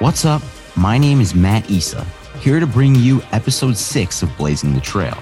What's 0.00 0.24
up? 0.24 0.40
My 0.76 0.96
name 0.96 1.20
is 1.20 1.34
Matt 1.34 1.70
Issa, 1.70 2.06
here 2.40 2.58
to 2.58 2.66
bring 2.66 2.94
you 2.94 3.22
episode 3.32 3.76
6 3.76 4.22
of 4.22 4.34
Blazing 4.38 4.72
the 4.72 4.80
Trail. 4.80 5.18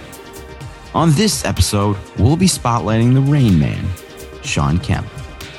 On 0.95 1.11
this 1.14 1.45
episode, 1.45 1.96
we'll 2.16 2.36
be 2.36 2.46
spotlighting 2.46 3.12
the 3.12 3.20
Rain 3.20 3.59
Man, 3.59 3.84
Shawn 4.45 4.79
Kemp. 4.79 5.09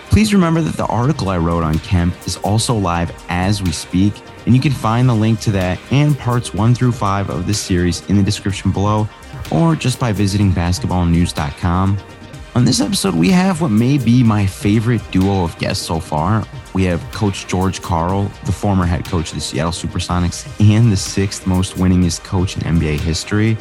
Please 0.10 0.34
remember 0.34 0.62
that 0.62 0.78
the 0.78 0.86
article 0.86 1.28
I 1.28 1.38
wrote 1.38 1.66
on 1.66 1.80
Kemp 1.80 2.16
is 2.26 2.38
also 2.38 2.74
live 2.74 3.12
as 3.28 3.62
we 3.62 3.74
speak, 3.74 4.14
and 4.46 4.56
you 4.56 4.62
can 4.62 4.72
find 4.72 5.10
the 5.10 5.14
link 5.14 5.42
to 5.42 5.52
that 5.52 5.78
and 5.92 6.18
parts 6.18 6.54
1 6.54 6.74
through 6.74 6.94
5 6.94 7.30
of 7.30 7.46
this 7.46 7.60
series 7.60 8.10
in 8.10 8.16
the 8.16 8.24
description 8.24 8.72
below, 8.72 9.06
or 9.52 9.76
just 9.76 10.00
by 10.00 10.14
visiting 10.14 10.54
basketballnews.com. 10.54 11.98
On 12.56 12.64
this 12.64 12.80
episode, 12.80 13.16
we 13.16 13.32
have 13.32 13.60
what 13.60 13.70
may 13.70 13.98
be 13.98 14.24
my 14.24 14.46
favorite 14.46 15.02
duo 15.12 15.44
of 15.44 15.58
guests 15.58 15.86
so 15.86 16.00
far. 16.00 16.46
We 16.74 16.84
have 16.84 17.02
Coach 17.12 17.48
George 17.48 17.82
Karl, 17.82 18.24
the 18.46 18.52
former 18.52 18.86
head 18.86 19.06
coach 19.06 19.30
of 19.30 19.36
the 19.36 19.42
Seattle 19.42 19.72
Supersonics 19.72 20.48
and 20.60 20.92
the 20.92 20.98
sixth 20.98 21.48
most 21.48 21.76
winningest 21.76 22.24
coach 22.24 22.56
in 22.58 22.64
NBA 22.64 23.00
history, 23.00 23.58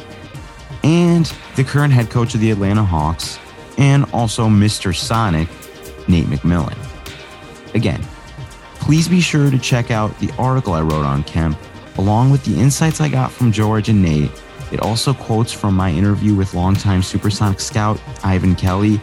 and 0.83 1.31
the 1.55 1.63
current 1.63 1.91
head 1.91 2.09
coach 2.09 2.35
of 2.35 2.41
the 2.41 2.51
Atlanta 2.51 2.83
Hawks, 2.83 3.39
and 3.77 4.05
also 4.13 4.47
Mr. 4.47 4.95
Sonic, 4.95 5.47
Nate 6.07 6.27
McMillan. 6.27 6.77
Again, 7.73 8.01
please 8.75 9.07
be 9.07 9.21
sure 9.21 9.49
to 9.49 9.57
check 9.57 9.91
out 9.91 10.17
the 10.19 10.31
article 10.37 10.73
I 10.73 10.81
wrote 10.81 11.05
on 11.05 11.23
Kemp, 11.23 11.57
along 11.97 12.29
with 12.29 12.43
the 12.45 12.59
insights 12.59 13.01
I 13.01 13.09
got 13.09 13.31
from 13.31 13.51
George 13.51 13.89
and 13.89 14.01
Nate. 14.01 14.31
It 14.71 14.81
also 14.81 15.13
quotes 15.13 15.51
from 15.51 15.75
my 15.75 15.91
interview 15.91 16.35
with 16.35 16.53
longtime 16.53 17.01
Supersonic 17.01 17.59
scout 17.59 17.99
Ivan 18.23 18.55
Kelly 18.55 19.01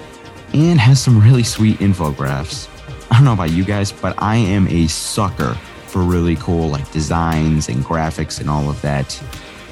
and 0.54 0.78
has 0.78 1.02
some 1.02 1.20
really 1.20 1.42
sweet 1.42 1.78
infographics. 1.78 2.68
I 3.10 3.14
don't 3.16 3.24
know 3.24 3.32
about 3.32 3.50
you 3.50 3.64
guys, 3.64 3.92
but 3.92 4.14
I 4.18 4.36
am 4.36 4.66
a 4.68 4.86
sucker 4.88 5.54
for 5.86 6.02
really 6.02 6.36
cool 6.36 6.68
like 6.68 6.90
designs 6.92 7.68
and 7.68 7.84
graphics 7.84 8.40
and 8.40 8.50
all 8.50 8.68
of 8.68 8.80
that 8.82 9.22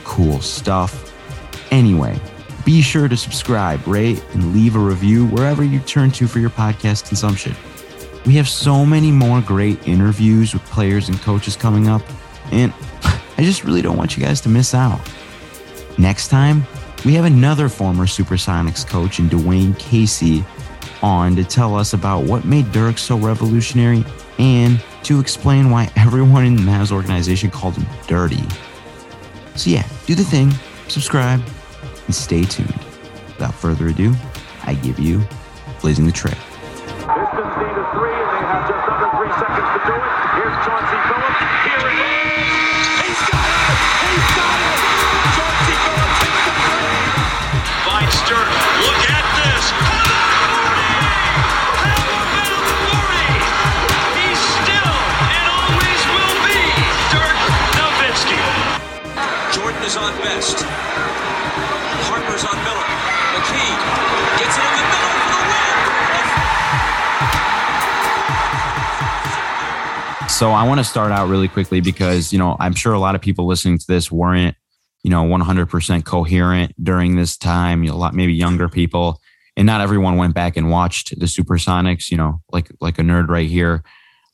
cool 0.04 0.40
stuff. 0.40 1.12
Anyway, 1.70 2.18
be 2.64 2.80
sure 2.80 3.08
to 3.08 3.16
subscribe, 3.16 3.86
rate, 3.86 4.24
and 4.32 4.54
leave 4.54 4.76
a 4.76 4.78
review 4.78 5.26
wherever 5.26 5.62
you 5.62 5.80
turn 5.80 6.10
to 6.12 6.26
for 6.26 6.38
your 6.38 6.50
podcast 6.50 7.08
consumption. 7.08 7.54
We 8.24 8.34
have 8.36 8.48
so 8.48 8.86
many 8.86 9.10
more 9.10 9.42
great 9.42 9.86
interviews 9.86 10.54
with 10.54 10.64
players 10.66 11.08
and 11.08 11.20
coaches 11.20 11.56
coming 11.56 11.88
up, 11.88 12.02
and 12.52 12.72
I 13.36 13.42
just 13.42 13.64
really 13.64 13.82
don't 13.82 13.98
want 13.98 14.16
you 14.16 14.22
guys 14.22 14.40
to 14.42 14.48
miss 14.48 14.74
out. 14.74 15.00
Next 15.98 16.28
time, 16.28 16.64
we 17.04 17.12
have 17.14 17.26
another 17.26 17.68
former 17.68 18.06
Supersonics 18.06 18.86
coach 18.86 19.18
in 19.18 19.28
Dwane 19.28 19.78
Casey 19.78 20.42
on 21.04 21.36
to 21.36 21.44
tell 21.44 21.76
us 21.76 21.92
about 21.92 22.24
what 22.24 22.46
made 22.46 22.72
Dirk 22.72 22.96
so 22.96 23.18
revolutionary 23.18 24.04
and 24.38 24.82
to 25.02 25.20
explain 25.20 25.70
why 25.70 25.92
everyone 25.96 26.46
in 26.46 26.56
the 26.56 26.62
Mavs 26.62 26.90
organization 26.90 27.50
called 27.50 27.76
him 27.76 27.86
dirty. 28.06 28.42
So, 29.54 29.70
yeah, 29.70 29.86
do 30.06 30.14
the 30.14 30.24
thing, 30.24 30.50
subscribe, 30.88 31.40
and 32.06 32.14
stay 32.14 32.44
tuned. 32.44 32.80
Without 33.26 33.54
further 33.54 33.88
ado, 33.88 34.14
I 34.64 34.74
give 34.74 34.98
you 34.98 35.22
Blazing 35.82 36.06
the 36.06 36.12
Trail. 36.12 36.38
So 70.34 70.50
I 70.50 70.66
want 70.66 70.80
to 70.80 70.84
start 70.84 71.12
out 71.12 71.28
really 71.28 71.46
quickly 71.46 71.80
because, 71.80 72.32
you 72.32 72.40
know, 72.40 72.56
I'm 72.58 72.74
sure 72.74 72.92
a 72.92 72.98
lot 72.98 73.14
of 73.14 73.20
people 73.20 73.46
listening 73.46 73.78
to 73.78 73.86
this 73.86 74.10
weren't, 74.10 74.56
you 75.04 75.10
know, 75.10 75.22
100% 75.22 76.04
coherent 76.04 76.74
during 76.82 77.14
this 77.14 77.36
time, 77.36 77.84
you 77.84 77.90
know, 77.90 77.94
a 77.94 77.98
lot, 77.98 78.14
maybe 78.14 78.34
younger 78.34 78.68
people, 78.68 79.20
and 79.56 79.64
not 79.64 79.80
everyone 79.80 80.16
went 80.16 80.34
back 80.34 80.56
and 80.56 80.72
watched 80.72 81.16
the 81.20 81.26
Supersonics, 81.26 82.10
you 82.10 82.16
know, 82.16 82.40
like, 82.50 82.68
like 82.80 82.98
a 82.98 83.02
nerd 83.02 83.28
right 83.28 83.48
here. 83.48 83.84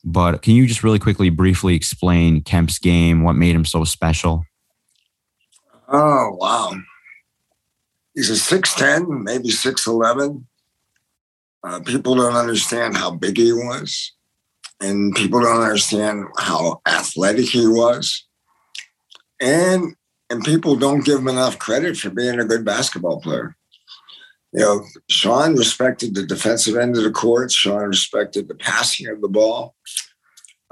But 0.03 0.41
can 0.41 0.55
you 0.55 0.65
just 0.65 0.83
really 0.83 0.97
quickly, 0.97 1.29
briefly 1.29 1.75
explain 1.75 2.41
Kemp's 2.41 2.79
game, 2.79 3.21
what 3.21 3.33
made 3.33 3.53
him 3.53 3.63
so 3.63 3.83
special? 3.83 4.43
Oh 5.87 6.35
wow. 6.39 6.73
He's 8.15 8.31
a 8.31 8.37
six 8.37 8.73
ten, 8.73 9.23
maybe 9.23 9.51
six 9.51 9.85
eleven. 9.85 10.47
Uh, 11.63 11.79
people 11.81 12.15
don't 12.15 12.35
understand 12.35 12.97
how 12.97 13.11
big 13.11 13.37
he 13.37 13.53
was, 13.53 14.13
and 14.81 15.15
people 15.15 15.39
don't 15.39 15.61
understand 15.61 16.25
how 16.37 16.81
athletic 16.87 17.45
he 17.45 17.67
was, 17.67 18.25
and 19.39 19.95
and 20.29 20.43
people 20.43 20.75
don't 20.75 21.05
give 21.05 21.19
him 21.19 21.27
enough 21.27 21.59
credit 21.59 21.97
for 21.97 22.09
being 22.09 22.39
a 22.39 22.45
good 22.45 22.65
basketball 22.65 23.19
player. 23.19 23.55
You 24.53 24.59
know, 24.59 24.85
Shawn 25.09 25.55
respected 25.55 26.13
the 26.13 26.25
defensive 26.25 26.75
end 26.75 26.97
of 26.97 27.03
the 27.03 27.11
court. 27.11 27.51
Shawn 27.51 27.87
respected 27.87 28.47
the 28.47 28.55
passing 28.55 29.07
of 29.07 29.21
the 29.21 29.29
ball. 29.29 29.75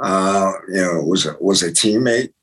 Uh, 0.02 0.52
you 0.70 0.82
know, 0.82 1.02
was 1.02 1.26
a, 1.26 1.36
was 1.40 1.62
a 1.62 1.72
teammate. 1.72 2.34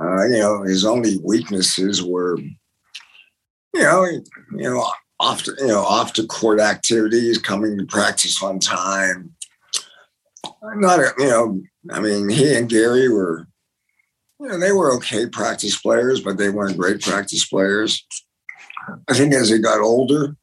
Uh, 0.00 0.24
you 0.26 0.38
know, 0.38 0.62
his 0.62 0.84
only 0.84 1.18
weaknesses 1.24 2.02
were, 2.02 2.38
you 2.38 3.82
know, 3.82 4.04
you 4.04 4.22
know, 4.56 4.86
off 5.18 5.42
to, 5.42 5.54
you 5.58 5.66
know, 5.66 5.82
off 5.82 6.12
to 6.14 6.26
court 6.26 6.60
activities, 6.60 7.38
coming 7.38 7.76
to 7.76 7.84
practice 7.86 8.42
on 8.42 8.58
time. 8.58 9.34
I'm 10.62 10.80
not, 10.80 11.00
a, 11.00 11.12
you 11.18 11.26
know, 11.26 11.62
I 11.90 12.00
mean, 12.00 12.28
he 12.28 12.54
and 12.54 12.68
Gary 12.68 13.08
were, 13.08 13.46
you 14.40 14.48
know, 14.48 14.58
they 14.58 14.72
were 14.72 14.94
okay 14.96 15.26
practice 15.26 15.80
players, 15.80 16.20
but 16.20 16.38
they 16.38 16.50
weren't 16.50 16.76
great 16.76 17.00
practice 17.00 17.44
players. 17.44 18.06
I 19.08 19.14
think 19.14 19.34
as 19.34 19.50
he 19.50 19.58
got 19.58 19.80
older, 19.80 20.36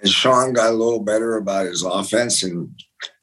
and 0.00 0.08
Shawn 0.08 0.52
got 0.52 0.70
a 0.70 0.76
little 0.76 1.00
better 1.00 1.36
about 1.36 1.66
his 1.66 1.82
offense, 1.82 2.42
and 2.42 2.70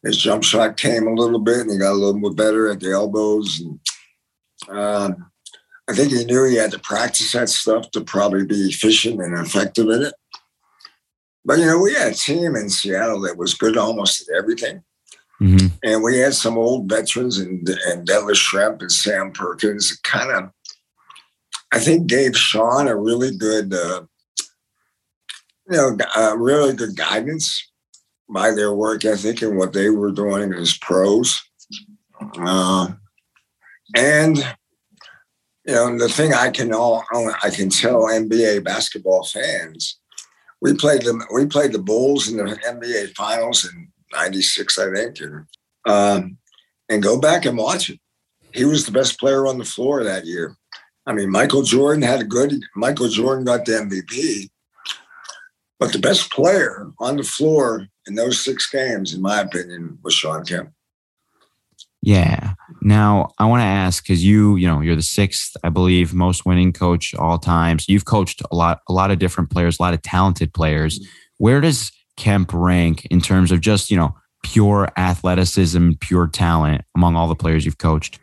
his 0.03 0.17
jump 0.17 0.43
shot 0.43 0.77
came 0.77 1.07
a 1.07 1.13
little 1.13 1.39
bit, 1.39 1.61
and 1.61 1.71
he 1.71 1.77
got 1.77 1.91
a 1.91 1.93
little 1.93 2.19
bit 2.19 2.35
better 2.35 2.69
at 2.69 2.79
the 2.79 2.91
elbows 2.91 3.59
and 3.61 3.79
um, 4.69 5.31
I 5.87 5.93
think 5.93 6.11
he 6.11 6.25
knew 6.25 6.45
he 6.45 6.55
had 6.55 6.71
to 6.71 6.79
practice 6.79 7.31
that 7.33 7.49
stuff 7.49 7.91
to 7.91 8.01
probably 8.01 8.45
be 8.45 8.69
efficient 8.69 9.21
and 9.21 9.37
effective 9.37 9.89
in 9.89 10.03
it. 10.03 10.13
But 11.43 11.59
you 11.59 11.65
know, 11.65 11.79
we 11.79 11.93
had 11.93 12.13
a 12.13 12.15
team 12.15 12.55
in 12.55 12.69
Seattle 12.69 13.21
that 13.21 13.37
was 13.37 13.53
good 13.53 13.77
almost 13.77 14.27
at 14.27 14.35
everything, 14.35 14.81
Mm-hmm. 15.41 15.67
and 15.83 16.01
we 16.01 16.17
had 16.17 16.33
some 16.33 16.57
old 16.57 16.89
veterans 16.89 17.39
and 17.39 17.67
and 17.87 18.07
Dennis 18.07 18.39
Schrempf 18.39 18.79
and 18.81 18.91
Sam 18.91 19.31
Perkins. 19.33 19.97
Kind 19.97 20.31
of, 20.31 20.49
I 21.73 21.79
think, 21.79 22.07
gave 22.07 22.37
Shawn 22.37 22.87
a 22.87 22.95
really 22.95 23.35
good, 23.35 23.73
uh, 23.73 24.03
you 25.69 25.77
know, 25.77 25.97
uh, 26.15 26.37
really 26.37 26.73
good 26.73 26.95
guidance 26.95 27.69
by 28.29 28.51
their 28.51 28.73
work 28.73 29.03
ethic 29.03 29.41
and 29.41 29.57
what 29.57 29.73
they 29.73 29.89
were 29.89 30.11
doing 30.11 30.53
as 30.53 30.77
pros. 30.77 31.37
Uh, 32.39 32.93
and 33.95 34.37
you 35.65 35.73
know, 35.73 35.97
the 35.97 36.09
thing 36.09 36.33
I 36.33 36.49
can 36.49 36.73
all 36.73 37.03
I 37.43 37.49
can 37.49 37.69
tell 37.69 38.03
NBA 38.03 38.63
basketball 38.63 39.25
fans, 39.25 39.99
we 40.61 40.75
played 40.75 41.01
them. 41.01 41.23
We 41.33 41.45
played 41.45 41.73
the 41.73 41.79
Bulls 41.79 42.29
in 42.29 42.37
the 42.37 42.55
NBA 42.55 43.15
Finals 43.15 43.65
in 43.65 43.91
'96, 44.15 44.79
I 44.79 44.93
think, 44.93 45.19
and 45.19 45.45
um, 45.85 46.37
and 46.89 47.03
go 47.03 47.19
back 47.19 47.45
and 47.45 47.57
watch 47.57 47.89
it. 47.89 47.99
He 48.53 48.65
was 48.65 48.85
the 48.85 48.91
best 48.91 49.19
player 49.19 49.45
on 49.47 49.57
the 49.57 49.65
floor 49.65 50.03
that 50.03 50.25
year. 50.25 50.55
I 51.05 51.13
mean, 51.13 51.29
Michael 51.29 51.63
Jordan 51.63 52.01
had 52.01 52.21
a 52.21 52.25
good. 52.25 52.53
Michael 52.75 53.09
Jordan 53.09 53.45
got 53.45 53.65
the 53.65 53.73
MVP, 53.73 54.49
but 55.79 55.91
the 55.91 55.99
best 55.99 56.31
player 56.31 56.91
on 56.99 57.17
the 57.17 57.23
floor 57.23 57.87
in 58.07 58.15
those 58.15 58.43
six 58.43 58.69
games, 58.69 59.13
in 59.13 59.21
my 59.21 59.41
opinion, 59.41 59.99
was 60.03 60.13
Shawn 60.13 60.45
Kemp. 60.45 60.71
Yeah. 62.05 62.53
Now 62.81 63.31
I 63.39 63.45
want 63.45 63.61
to 63.61 63.65
ask 63.65 64.03
because 64.03 64.23
you, 64.23 64.57
you 64.57 64.67
know, 64.67 64.79
you're 64.79 64.95
the 64.95 65.01
sixth, 65.01 65.57
I 65.63 65.69
believe, 65.69 66.13
most 66.13 66.45
winning 66.45 66.71
coach 66.71 67.15
all 67.15 67.39
times. 67.39 67.85
So 67.85 67.91
you've 67.91 68.05
coached 68.05 68.43
a 68.51 68.55
lot, 68.55 68.81
a 68.87 68.93
lot 68.93 69.09
of 69.09 69.17
different 69.17 69.49
players, 69.49 69.79
a 69.79 69.81
lot 69.81 69.95
of 69.95 70.03
talented 70.03 70.53
players. 70.53 71.03
Where 71.37 71.61
does 71.61 71.91
Kemp 72.17 72.51
rank 72.53 73.05
in 73.05 73.21
terms 73.21 73.51
of 73.51 73.61
just, 73.61 73.91
you 73.91 73.97
know, 73.97 74.15
pure 74.43 74.89
athleticism, 74.97 75.91
pure 75.99 76.27
talent 76.27 76.83
among 76.95 77.15
all 77.15 77.27
the 77.27 77.35
players 77.35 77.65
you've 77.65 77.77
coached? 77.77 78.19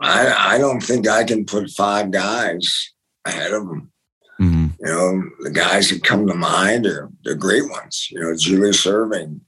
I, 0.00 0.54
I 0.54 0.58
don't 0.58 0.80
think 0.82 1.08
I 1.08 1.24
can 1.24 1.44
put 1.44 1.70
five 1.70 2.10
guys 2.10 2.92
ahead 3.24 3.52
of 3.52 3.62
him. 3.62 3.92
hmm 4.38 4.66
You 4.80 4.86
know, 4.86 5.22
the 5.40 5.50
guys 5.50 5.90
that 5.90 6.02
come 6.02 6.26
to 6.26 6.34
mind 6.34 6.86
are 6.86 7.10
the 7.24 7.34
great 7.34 7.70
ones. 7.70 8.08
You 8.10 8.20
know, 8.20 8.36
Julius 8.36 8.84
Erving. 8.86 9.40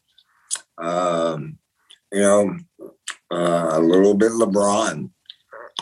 Um, 0.78 1.58
you 2.12 2.20
know, 2.20 2.56
uh, 3.32 3.70
a 3.72 3.80
little 3.80 4.14
bit 4.14 4.32
LeBron. 4.32 5.10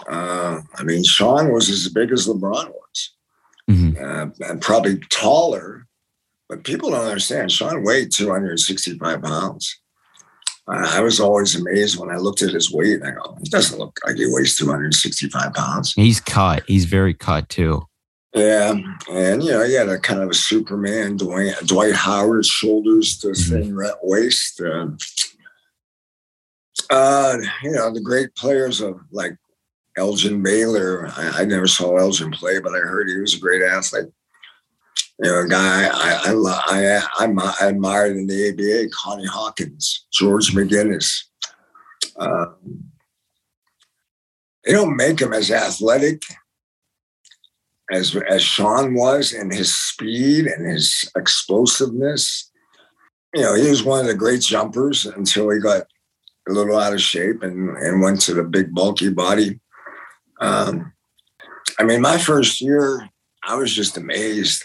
Uh, 0.09 0.61
I 0.77 0.83
mean, 0.83 1.05
Shawn 1.05 1.53
was 1.53 1.69
as 1.69 1.89
big 1.89 2.11
as 2.13 2.27
LeBron 2.27 2.71
was, 2.71 3.11
Mhm. 3.71 4.01
uh, 4.01 4.31
and 4.49 4.61
probably 4.61 4.99
taller. 5.11 5.87
But 6.49 6.65
people 6.65 6.91
don't 6.91 7.05
understand. 7.07 7.51
Shawn 7.51 7.83
weighed 7.85 8.13
265 8.13 9.23
pounds. 9.23 9.81
I 10.67 11.01
was 11.01 11.21
always 11.21 11.55
amazed 11.57 11.99
when 11.99 12.11
I 12.11 12.17
looked 12.17 12.41
at 12.43 12.55
his 12.55 12.73
weight. 12.73 13.03
I 13.03 13.11
go, 13.11 13.37
he 13.43 13.51
doesn't 13.51 13.79
look 13.79 13.99
like 14.07 14.17
he 14.17 14.25
weighs 14.27 14.57
265 14.57 15.53
pounds. 15.53 15.93
He's 15.93 16.21
cut. 16.21 16.65
He's 16.67 16.87
very 16.87 17.13
cut 17.13 17.49
too. 17.51 17.83
Yeah, 18.35 18.75
and 19.11 19.43
you 19.45 19.53
know, 19.53 19.63
he 19.65 19.75
had 19.75 19.89
a 19.89 19.99
kind 19.99 20.21
of 20.21 20.31
a 20.31 20.35
Superman, 20.35 21.17
Dwight, 21.19 21.55
Dwight 21.67 21.95
Howard 21.95 22.45
shoulders 22.47 23.19
to 23.19 23.29
Mhm. 23.29 23.49
thin 23.51 23.77
re- 23.77 23.93
waist. 24.03 24.61
Uh, 24.61 24.87
uh, 26.91 27.37
you 27.63 27.71
know, 27.71 27.93
the 27.93 28.01
great 28.01 28.35
players 28.35 28.81
of 28.81 28.99
like 29.13 29.37
Elgin 29.97 30.43
Baylor. 30.43 31.07
I, 31.17 31.43
I 31.43 31.45
never 31.45 31.67
saw 31.67 31.97
Elgin 31.97 32.33
play, 32.33 32.59
but 32.59 32.75
I 32.75 32.79
heard 32.79 33.09
he 33.09 33.19
was 33.19 33.35
a 33.35 33.39
great 33.39 33.63
athlete. 33.63 34.07
You 35.23 35.31
know, 35.31 35.41
a 35.43 35.49
guy 35.49 35.87
I 35.87 36.21
I 36.25 37.01
I, 37.19 37.27
I, 37.27 37.55
I 37.61 37.69
admired 37.69 38.17
in 38.17 38.27
the 38.27 38.49
ABA, 38.51 38.91
Connie 38.93 39.27
Hawkins, 39.27 40.07
George 40.13 40.53
McGinnis. 40.53 41.25
Um, 42.17 42.57
they 44.65 44.73
don't 44.73 44.97
make 44.97 45.21
him 45.21 45.33
as 45.33 45.51
athletic 45.51 46.23
as 47.93 48.17
as 48.29 48.43
Shawn 48.43 48.95
was 48.95 49.33
and 49.33 49.53
his 49.53 49.77
speed 49.77 50.47
and 50.47 50.67
his 50.67 51.11
explosiveness. 51.17 52.51
You 53.35 53.43
know, 53.43 53.55
he 53.55 53.69
was 53.69 53.85
one 53.85 54.01
of 54.01 54.07
the 54.07 54.15
great 54.15 54.41
jumpers 54.41 55.07
until 55.07 55.51
he 55.51 55.61
got 55.61 55.83
a 56.49 56.53
little 56.53 56.79
out 56.79 56.93
of 56.93 57.01
shape 57.01 57.43
and, 57.43 57.77
and 57.77 58.01
went 58.01 58.21
to 58.23 58.35
the 58.35 58.45
big 58.45 58.75
bulky 58.75 59.11
body. 59.11 59.61
Um, 60.41 60.93
I 61.79 61.85
mean, 61.85 62.01
my 62.01 62.19
first 62.19 62.61
year, 62.61 63.09
I 63.47 63.57
was 63.57 63.73
just 63.73 63.97
amazed. 63.97 64.65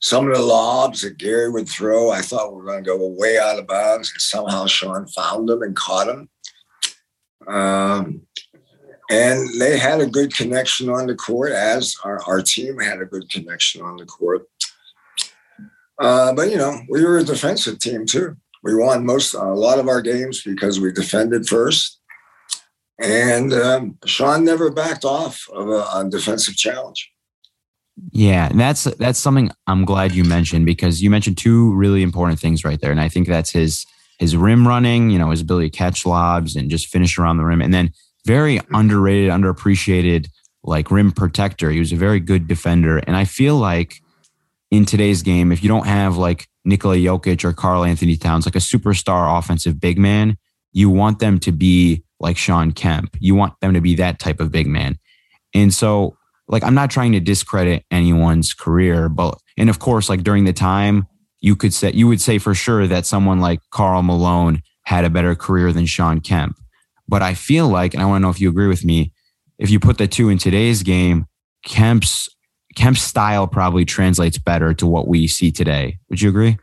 Some 0.00 0.28
of 0.28 0.36
the 0.36 0.42
lobs 0.42 1.02
that 1.02 1.18
Gary 1.18 1.50
would 1.50 1.68
throw, 1.68 2.10
I 2.10 2.20
thought 2.20 2.54
were 2.54 2.64
going 2.64 2.84
to 2.84 2.88
go 2.88 3.14
way 3.18 3.38
out 3.38 3.58
of 3.58 3.66
bounds, 3.66 4.12
and 4.12 4.20
somehow 4.20 4.66
Shawn 4.66 5.06
found 5.08 5.48
them 5.48 5.62
and 5.62 5.74
caught 5.74 6.06
them. 6.06 6.28
Um, 7.48 8.22
and 9.10 9.48
they 9.60 9.78
had 9.78 10.00
a 10.00 10.06
good 10.06 10.34
connection 10.34 10.88
on 10.88 11.06
the 11.06 11.16
court, 11.16 11.52
as 11.52 11.96
our, 12.04 12.22
our 12.24 12.42
team 12.42 12.78
had 12.78 13.00
a 13.00 13.06
good 13.06 13.28
connection 13.30 13.82
on 13.82 13.96
the 13.96 14.04
court. 14.04 14.46
Uh, 15.98 16.32
but 16.32 16.50
you 16.50 16.56
know, 16.56 16.80
we 16.88 17.04
were 17.04 17.18
a 17.18 17.24
defensive 17.24 17.80
team 17.80 18.06
too. 18.06 18.36
We 18.62 18.74
won 18.74 19.06
most 19.06 19.34
a 19.34 19.42
lot 19.42 19.78
of 19.78 19.88
our 19.88 20.02
games 20.02 20.42
because 20.42 20.78
we 20.78 20.92
defended 20.92 21.48
first, 21.48 22.00
and 23.00 23.52
um, 23.52 23.98
Shawn 24.04 24.44
never 24.44 24.70
backed 24.70 25.04
off 25.04 25.42
of 25.52 25.68
a, 25.68 25.86
a 25.94 26.08
defensive 26.08 26.56
challenge. 26.56 27.10
Yeah, 28.12 28.48
and 28.48 28.58
that's 28.58 28.84
that's 28.84 29.18
something 29.18 29.50
I'm 29.66 29.84
glad 29.84 30.14
you 30.14 30.24
mentioned 30.24 30.66
because 30.66 31.02
you 31.02 31.10
mentioned 31.10 31.38
two 31.38 31.74
really 31.74 32.02
important 32.02 32.40
things 32.40 32.64
right 32.64 32.80
there, 32.80 32.90
and 32.90 33.00
I 33.00 33.08
think 33.08 33.28
that's 33.28 33.50
his 33.50 33.86
his 34.18 34.36
rim 34.36 34.66
running, 34.66 35.10
you 35.10 35.18
know, 35.18 35.30
his 35.30 35.40
ability 35.40 35.70
to 35.70 35.76
catch 35.76 36.04
lobs 36.04 36.56
and 36.56 36.70
just 36.70 36.88
finish 36.88 37.18
around 37.18 37.36
the 37.36 37.44
rim, 37.44 37.62
and 37.62 37.72
then 37.72 37.92
very 38.26 38.58
mm-hmm. 38.58 38.74
underrated, 38.74 39.30
underappreciated 39.30 40.28
like 40.62 40.90
rim 40.90 41.12
protector. 41.12 41.70
He 41.70 41.78
was 41.78 41.92
a 41.92 41.96
very 41.96 42.20
good 42.20 42.46
defender, 42.46 42.98
and 42.98 43.16
I 43.16 43.24
feel 43.24 43.56
like 43.56 44.00
in 44.70 44.84
today's 44.84 45.22
game, 45.22 45.50
if 45.50 45.62
you 45.62 45.68
don't 45.68 45.86
have 45.86 46.16
like 46.16 46.46
Nikola 46.64 46.96
Jokic 46.96 47.44
or 47.44 47.52
Karl-Anthony 47.52 48.16
Towns, 48.16 48.46
like 48.46 48.56
a 48.56 48.58
superstar 48.58 49.38
offensive 49.38 49.80
big 49.80 49.98
man, 49.98 50.36
you 50.72 50.90
want 50.90 51.20
them 51.20 51.38
to 51.40 51.52
be 51.52 52.04
like 52.20 52.36
Shawn 52.36 52.72
Kemp. 52.72 53.16
You 53.18 53.34
want 53.34 53.54
them 53.60 53.72
to 53.72 53.80
be 53.80 53.94
that 53.94 54.18
type 54.18 54.40
of 54.40 54.52
big 54.52 54.66
man. 54.66 54.98
And 55.54 55.72
so, 55.72 56.17
like, 56.48 56.64
I'm 56.64 56.74
not 56.74 56.90
trying 56.90 57.12
to 57.12 57.20
discredit 57.20 57.84
anyone's 57.90 58.54
career, 58.54 59.08
but, 59.08 59.38
and 59.56 59.70
of 59.70 59.78
course, 59.78 60.08
like 60.08 60.22
during 60.22 60.44
the 60.44 60.52
time, 60.52 61.06
you 61.40 61.54
could 61.54 61.72
say, 61.72 61.92
you 61.92 62.08
would 62.08 62.20
say 62.20 62.38
for 62.38 62.54
sure 62.54 62.86
that 62.86 63.06
someone 63.06 63.40
like 63.40 63.60
Karl 63.70 64.02
Malone 64.02 64.62
had 64.84 65.04
a 65.04 65.10
better 65.10 65.34
career 65.34 65.72
than 65.72 65.86
Shawn 65.86 66.20
Kemp. 66.20 66.58
But 67.06 67.22
I 67.22 67.34
feel 67.34 67.68
like, 67.68 67.94
and 67.94 68.02
I 68.02 68.06
want 68.06 68.20
to 68.20 68.22
know 68.22 68.30
if 68.30 68.40
you 68.40 68.48
agree 68.48 68.66
with 68.66 68.84
me, 68.84 69.12
if 69.58 69.70
you 69.70 69.80
put 69.80 69.98
the 69.98 70.08
two 70.08 70.28
in 70.28 70.38
today's 70.38 70.82
game, 70.82 71.26
Kemp's 71.64 72.28
Kemp's 72.76 73.02
style 73.02 73.46
probably 73.46 73.84
translates 73.84 74.38
better 74.38 74.72
to 74.74 74.86
what 74.86 75.08
we 75.08 75.26
see 75.26 75.50
today. 75.50 75.98
Would 76.10 76.22
you 76.22 76.28
agree? 76.28 76.58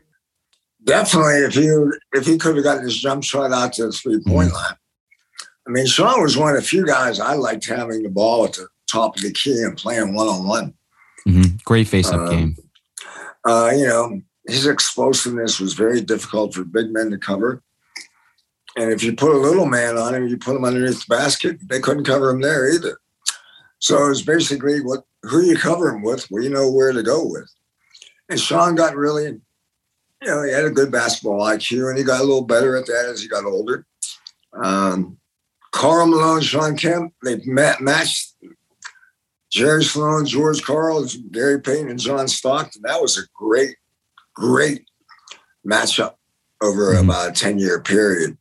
Definitely, 0.84 1.40
if 1.40 1.56
you 1.56 1.92
if 2.12 2.26
he 2.26 2.38
could 2.38 2.56
have 2.56 2.64
gotten 2.64 2.84
his 2.84 2.96
jump 2.96 3.24
shot 3.24 3.52
out 3.52 3.74
to 3.74 3.86
the 3.86 3.92
three 3.92 4.22
point 4.26 4.50
mm. 4.50 4.54
line. 4.54 4.76
I 5.66 5.70
mean, 5.70 5.86
Shawn 5.86 6.22
was 6.22 6.36
one 6.36 6.54
of 6.54 6.56
the 6.56 6.66
few 6.66 6.86
guys 6.86 7.18
I 7.18 7.34
liked 7.34 7.66
having 7.66 8.04
the 8.04 8.08
ball 8.08 8.44
at 8.44 8.52
the 8.52 8.68
top 8.90 9.16
of 9.16 9.22
the 9.22 9.32
key 9.32 9.62
and 9.62 9.76
playing 9.76 10.14
one 10.14 10.28
on 10.28 10.46
one. 10.46 10.74
Great 11.64 11.88
face 11.88 12.08
up 12.08 12.20
Um, 12.20 12.30
game. 12.30 12.56
Uh, 13.44 13.70
you 13.74 13.86
know, 13.86 14.20
his 14.46 14.66
explosiveness 14.66 15.58
was 15.60 15.74
very 15.74 16.00
difficult 16.00 16.54
for 16.54 16.64
big 16.64 16.90
men 16.90 17.10
to 17.10 17.18
cover. 17.18 17.62
And 18.76 18.92
if 18.92 19.02
you 19.02 19.14
put 19.14 19.34
a 19.34 19.38
little 19.38 19.66
man 19.66 19.96
on 19.96 20.14
him, 20.14 20.28
you 20.28 20.36
put 20.36 20.56
him 20.56 20.64
underneath 20.64 21.06
the 21.06 21.14
basket, 21.14 21.58
they 21.68 21.80
couldn't 21.80 22.04
cover 22.04 22.30
him 22.30 22.40
there 22.40 22.70
either. 22.72 22.98
So 23.78 24.04
it 24.04 24.08
was 24.08 24.22
basically 24.22 24.80
what 24.80 25.04
who 25.22 25.42
you 25.42 25.56
cover 25.56 25.88
him 25.88 26.02
with, 26.02 26.30
well, 26.30 26.42
you 26.42 26.50
know 26.50 26.70
where 26.70 26.92
to 26.92 27.02
go 27.02 27.26
with. 27.26 27.50
And 28.28 28.38
Shawn 28.38 28.74
got 28.74 28.94
really, 28.96 29.24
you 29.24 29.40
know, 30.28 30.42
he 30.44 30.52
had 30.52 30.64
a 30.64 30.70
good 30.70 30.92
basketball 30.92 31.40
IQ 31.40 31.88
and 31.88 31.98
he 31.98 32.04
got 32.04 32.20
a 32.20 32.24
little 32.24 32.44
better 32.44 32.76
at 32.76 32.86
that 32.86 33.06
as 33.10 33.22
he 33.22 33.28
got 33.28 33.44
older. 33.44 33.86
Um, 34.62 35.18
Karl 35.72 36.06
Malone, 36.06 36.40
Shawn 36.40 36.76
Kemp, 36.76 37.12
they 37.24 37.36
met, 37.44 37.80
matched 37.80 38.34
Jerry 39.50 39.84
Sloan, 39.84 40.26
George 40.26 40.62
Karl, 40.62 41.06
Gary 41.30 41.60
Payton, 41.60 41.88
and 41.88 41.98
John 42.00 42.28
Stockton. 42.28 42.82
That 42.84 43.00
was 43.00 43.16
a 43.18 43.22
great, 43.34 43.76
great 44.34 44.86
matchup 45.66 46.14
over 46.62 46.94
Mhm. 46.94 47.04
about 47.04 47.30
a 47.30 47.32
10 47.32 47.58
year 47.58 47.80
period, 47.80 48.36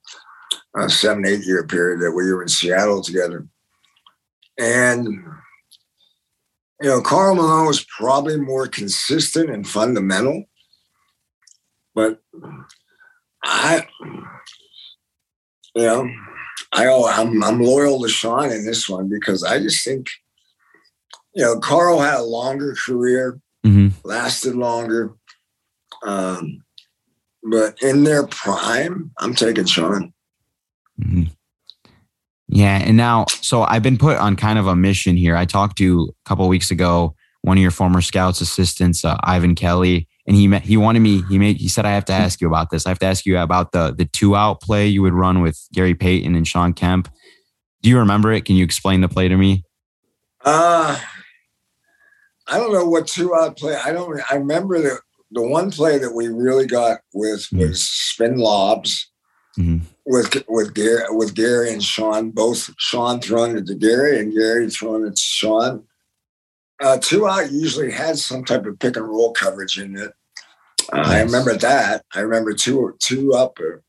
a 0.76 0.90
seven, 0.90 1.26
eight 1.26 1.46
year 1.46 1.66
period 1.66 2.02
that 2.02 2.12
we 2.12 2.32
were 2.32 2.42
in 2.42 2.48
Seattle 2.48 3.02
together. 3.04 3.48
And, 4.58 5.06
you 6.82 6.90
know, 6.90 7.02
Karl 7.02 7.36
Malone 7.36 7.68
was 7.68 7.86
probably 7.98 8.38
more 8.38 8.68
consistent 8.68 9.50
and 9.50 9.68
fundamental, 9.68 10.46
but 11.94 12.22
I, 13.44 13.88
you 15.76 15.84
know, 15.84 16.10
I, 16.72 16.88
I'm, 16.88 17.44
I'm 17.44 17.62
loyal 17.62 18.02
to 18.02 18.10
Shawn 18.10 18.52
in 18.52 18.66
this 18.66 18.88
one 18.90 19.10
because 19.10 19.44
I 19.44 19.60
just 19.60 19.84
think, 19.84 20.10
you 21.36 21.44
know, 21.44 21.60
Karl 21.60 22.00
had 22.00 22.20
a 22.20 22.24
longer 22.24 22.76
career, 22.86 23.40
hmm 23.64 23.90
lasted 24.04 24.56
longer. 24.56 25.14
Um, 26.04 26.64
but 27.44 27.82
in 27.82 28.04
their 28.04 28.26
prime, 28.28 29.12
I'm 29.20 29.36
taking 29.36 29.66
Shawn. 29.66 30.14
hmm 31.02 31.24
Yeah, 32.48 32.82
and 32.82 32.98
now, 32.98 33.26
so 33.42 33.64
I've 33.64 33.84
been 33.84 33.98
put 33.98 34.18
on 34.18 34.36
kind 34.36 34.58
of 34.58 34.68
a 34.68 34.76
mission 34.76 35.16
here. 35.18 35.36
I 35.36 35.46
talked 35.46 35.78
to 35.80 36.12
a 36.26 36.30
couple 36.30 36.46
of 36.46 36.50
weeks 36.50 36.72
ago 36.72 37.16
one 37.42 37.58
of 37.58 37.62
your 37.62 37.70
former 37.70 38.02
scouts 38.02 38.42
assistants, 38.42 39.06
uh, 39.06 39.18
Ivan 39.22 39.54
Kelly, 39.54 40.08
and 40.26 40.36
he 40.36 40.48
met, 40.48 40.64
he 40.64 40.78
wanted 40.78 41.02
me. 41.02 41.22
He 41.30 41.38
made 41.38 41.58
he 41.58 41.70
said 41.70 41.86
I 41.86 41.92
have 41.92 42.06
to 42.06 42.14
ask 42.14 42.42
you 42.42 42.48
about 42.48 42.72
this. 42.72 42.88
I 42.88 42.90
have 42.90 42.98
to 43.00 43.06
ask 43.06 43.24
you 43.26 43.38
about 43.38 43.72
the 43.72 43.94
the 43.96 44.06
two 44.06 44.36
out 44.36 44.62
play 44.62 44.88
you 44.88 45.04
would 45.04 45.14
run 45.14 45.42
with 45.42 45.60
Gary 45.72 45.94
Payton 45.94 46.34
and 46.34 46.48
Shawn 46.48 46.74
Kemp. 46.74 47.08
Do 47.84 47.90
you 47.90 48.00
remember 48.00 48.32
it? 48.32 48.46
Can 48.46 48.56
you 48.56 48.64
explain 48.64 49.02
the 49.02 49.08
play 49.08 49.28
to 49.28 49.38
me? 49.38 49.64
Uh, 50.44 51.00
I 52.48 52.58
don't 52.58 52.74
know 52.74 52.86
what 52.86 53.08
two 53.08 53.34
out 53.36 53.58
play. 53.58 53.76
I 53.76 53.92
don't. 53.92 54.20
I 54.32 54.36
remember 54.36 54.80
the 54.82 55.00
the 55.32 55.42
one 55.42 55.72
play 55.72 55.98
that 55.98 56.14
we 56.14 56.28
really 56.28 56.68
got 56.68 57.00
with 57.14 57.42
Mhm. 57.52 57.60
was 57.70 57.82
spin 57.84 58.38
lobs 58.38 59.10
Mhm. 59.58 59.82
with 60.06 60.44
with 60.48 60.74
Gary 60.74 61.04
with 61.10 61.34
Gary 61.34 61.74
and 61.74 61.84
Shawn. 61.84 62.30
Both 62.32 62.70
Shawn 62.78 63.20
throwing 63.22 63.58
it 63.58 63.66
to 63.68 63.76
Gary 63.76 64.20
and 64.20 64.32
Gary 64.34 64.70
throwing 64.70 65.06
it 65.06 65.16
to 65.16 65.22
Shawn. 65.22 65.84
Uh, 66.82 66.98
two 67.02 67.28
out 67.28 67.52
usually 67.52 67.92
had 67.92 68.18
some 68.20 68.44
type 68.44 68.66
of 68.66 68.78
pick 68.80 68.98
and 68.98 69.08
roll 69.08 69.32
coverage 69.34 69.80
in 69.80 69.98
it. 69.98 70.12
Uh, 70.94 70.98
I 71.06 71.22
remember 71.22 71.56
that. 71.58 72.06
I 72.14 72.20
remember 72.20 72.54
two 72.54 72.96
two 73.00 73.34
up 73.34 73.60
or 73.60 73.82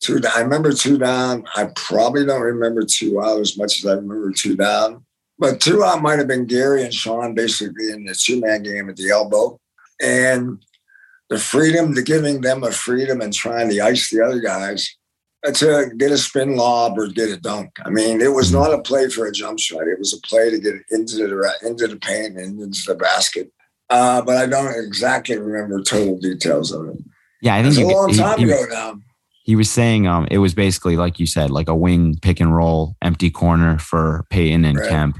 two 0.00 0.20
down. 0.20 0.32
I 0.36 0.40
remember 0.40 0.72
two 0.72 0.98
down. 0.98 1.44
I 1.56 1.70
probably 1.74 2.24
don't 2.24 2.42
remember 2.42 2.84
two 2.84 3.20
out 3.20 3.40
as 3.40 3.56
much 3.58 3.78
as 3.80 3.86
I 3.86 3.94
remember 3.94 4.30
two 4.32 4.54
down. 4.54 5.04
But 5.40 5.60
two 5.60 5.82
out 5.82 6.02
might 6.02 6.18
have 6.18 6.28
been 6.28 6.44
Gary 6.46 6.84
and 6.84 6.94
Shawn 6.94 7.34
basically 7.34 7.90
in 7.90 8.04
the 8.04 8.14
two 8.14 8.40
man 8.40 8.62
game 8.62 8.88
at 8.90 8.96
the 8.96 9.08
elbow. 9.10 9.58
And 10.00 10.62
the 11.30 11.38
freedom, 11.38 11.94
the 11.94 12.02
giving 12.02 12.42
them 12.42 12.62
a 12.62 12.70
freedom 12.70 13.20
and 13.20 13.32
trying 13.32 13.70
to 13.70 13.80
ice 13.80 14.10
the 14.10 14.22
other 14.24 14.40
guys 14.40 14.94
uh, 15.46 15.50
to 15.52 15.90
get 15.96 16.12
a 16.12 16.18
spin 16.18 16.56
lob 16.56 16.98
or 16.98 17.08
get 17.08 17.30
a 17.30 17.36
dunk. 17.38 17.70
I 17.84 17.90
mean, 17.90 18.20
it 18.20 18.32
was 18.34 18.52
not 18.52 18.72
a 18.74 18.82
play 18.82 19.08
for 19.08 19.26
a 19.26 19.32
jump 19.32 19.58
shot. 19.58 19.88
It 19.88 19.98
was 19.98 20.12
a 20.12 20.20
play 20.28 20.50
to 20.50 20.58
get 20.58 20.74
into 20.90 21.16
the 21.16 21.52
into 21.66 21.86
the 21.88 21.96
paint 21.96 22.36
and 22.36 22.60
into 22.60 22.82
the 22.86 22.94
basket. 22.94 23.50
Uh, 23.88 24.22
but 24.22 24.36
I 24.36 24.46
don't 24.46 24.74
exactly 24.84 25.36
remember 25.38 25.82
total 25.82 26.18
details 26.18 26.70
of 26.72 26.88
it. 26.88 26.96
Yeah, 27.42 27.54
I 27.56 27.62
think 27.62 27.72
It's 27.72 27.78
a 27.78 27.80
you, 27.80 27.86
long 27.96 28.10
he- 28.10 28.16
time 28.18 28.38
he- 28.38 28.44
ago 28.44 28.66
now. 28.70 28.98
he 29.44 29.56
was 29.56 29.70
saying 29.70 30.06
um 30.06 30.28
it 30.30 30.38
was 30.38 30.54
basically 30.54 30.96
like 30.96 31.18
you 31.18 31.26
said, 31.26 31.50
like 31.50 31.68
a 31.68 31.74
wing 31.74 32.18
pick 32.20 32.40
and 32.40 32.54
roll, 32.54 32.96
empty 33.02 33.30
corner 33.30 33.78
for 33.78 34.26
Payton 34.30 34.64
and 34.66 34.78
Right. 34.78 34.88
Kemp. 34.90 35.18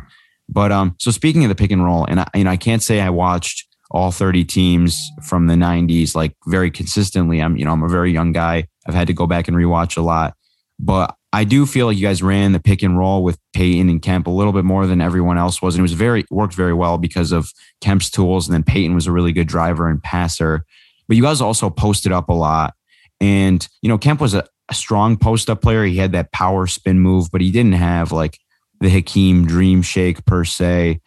But 0.52 0.72
um, 0.72 0.96
so 0.98 1.10
speaking 1.10 1.44
of 1.44 1.48
the 1.48 1.54
pick 1.54 1.70
and 1.70 1.84
roll, 1.84 2.04
and 2.06 2.20
I, 2.20 2.28
you 2.34 2.44
know, 2.44 2.50
I 2.50 2.56
can't 2.56 2.82
say 2.82 3.00
I 3.00 3.10
watched 3.10 3.66
all 3.90 4.10
30 4.10 4.44
teams 4.44 5.10
from 5.22 5.46
the 5.46 5.54
90s 5.54 6.14
like 6.14 6.34
very 6.46 6.70
consistently. 6.70 7.40
I'm, 7.40 7.56
you 7.56 7.64
know, 7.64 7.72
I'm 7.72 7.82
a 7.82 7.88
very 7.88 8.12
young 8.12 8.32
guy. 8.32 8.66
I've 8.86 8.94
had 8.94 9.08
to 9.08 9.12
go 9.12 9.26
back 9.26 9.48
and 9.48 9.56
rewatch 9.56 9.96
a 9.96 10.00
lot, 10.00 10.34
but 10.78 11.16
I 11.32 11.44
do 11.44 11.64
feel 11.66 11.86
like 11.86 11.96
you 11.96 12.06
guys 12.06 12.22
ran 12.22 12.52
the 12.52 12.60
pick 12.60 12.82
and 12.82 12.98
roll 12.98 13.22
with 13.22 13.38
Payton 13.52 13.88
and 13.88 14.02
Kemp 14.02 14.26
a 14.26 14.30
little 14.30 14.52
bit 14.52 14.64
more 14.64 14.86
than 14.86 15.00
everyone 15.00 15.38
else 15.38 15.62
was, 15.62 15.74
and 15.74 15.80
it 15.80 15.82
was 15.82 15.92
very 15.92 16.24
worked 16.30 16.54
very 16.54 16.74
well 16.74 16.98
because 16.98 17.30
of 17.30 17.52
Kemp's 17.80 18.10
tools, 18.10 18.48
and 18.48 18.54
then 18.54 18.64
Payton 18.64 18.94
was 18.94 19.06
a 19.06 19.12
really 19.12 19.32
good 19.32 19.46
driver 19.46 19.88
and 19.88 20.02
passer. 20.02 20.64
But 21.06 21.16
you 21.16 21.22
guys 21.22 21.40
also 21.40 21.70
posted 21.70 22.10
up 22.10 22.28
a 22.28 22.32
lot, 22.32 22.74
and 23.20 23.66
you 23.80 23.88
know 23.88 23.98
Kemp 23.98 24.20
was 24.20 24.34
a, 24.34 24.44
a 24.68 24.74
strong 24.74 25.16
post 25.16 25.48
up 25.48 25.62
player. 25.62 25.84
He 25.84 25.98
had 25.98 26.12
that 26.12 26.32
power 26.32 26.66
spin 26.66 26.98
move, 26.98 27.30
but 27.30 27.40
he 27.40 27.52
didn't 27.52 27.74
have 27.74 28.10
like 28.10 28.38
the 28.80 28.88
Hakeem 28.88 29.46
dream 29.46 29.82
shake 29.82 30.24
per 30.24 30.44
se. 30.44 31.00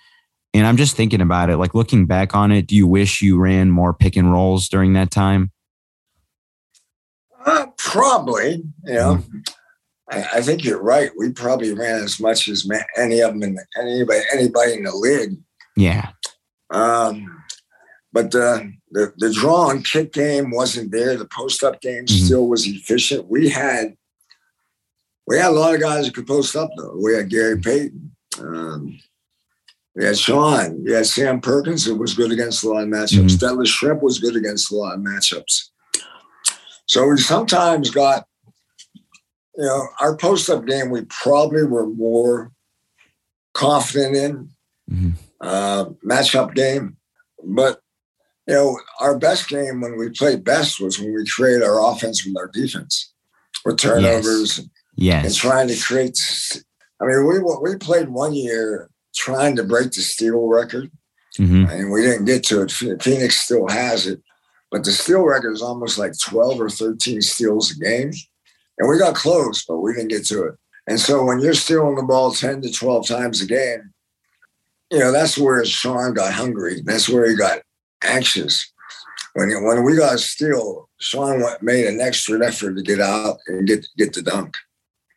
And 0.54 0.68
I'm 0.68 0.78
just 0.78 0.96
thinking 0.96 1.22
about 1.22 1.50
it, 1.50 1.58
like 1.58 1.74
looking 1.74 2.06
back 2.06 2.36
on 2.36 2.52
it, 2.52 2.68
do 2.68 2.76
you 2.76 2.86
wish 2.86 3.22
you 3.22 3.40
ran 3.40 3.72
more 3.72 3.94
pick 3.94 4.16
and 4.16 4.32
rolls 4.32 4.70
during 4.70 4.94
that 4.94 5.10
time? 5.10 5.52
Uh, 7.46 7.68
probably, 7.78 8.64
you 8.86 8.94
know. 8.94 9.16
Mm-hmm. 9.16 9.38
I, 10.10 10.26
I 10.36 10.42
think 10.42 10.64
you're 10.64 10.82
right. 10.82 11.12
We 11.18 11.32
probably 11.32 11.74
ran 11.74 12.04
as 12.04 12.20
much 12.20 12.48
as 12.48 12.70
any 12.98 13.20
of 13.22 13.32
them 13.32 13.44
in 13.44 13.56
the, 13.56 13.66
anybody 13.80 14.22
anybody 14.34 14.74
in 14.74 14.84
the 14.84 14.96
league. 14.96 15.38
Yeah. 15.76 16.10
Um, 16.70 17.44
but 18.12 18.36
uh, 18.36 18.64
the 18.92 19.14
the 19.18 19.34
draw 19.34 19.72
and 19.72 19.84
kick 19.84 20.14
game 20.14 20.52
wasn't 20.52 20.92
there. 20.92 21.18
The 21.18 21.26
post 21.26 21.64
up 21.64 21.82
game 21.82 22.06
Mhm. 22.06 22.26
still 22.26 22.48
was 22.48 22.68
efficient. 22.68 23.30
We 23.30 23.50
had 23.50 23.96
we 25.28 25.38
had 25.38 25.50
a 25.52 25.52
lot 25.52 25.74
of 25.76 25.82
guys 25.82 26.06
who 26.06 26.12
could 26.12 26.28
post 26.28 26.56
up 26.56 26.70
though. 26.78 26.98
We 27.02 27.14
had 27.16 27.30
Gary 27.30 27.60
Payton. 27.60 28.12
Um, 28.40 29.00
we 29.96 30.06
had 30.06 30.18
Shawn. 30.18 30.84
We 30.84 30.92
had 30.94 31.06
Sam 31.06 31.40
Perkins, 31.40 31.86
who 31.86 31.96
was 31.96 32.14
good 32.16 32.32
against 32.32 32.64
a 32.64 32.70
lot 32.70 32.84
of 32.84 32.90
matchups. 32.90 33.38
Mhm. 33.38 33.40
Detlef 33.40 33.68
Schrempf 33.68 34.02
was 34.02 34.20
good 34.20 34.36
against 34.36 34.72
a 34.72 34.76
lot 34.76 34.96
of 34.96 35.02
matchups. 35.02 35.70
So 36.88 37.08
we 37.08 37.18
sometimes 37.18 37.92
got, 37.92 38.26
you 38.96 39.64
know, 39.66 39.88
our 40.00 40.16
post 40.18 40.50
up 40.50 40.66
game. 40.66 40.90
We 40.90 41.04
probably 41.06 41.64
were 41.64 41.86
more 41.88 42.52
confident 43.54 44.16
in 44.16 44.50
Mhm. 44.92 45.14
uh, 45.42 45.86
matchup 46.06 46.56
game. 46.56 46.98
But 47.44 47.80
you 48.48 48.54
know, 48.56 48.78
our 49.00 49.18
best 49.18 49.48
game 49.48 49.80
when 49.80 49.96
we 49.98 50.10
played 50.10 50.44
best 50.44 50.82
was 50.82 51.00
when 51.00 51.14
we 51.14 51.26
created 51.26 51.64
our 51.64 51.80
offense 51.92 52.26
with 52.26 52.36
our 52.36 52.48
defense, 52.50 53.14
with 53.64 53.78
turnovers 53.78 54.58
and 54.60 54.70
Yes. 54.96 55.26
And 55.26 55.36
trying 55.36 55.68
to 55.68 55.78
create. 55.80 56.18
I 57.02 57.06
mean, 57.06 57.26
we 57.26 57.40
we 57.40 57.78
played 57.78 58.10
one 58.10 58.34
year 58.34 58.90
trying 59.16 59.56
to 59.56 59.64
break 59.64 59.92
the 59.92 60.02
steal 60.02 60.48
record, 60.48 60.92
hmm 61.38 61.66
and 61.66 61.92
we 61.92 62.02
didn't 62.02 62.26
get 62.26 62.44
to 62.46 62.62
it. 62.62 62.72
Phoenix 62.72 63.42
still 63.42 63.68
has 63.68 64.08
it, 64.08 64.22
but 64.72 64.84
the 64.84 64.92
steal 64.92 65.24
record 65.24 65.54
is 65.54 65.62
almost 65.62 65.98
like 65.98 66.18
twelve 66.18 66.60
or 66.60 66.70
thirteen 66.70 67.22
steals 67.22 67.72
a 67.72 67.80
game, 67.80 68.12
and 68.78 68.90
we 68.90 68.98
got 68.98 69.16
close, 69.16 69.66
but 69.66 69.80
we 69.80 69.94
didn't 69.94 70.10
get 70.10 70.26
to 70.28 70.44
it. 70.44 70.56
And 70.88 71.00
so 71.00 71.24
when 71.24 71.40
you're 71.40 71.54
stealing 71.54 71.96
the 71.96 72.04
ball 72.04 72.32
ten 72.32 72.62
to 72.62 72.72
twelve 72.72 73.08
times 73.08 73.42
a 73.42 73.48
game, 73.48 73.94
you 74.92 75.00
know 75.00 75.12
that's 75.12 75.38
where 75.38 75.64
Shawn 75.66 76.14
got 76.14 76.34
hungry. 76.34 76.82
That's 76.86 77.10
where 77.10 77.28
he 77.28 77.36
got 77.36 77.62
anxious. 78.04 78.72
When 79.34 79.50
when 79.64 79.84
we 79.84 79.98
got 79.98 80.16
a 80.16 80.18
steal, 80.20 80.90
Shawn 81.00 81.42
went, 81.42 81.64
made 81.64 81.88
an 81.88 82.00
extra 82.00 82.46
effort 82.46 82.76
to 82.76 82.84
get 82.84 83.00
out 83.00 83.38
and 83.48 83.68
get 83.68 83.88
get 83.98 84.14
the 84.14 84.22
dunk. 84.22 84.56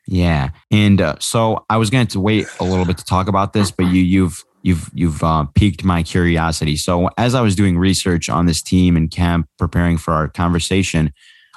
Yeah, 0.07 0.51
and 0.71 1.01
uh, 1.01 1.17
so 1.19 1.65
I 1.69 1.79
was 1.79 1.91
going 1.91 2.07
to 2.09 2.21
wait 2.21 2.47
a 2.61 2.65
little 2.65 2.85
bit 2.85 2.99
to 2.99 3.05
talk 3.05 3.29
about 3.29 3.53
this, 3.53 3.71
but 3.71 3.85
you 3.85 4.03
you've 4.03 4.45
you've 4.63 4.91
you've 4.93 5.23
uh, 5.23 5.47
piqued 5.55 5.85
my 5.85 6.03
curiosity. 6.03 6.77
So 6.77 7.11
as 7.19 7.35
I 7.35 7.41
was 7.41 7.57
doing 7.57 7.77
research 7.77 8.29
on 8.29 8.47
this 8.47 8.63
team 8.63 8.97
and 8.97 9.11
Kemp, 9.11 9.49
preparing 9.59 9.99
for 9.99 10.15
our 10.15 10.29
conversation, 10.29 11.13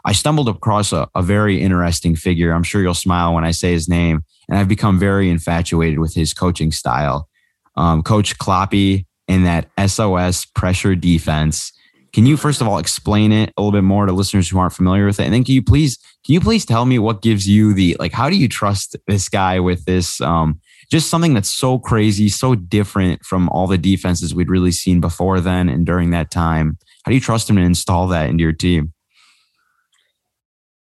I 0.06 0.13
stumbled 0.13 0.50
across 0.50 0.91
a, 0.91 1.08
a 1.15 1.22
very 1.22 1.62
interesting 1.62 2.15
figure. 2.15 2.51
I'm 2.51 2.63
sure 2.63 2.82
you'll 2.82 2.94
smile 2.94 3.34
when 3.34 3.46
I 3.46 3.51
say 3.51 3.72
his 3.72 3.88
name, 3.88 4.24
and 4.48 4.58
I've 4.58 4.68
become 4.68 4.98
very 4.98 5.29
infatuated 5.29 6.00
with 6.00 6.13
his 6.13 6.34
coaching 6.34 6.72
style. 6.72 7.27
Um, 7.75 8.01
Coach 8.01 8.38
Kloppy 8.38 9.06
and 9.27 9.46
that 9.46 9.70
SOS 9.89 10.46
pressure 10.46 10.96
defense. 10.96 11.72
Can 12.13 12.25
you 12.25 12.38
first 12.38 12.62
of 12.62 12.68
all 12.68 12.80
explain 12.80 13.32
it 13.32 13.54
a 13.56 13.62
little 13.62 13.72
bit 13.72 13.84
more 13.84 14.06
to 14.06 14.12
listeners 14.12 14.50
who 14.50 14.58
aren't 14.58 14.74
familiar 14.74 15.06
with 15.06 15.20
it, 15.20 15.24
and 15.24 15.34
then 15.34 15.44
can 15.44 15.54
you 15.54 15.63
please 15.63 15.98
can 16.25 16.34
you 16.34 16.39
please 16.39 16.66
tell 16.66 16.86
me 16.86 17.00
what 17.00 17.22
gives 17.22 17.48
you 17.48 17.74
the 17.74 17.96
like 18.00 18.12
how 18.12 18.30
do 18.30 18.36
you 18.36 18.48
trust 18.48 18.96
this 19.08 19.30
guy 19.30 19.60
with 19.60 19.86
this 19.86 20.20
um 20.22 20.60
just 20.92 21.10
something 21.10 21.34
that's 21.34 21.50
so 21.50 21.78
crazy, 21.78 22.30
so 22.30 22.56
different 22.56 23.24
from 23.24 23.48
all 23.50 23.68
the 23.68 23.78
defenses 23.78 24.34
we'd 24.34 24.50
really 24.50 24.72
seen 24.72 25.00
before 25.00 25.39
then 25.39 25.70
and 25.70 25.86
during 25.86 26.10
that 26.12 26.32
time? 26.32 26.78
How 27.04 27.10
do 27.10 27.16
you 27.16 27.22
trust 27.22 27.50
him 27.50 27.58
to 27.58 27.62
install 27.62 28.08
that 28.08 28.30
into 28.30 28.42
your 28.42 28.54
team? 28.54 28.94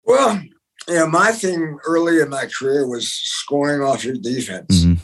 Well, 0.05 0.43
you 0.87 0.95
know, 0.95 1.07
my 1.07 1.33
thing 1.33 1.79
early 1.87 2.21
in 2.21 2.29
my 2.29 2.47
career 2.47 2.87
was 2.87 3.11
scoring 3.11 3.83
off 3.83 4.05
your 4.05 4.17
defense. 4.17 4.85
Mhm. 4.85 4.99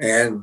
And 0.00 0.42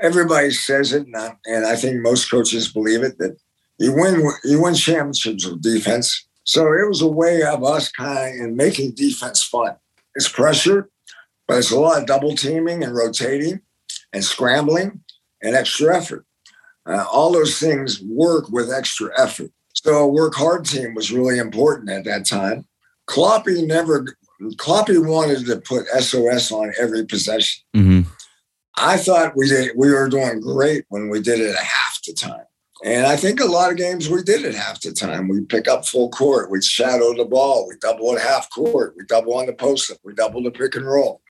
everybody 0.00 0.50
says 0.50 0.92
it, 0.92 1.06
and 1.06 1.16
I, 1.16 1.36
and 1.44 1.66
I 1.66 1.76
think 1.76 2.00
most 2.00 2.30
coaches 2.30 2.72
believe 2.72 3.02
it 3.02 3.18
that 3.18 3.36
you 3.80 3.92
win 3.94 4.22
you 4.44 4.62
win 4.62 4.74
championships 4.74 5.46
with 5.46 5.62
defense. 5.62 6.26
So 6.44 6.62
it 6.72 6.86
was 6.86 7.00
a 7.00 7.06
way 7.06 7.42
of 7.42 7.64
us 7.64 7.90
kind 7.90 8.40
of 8.40 8.46
in 8.46 8.56
making 8.56 8.92
defense 8.92 9.42
fun. 9.42 9.76
It's 10.14 10.28
pressure, 10.28 10.90
but 11.48 11.58
it's 11.58 11.70
a 11.70 11.78
lot 11.78 11.98
of 12.00 12.06
double 12.06 12.34
teaming 12.34 12.84
and 12.84 12.94
rotating 12.94 13.60
and 14.12 14.22
scrambling 14.22 15.00
and 15.42 15.54
extra 15.56 15.96
effort. 15.96 16.26
Uh, 16.86 17.04
all 17.10 17.32
those 17.32 17.58
things 17.58 18.00
work 18.02 18.50
with 18.50 18.70
extra 18.72 19.08
effort. 19.18 19.50
So 19.72 19.94
a 19.96 20.08
work 20.08 20.34
hard 20.34 20.64
team 20.66 20.94
was 20.94 21.12
really 21.12 21.38
important 21.38 21.90
at 21.90 22.04
that 22.04 22.26
time. 22.26 22.66
Kloppy 23.08 23.66
never 23.66 24.16
Kloppy 24.56 24.98
wanted 24.98 25.46
to 25.46 25.60
put 25.60 25.86
SOS 25.88 26.50
on 26.52 26.72
every 26.78 27.04
possession. 27.06 27.62
Mhm. 27.74 28.06
I 28.76 28.96
thought 28.96 29.36
we 29.36 29.48
did 29.48 29.72
we 29.76 29.90
were 29.92 30.08
doing 30.08 30.40
great 30.40 30.84
when 30.88 31.08
we 31.08 31.20
did 31.20 31.40
it 31.40 31.54
at 31.54 31.62
half 31.62 31.98
the 32.06 32.12
time. 32.12 32.44
And 32.84 33.06
I 33.06 33.16
think 33.16 33.40
a 33.40 33.44
lot 33.44 33.70
of 33.70 33.76
games 33.76 34.08
we 34.08 34.22
did 34.22 34.44
it 34.44 34.54
half 34.54 34.80
the 34.80 34.92
time. 34.92 35.28
We 35.28 35.42
pick 35.42 35.68
up 35.68 35.86
full 35.86 36.08
court, 36.08 36.50
we 36.50 36.62
shadow 36.62 37.14
the 37.14 37.26
ball, 37.26 37.68
we 37.68 37.74
double 37.80 38.16
at 38.16 38.22
half 38.22 38.48
court, 38.50 38.94
we 38.96 39.04
double 39.04 39.34
on 39.34 39.46
the 39.46 39.52
post 39.52 39.90
up, 39.90 39.98
we 40.02 40.14
double 40.14 40.42
the 40.42 40.50
pick 40.50 40.76
and 40.76 40.86
roll. 40.86 41.20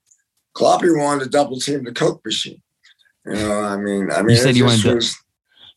Kloppy 0.57 0.97
wanted 0.97 1.25
to 1.25 1.30
double 1.30 1.59
team 1.59 1.85
the 1.85 1.92
Coke 1.92 2.25
machine. 2.25 2.62
You 3.26 3.35
know, 3.35 3.61
I 3.62 3.76
mean, 3.76 4.11
I 4.12 4.23
mean, 4.23 4.30
you 4.30 4.42
said 4.42 4.57
you 4.57 4.64
wanted 4.64 4.83
to- 4.83 4.95
was, 4.97 5.16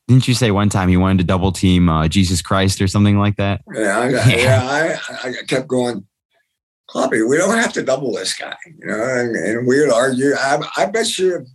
Didn't 0.08 0.28
you 0.28 0.34
say 0.34 0.52
one 0.52 0.70
time 0.70 0.90
you 0.90 1.00
wanted 1.00 1.20
to 1.20 1.24
double 1.24 1.52
team 1.52 1.90
uh, 1.90 2.08
Jesus 2.08 2.42
Christ 2.42 2.82
or 2.82 2.88
something 2.88 3.18
like 3.18 3.36
that? 3.38 3.62
yeah, 3.74 4.00
I, 4.00 4.10
Yeah. 4.10 4.28
yeah, 4.30 5.00
I, 5.24 5.28
I 5.30 5.34
kept 5.48 5.68
going. 5.68 6.06
Kloppy, 6.90 7.28
we 7.28 7.38
don't 7.38 7.58
have 7.58 7.74
to 7.74 7.82
double 7.82 8.14
this 8.14 8.34
guy, 8.36 8.56
you 8.66 8.86
know, 8.86 9.04
and, 9.04 9.36
and 9.36 9.66
we 9.68 9.80
would 9.80 9.92
argue. 9.92 10.34
I, 10.38 10.60
I 10.78 10.86
bet 10.86 11.18
you 11.18 11.46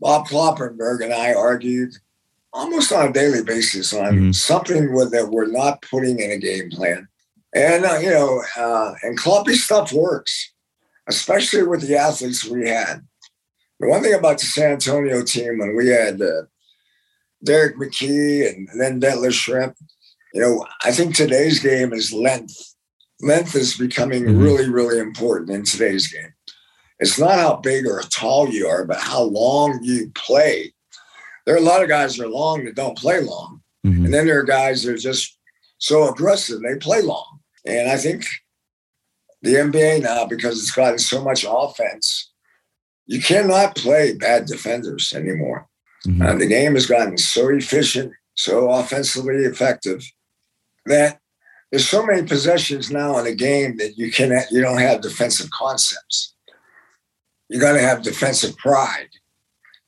Bob 0.00 0.28
Kloppenberg 0.28 1.02
and 1.04 1.12
I 1.12 1.34
argued 1.34 1.92
almost 2.52 2.92
on 2.92 3.08
a 3.08 3.12
daily 3.12 3.42
basis 3.42 3.92
on 3.92 4.18
Mhm. 4.18 4.34
something 4.34 4.92
with, 4.92 5.10
that 5.12 5.30
we're 5.30 5.46
not 5.46 5.82
putting 5.82 6.18
in 6.20 6.30
a 6.30 6.38
game 6.38 6.70
plan. 6.70 7.08
And, 7.54 7.84
uh, 7.84 7.98
you 7.98 8.10
know, 8.10 8.42
uh, 8.56 8.94
and 9.02 9.18
Kloppy 9.18 9.54
stuff 9.54 9.92
works, 9.92 10.52
especially 11.06 11.62
with 11.62 11.82
the 11.82 11.96
athletes 11.96 12.44
we 12.44 12.68
had. 12.68 13.06
The 13.80 13.88
one 13.88 14.02
thing 14.02 14.14
about 14.14 14.38
the 14.38 14.46
San 14.46 14.72
Antonio 14.72 15.22
team 15.22 15.58
when 15.58 15.74
we 15.76 15.88
had 15.88 16.20
uh, 16.20 16.42
Derrick 17.44 17.76
McKey 17.76 18.48
and 18.48 18.68
then 18.80 19.00
Detlef 19.00 19.32
Schrempf, 19.32 19.74
you 20.32 20.40
know, 20.40 20.66
I 20.82 20.92
think 20.92 21.14
today's 21.14 21.58
game 21.58 21.92
is 21.92 22.12
length. 22.12 22.56
Length 23.20 23.54
is 23.56 23.76
becoming 23.76 24.24
Mhm. 24.24 24.42
really, 24.42 24.68
really 24.68 24.98
important 24.98 25.50
in 25.50 25.64
today's 25.64 26.08
game. 26.08 26.32
It's 27.00 27.18
not 27.18 27.38
how 27.38 27.56
big 27.56 27.86
or 27.86 28.00
tall 28.02 28.48
you 28.48 28.66
are, 28.68 28.84
but 28.84 28.98
how 29.00 29.22
long 29.22 29.80
you 29.82 30.10
play. 30.14 30.72
There 31.44 31.54
are 31.54 31.58
a 31.58 31.62
lot 31.62 31.82
of 31.82 31.88
guys 31.88 32.16
that 32.16 32.24
are 32.24 32.28
long 32.28 32.64
that 32.64 32.74
don't 32.74 32.96
play 32.96 33.20
long. 33.20 33.62
Mhm. 33.84 34.04
And 34.04 34.14
then 34.14 34.26
there 34.26 34.38
are 34.38 34.44
guys 34.44 34.82
that 34.82 34.92
are 34.94 34.98
just 34.98 35.38
so 35.78 36.08
aggressive, 36.08 36.60
they 36.60 36.76
play 36.76 37.02
long. 37.02 37.40
And 37.66 37.90
I 37.90 37.96
think 37.96 38.26
the 39.42 39.56
NBA 39.56 39.98
now, 40.00 40.24
because 40.26 40.58
it's 40.58 40.70
gotten 40.70 40.98
so 40.98 41.22
much 41.22 41.44
offense, 41.48 42.30
you 43.06 43.20
cannot 43.20 43.74
play 43.74 44.14
bad 44.14 44.46
defenders 44.46 45.12
anymore. 45.12 45.68
Mhm. 46.06 46.24
Uh, 46.24 46.38
the 46.38 46.46
game 46.46 46.74
has 46.74 46.86
gotten 46.86 47.18
so 47.18 47.48
efficient, 47.48 48.12
so 48.34 48.70
offensively 48.70 49.44
effective 49.44 50.04
that 50.86 51.20
there's 51.70 51.88
so 51.88 52.04
many 52.04 52.22
possessions 52.26 52.90
now 52.90 53.18
in 53.18 53.24
the 53.24 53.34
game 53.34 53.76
that 53.78 53.96
you 53.96 54.12
can 54.12 54.30
you 54.50 54.60
don't 54.60 54.78
have 54.78 55.00
defensive 55.00 55.50
concepts. 55.50 56.34
You 57.48 57.58
got 57.60 57.72
to 57.72 57.80
have 57.80 58.02
defensive 58.02 58.56
pride, 58.58 59.10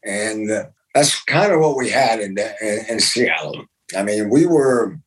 and 0.04 0.50
uh, 0.50 0.66
that's 0.94 1.22
kind 1.24 1.52
of 1.52 1.60
what 1.60 1.76
we 1.76 1.90
had 1.90 2.20
in, 2.20 2.36
in 2.38 2.84
in 2.88 3.00
Seattle. 3.00 3.66
I 3.96 4.02
mean, 4.02 4.30
we 4.30 4.46
were 4.46 4.98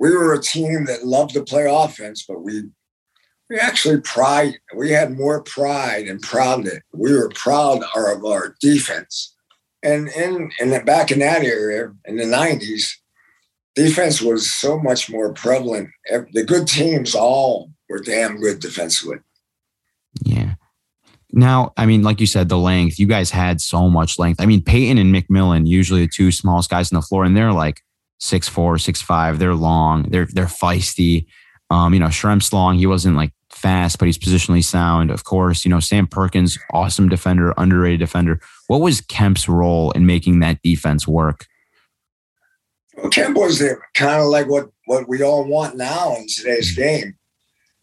we 0.00 0.10
were 0.10 0.34
a 0.34 0.42
team 0.42 0.86
that 0.86 1.06
loved 1.06 1.34
to 1.34 1.44
play 1.44 1.66
offense, 1.70 2.24
but 2.26 2.42
we 2.42 2.64
we 3.48 3.58
actually 3.58 4.00
pride. 4.00 4.54
We 4.74 4.90
had 4.90 5.16
more 5.16 5.42
pride 5.42 6.08
and 6.08 6.20
proudness. 6.20 6.80
We 6.92 7.12
were 7.12 7.30
proud 7.34 7.82
of 7.94 8.24
our 8.24 8.56
defense. 8.60 9.34
And 9.82 10.08
in 10.08 10.50
and 10.60 10.84
back 10.86 11.10
in 11.10 11.18
that 11.18 11.44
area 11.44 11.92
in 12.06 12.16
the 12.16 12.24
'90s, 12.24 12.92
defense 13.74 14.22
was 14.22 14.50
so 14.50 14.78
much 14.78 15.10
more 15.10 15.32
prevalent. 15.34 15.90
The 16.32 16.44
good 16.44 16.66
teams 16.66 17.14
all 17.14 17.70
were 17.88 18.00
damn 18.00 18.40
good 18.40 18.60
defensively. 18.60 19.18
Now, 21.32 21.72
I 21.76 21.86
mean, 21.86 22.02
like 22.02 22.20
you 22.20 22.26
said, 22.26 22.48
the 22.48 22.58
length. 22.58 22.98
You 22.98 23.06
guys 23.06 23.30
had 23.30 23.60
so 23.60 23.88
much 23.88 24.18
length. 24.18 24.40
I 24.40 24.46
mean, 24.46 24.62
Payton 24.62 24.98
and 24.98 25.14
McMillan, 25.14 25.66
usually 25.66 26.02
the 26.02 26.12
two 26.12 26.30
smallest 26.30 26.70
guys 26.70 26.92
on 26.92 26.96
the 26.96 27.02
floor, 27.02 27.24
and 27.24 27.36
they're 27.36 27.52
like 27.52 27.82
six 28.18 28.48
four, 28.48 28.78
six 28.78 29.00
five. 29.00 29.38
They're 29.38 29.54
long. 29.54 30.04
They're 30.10 30.26
they're 30.26 30.46
feisty. 30.46 31.26
Um, 31.70 31.94
you 31.94 32.00
know, 32.00 32.08
Schrempf's 32.08 32.52
long. 32.52 32.76
He 32.76 32.86
wasn't 32.86 33.16
like 33.16 33.32
fast, 33.50 33.98
but 33.98 34.06
he's 34.06 34.18
positionally 34.18 34.62
sound. 34.62 35.10
Of 35.10 35.24
course, 35.24 35.64
you 35.64 35.70
know, 35.70 35.80
Sam 35.80 36.06
Perkins, 36.06 36.58
awesome 36.72 37.08
defender, 37.08 37.54
underrated 37.56 38.00
defender. 38.00 38.40
What 38.66 38.82
was 38.82 39.00
Kemp's 39.00 39.48
role 39.48 39.90
in 39.92 40.04
making 40.04 40.40
that 40.40 40.60
defense 40.62 41.08
work? 41.08 41.46
Well, 42.96 43.10
Kemp 43.10 43.38
was 43.38 43.58
there, 43.58 43.80
kind 43.94 44.20
of 44.20 44.26
like 44.26 44.48
what 44.48 44.68
what 44.86 45.08
we 45.08 45.22
all 45.22 45.44
want 45.44 45.76
now 45.76 46.14
in 46.16 46.26
today's 46.28 46.76
game. 46.76 47.16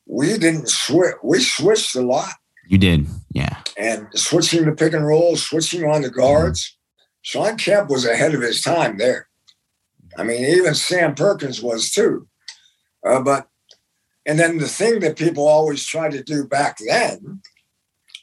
We 0.06 0.38
didn't 0.38 0.70
switch. 0.70 1.16
We 1.24 1.40
switched 1.40 1.96
a 1.96 2.02
lot. 2.02 2.34
You 2.70 2.78
did, 2.78 3.08
yeah. 3.32 3.64
And 3.78 4.08
switching 4.14 4.66
the 4.66 4.74
pick 4.74 4.94
and 4.94 5.06
roll, 5.06 5.36
switching 5.36 5.86
on 5.86 6.04
the 6.04 6.12
guards. 6.12 6.78
Shawn 7.24 7.58
Kemp 7.58 7.90
was 7.90 8.06
ahead 8.06 8.36
of 8.36 8.44
his 8.44 8.62
time 8.62 9.00
there. 9.00 9.28
I 10.16 10.24
mean, 10.24 10.46
even 10.46 10.76
Sam 10.76 11.16
Perkins 11.16 11.64
was 11.64 11.90
too. 11.90 12.28
Uh, 13.04 13.22
but 13.22 13.48
and 14.24 14.38
then 14.38 14.60
the 14.60 14.68
thing 14.68 15.00
that 15.00 15.18
people 15.18 15.48
always 15.48 15.84
tried 15.84 16.12
to 16.12 16.22
do 16.22 16.46
back 16.46 16.78
then 16.78 17.42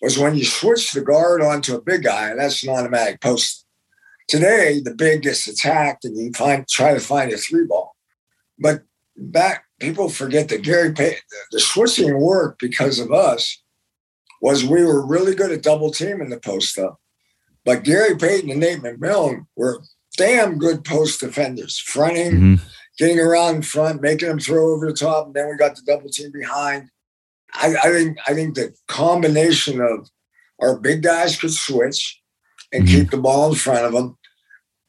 was 0.01 0.17
when 0.17 0.37
you 0.37 0.45
switch 0.45 0.93
the 0.93 1.01
guard 1.01 1.43
onto 1.43 1.75
a 1.75 1.83
big 1.83 2.05
guy, 2.05 2.33
that's 2.37 2.63
an 2.63 2.69
automatic 2.69 3.21
post. 3.21 3.67
Today, 4.29 4.81
the 4.81 4.95
big 4.95 5.23
gets 5.23 5.49
attacked 5.49 6.05
and 6.05 6.17
you 6.17 6.31
find 6.33 6.69
try 6.69 6.95
to 6.95 7.01
find 7.01 7.33
a 7.33 7.37
three 7.37 7.67
ball. 7.67 7.97
But 8.61 8.83
back, 9.17 9.65
people 9.81 10.09
forget 10.09 10.49
that 10.51 10.63
Gary 10.63 10.93
Payton, 10.93 11.19
the 11.51 11.59
switching 11.59 12.21
worked 12.21 12.61
because 12.61 13.01
of 13.01 13.11
us, 13.11 13.61
was 14.41 14.65
we 14.65 14.85
were 14.85 15.07
really 15.07 15.35
good 15.35 15.53
at 15.53 15.63
double 15.63 15.91
teaming 15.91 16.29
the 16.29 16.41
post 16.41 16.79
up. 16.79 17.01
But 17.65 17.83
Gary 17.83 18.17
Payton 18.17 18.51
and 18.51 18.61
Nate 18.61 18.79
McMillan 18.79 19.47
were 19.57 19.83
damn 20.17 20.59
good 20.59 20.85
post 20.85 21.21
defenders, 21.21 21.79
fronting, 21.79 22.33
mm-hmm. 22.33 22.55
getting 22.99 23.19
around 23.19 23.57
in 23.57 23.63
front, 23.63 24.03
making 24.03 24.29
them 24.29 24.39
throw 24.39 24.73
over 24.73 24.87
the 24.87 24.97
top, 24.97 25.27
and 25.27 25.35
then 25.35 25.49
we 25.49 25.57
got 25.57 25.77
the 25.77 25.83
double 25.83 26.09
team 26.09 26.31
behind. 26.33 26.91
I, 27.55 27.75
I 27.83 27.91
think 27.91 28.19
I 28.27 28.35
think 28.35 28.55
the 28.55 28.75
combination 28.89 29.81
of 29.81 30.09
our 30.61 30.79
big 30.79 31.03
guys 31.03 31.39
could 31.39 31.53
switch 31.53 32.21
and 32.73 32.85
mm-hmm. 32.85 32.97
keep 32.97 33.11
the 33.11 33.19
ball 33.19 33.49
in 33.51 33.55
front 33.55 33.85
of 33.85 33.93
them. 33.93 34.17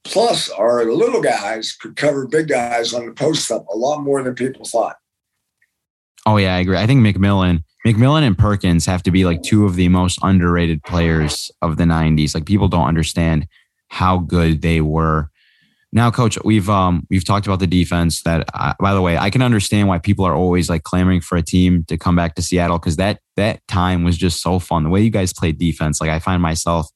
Plus, 0.04 0.50
our 0.50 0.86
little 0.86 1.22
guys 1.22 1.74
could 1.74 1.96
cover 1.96 2.28
big 2.28 2.48
guys 2.48 2.94
on 2.94 3.06
the 3.06 3.12
post 3.12 3.52
up 3.52 3.66
a 3.68 3.78
lot 3.78 4.02
more 4.02 4.24
than 4.24 4.36
people 4.36 4.66
thought. 4.66 4.96
Oh 6.26 6.38
yeah, 6.38 6.56
I 6.56 6.60
agree. 6.60 6.78
I 6.78 6.86
think 6.86 7.06
McMillan, 7.06 7.64
McMillan 7.88 8.24
and 8.24 8.38
Perkins 8.38 8.86
have 8.86 9.02
to 9.04 9.12
be 9.12 9.24
like 9.24 9.44
two 9.44 9.64
of 9.64 9.76
the 9.76 9.88
most 9.88 10.20
underrated 10.22 10.84
players 10.84 11.50
of 11.62 11.78
the 11.78 11.86
'90s. 11.86 12.36
Like 12.36 12.46
people 12.46 12.68
don't 12.68 12.86
understand 12.86 13.48
how 13.88 14.18
good 14.18 14.62
they 14.62 14.82
were. 14.82 15.30
Now, 15.94 16.12
coach, 16.12 16.38
we've 16.44 16.70
um 16.70 17.08
we've 17.10 17.24
talked 17.24 17.48
about 17.48 17.60
the 17.60 17.68
defense. 17.68 18.24
That 18.24 18.50
uh, 18.54 18.74
by 18.78 18.94
the 18.94 19.02
way, 19.02 19.18
I 19.18 19.30
can 19.30 19.42
understand 19.42 19.88
why 19.88 20.00
people 20.00 20.26
are 20.26 20.36
always 20.36 20.70
like 20.70 20.84
clamoring 20.84 21.22
for 21.22 21.38
a 21.38 21.42
team 21.42 21.86
to 21.88 21.98
come 21.98 22.14
back 22.14 22.36
to 22.36 22.42
Seattle 22.42 22.78
because 22.78 22.98
that 22.98 23.22
that 23.38 23.66
time 23.70 24.04
was 24.04 24.18
just 24.18 24.42
so 24.42 24.60
fun. 24.60 24.84
The 24.84 24.90
way 24.90 25.02
you 25.02 25.10
guys 25.10 25.32
played 25.32 25.58
defense, 25.58 26.02
like 26.02 26.10
I 26.10 26.20
find 26.20 26.42
myself 26.42 26.90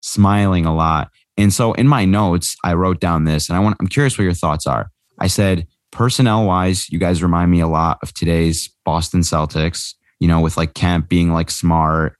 smiling 0.00 0.64
a 0.64 0.74
lot. 0.74 1.10
And 1.36 1.52
so 1.52 1.74
in 1.74 1.86
my 1.86 2.06
notes, 2.06 2.56
I 2.64 2.72
wrote 2.72 2.98
down 2.98 3.24
this, 3.24 3.50
and 3.50 3.58
I 3.58 3.60
want 3.60 3.76
I'm 3.78 3.88
curious 3.88 4.16
what 4.16 4.24
your 4.24 4.32
thoughts 4.32 4.66
are. 4.66 4.90
I 5.18 5.26
said 5.26 5.66
personnel 5.92 6.46
wise, 6.46 6.88
you 6.88 6.98
guys 6.98 7.22
remind 7.22 7.50
me 7.50 7.60
a 7.60 7.68
lot 7.68 7.98
of 8.02 8.14
today's 8.14 8.70
Boston 8.86 9.20
Celtics. 9.20 9.96
You 10.20 10.28
know, 10.28 10.40
with 10.40 10.56
like 10.56 10.74
Kemp 10.74 11.08
being 11.08 11.32
like 11.32 11.50
smart 11.50 12.16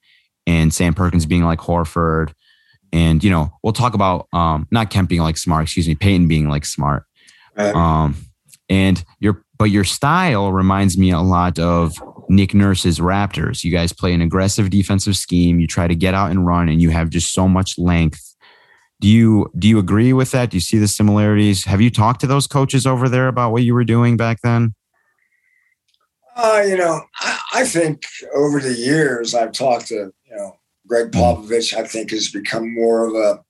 and 0.46 0.72
Sam 0.74 0.94
Perkins 0.94 1.26
being 1.26 1.44
like 1.44 1.60
Horford 1.60 2.32
and 2.92 3.22
you 3.22 3.30
know 3.30 3.52
we'll 3.62 3.72
talk 3.72 3.94
about 3.94 4.26
um 4.32 4.66
not 4.70 4.90
Kemp 4.90 5.08
being 5.08 5.22
like 5.22 5.36
smart, 5.36 5.64
excuse 5.64 5.88
me, 5.88 5.94
Payton 5.94 6.28
being 6.28 6.48
like 6.48 6.64
smart. 6.64 7.04
Um, 7.74 8.16
and 8.68 9.04
your 9.18 9.44
but 9.58 9.70
your 9.70 9.84
style 9.84 10.52
reminds 10.52 10.96
me 10.96 11.10
a 11.10 11.20
lot 11.20 11.58
of 11.58 11.94
Nick 12.28 12.54
Nurse's 12.54 12.98
Raptors. 12.98 13.64
You 13.64 13.70
guys 13.70 13.92
play 13.92 14.14
an 14.14 14.22
aggressive 14.22 14.70
defensive 14.70 15.16
scheme. 15.16 15.60
You 15.60 15.66
try 15.66 15.88
to 15.88 15.94
get 15.94 16.14
out 16.14 16.30
and 16.30 16.46
run, 16.46 16.68
and 16.68 16.80
you 16.80 16.90
have 16.90 17.10
just 17.10 17.32
so 17.32 17.48
much 17.48 17.78
length. 17.78 18.34
Do 19.00 19.08
you 19.08 19.50
do 19.58 19.68
you 19.68 19.78
agree 19.78 20.12
with 20.12 20.30
that? 20.32 20.50
Do 20.50 20.56
you 20.56 20.60
see 20.60 20.78
the 20.78 20.88
similarities? 20.88 21.64
Have 21.64 21.80
you 21.80 21.90
talked 21.90 22.20
to 22.20 22.26
those 22.26 22.46
coaches 22.46 22.86
over 22.86 23.08
there 23.08 23.28
about 23.28 23.52
what 23.52 23.62
you 23.62 23.74
were 23.74 23.84
doing 23.84 24.16
back 24.16 24.40
then? 24.42 24.74
Uh, 26.36 26.62
you 26.66 26.76
know, 26.76 27.00
I, 27.20 27.38
I 27.54 27.64
think 27.64 28.02
over 28.34 28.60
the 28.60 28.74
years 28.74 29.34
I've 29.34 29.52
talked 29.52 29.88
to 29.88 30.12
you 30.24 30.36
know 30.36 30.56
Gregg 30.86 31.12
Popovich, 31.12 31.74
I 31.74 31.86
think, 31.86 32.10
has 32.10 32.30
become 32.30 32.74
more 32.74 33.06
of 33.06 33.14
a 33.14 33.44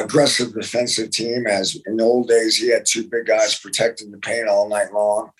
aggressive 0.00 0.52
defensive 0.54 1.10
team. 1.10 1.46
As 1.46 1.76
in 1.86 1.96
the 1.96 2.04
old 2.04 2.28
days, 2.28 2.56
he 2.56 2.70
had 2.70 2.86
two 2.86 3.08
big 3.08 3.26
guys 3.26 3.58
protecting 3.58 4.10
the 4.10 4.18
paint 4.18 4.48
all 4.48 4.68
night 4.68 4.92
long. 4.92 5.30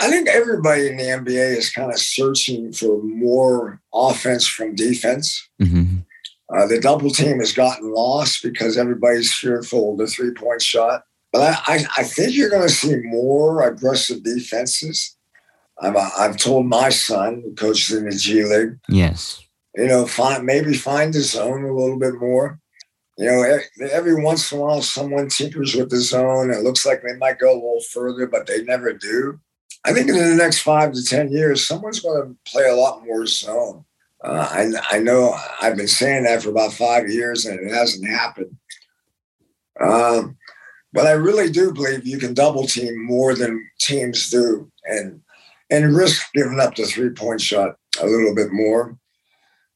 I 0.00 0.10
think 0.10 0.28
everybody 0.28 0.88
in 0.88 0.96
the 0.96 1.04
NBA 1.04 1.56
is 1.56 1.70
kind 1.70 1.92
of 1.92 1.98
searching 1.98 2.72
for 2.72 3.00
more 3.02 3.80
offense 3.92 4.46
from 4.46 4.74
defense. 4.74 5.48
Mm-hmm. 5.62 5.98
Uh, 6.54 6.66
the 6.66 6.80
double 6.80 7.10
team 7.10 7.38
has 7.38 7.52
gotten 7.52 7.92
lost 7.94 8.42
because 8.42 8.76
everybody's 8.76 9.32
fearful 9.32 9.92
of 9.92 9.98
the 9.98 10.06
three 10.06 10.32
point 10.32 10.62
shot. 10.62 11.04
But 11.32 11.42
I, 11.42 11.74
I, 11.74 11.84
I 11.98 12.02
think 12.04 12.34
you're 12.34 12.50
going 12.50 12.66
to 12.66 12.68
see 12.68 12.96
more 12.96 13.66
aggressive 13.66 14.22
defenses. 14.22 15.16
I've, 15.80 15.96
I've 15.96 16.36
told 16.36 16.66
my 16.66 16.88
son, 16.88 17.42
who 17.44 17.54
coaches 17.54 17.96
in 17.96 18.08
the 18.08 18.16
G 18.16 18.44
League, 18.44 18.78
yes, 18.88 19.42
you 19.74 19.86
know, 19.86 20.06
find 20.06 20.44
maybe 20.44 20.74
find 20.74 21.12
the 21.12 21.20
zone 21.20 21.64
a 21.64 21.74
little 21.74 21.98
bit 21.98 22.14
more. 22.14 22.60
You 23.16 23.26
know, 23.26 23.58
every 23.92 24.20
once 24.22 24.50
in 24.50 24.58
a 24.58 24.60
while, 24.60 24.82
someone 24.82 25.28
tinkers 25.28 25.74
with 25.74 25.90
the 25.90 25.98
zone. 25.98 26.50
It 26.50 26.62
looks 26.62 26.84
like 26.84 27.02
they 27.02 27.16
might 27.16 27.38
go 27.38 27.52
a 27.52 27.54
little 27.54 27.82
further, 27.92 28.26
but 28.26 28.46
they 28.46 28.62
never 28.64 28.92
do. 28.92 29.38
I 29.84 29.92
think 29.92 30.08
in 30.08 30.16
the 30.16 30.34
next 30.34 30.60
five 30.60 30.92
to 30.92 31.04
ten 31.04 31.30
years, 31.30 31.66
someone's 31.66 32.00
going 32.00 32.22
to 32.22 32.50
play 32.50 32.68
a 32.68 32.74
lot 32.74 33.04
more 33.04 33.26
zone. 33.26 33.84
Uh, 34.24 34.48
I, 34.50 34.96
I 34.96 34.98
know 35.00 35.36
I've 35.60 35.76
been 35.76 35.88
saying 35.88 36.24
that 36.24 36.42
for 36.42 36.48
about 36.48 36.72
five 36.72 37.08
years, 37.08 37.44
and 37.44 37.60
it 37.60 37.72
hasn't 37.72 38.08
happened. 38.08 38.56
Um, 39.80 40.36
but 40.92 41.06
I 41.06 41.12
really 41.12 41.50
do 41.50 41.72
believe 41.72 42.06
you 42.06 42.18
can 42.18 42.32
double 42.32 42.66
team 42.66 43.04
more 43.04 43.34
than 43.34 43.68
teams 43.80 44.30
do, 44.30 44.70
and 44.84 45.20
and 45.74 45.96
risk 45.96 46.26
giving 46.34 46.60
up 46.60 46.74
the 46.74 46.84
three 46.84 47.10
point 47.10 47.40
shot 47.40 47.76
a 48.00 48.06
little 48.06 48.34
bit 48.34 48.52
more. 48.52 48.96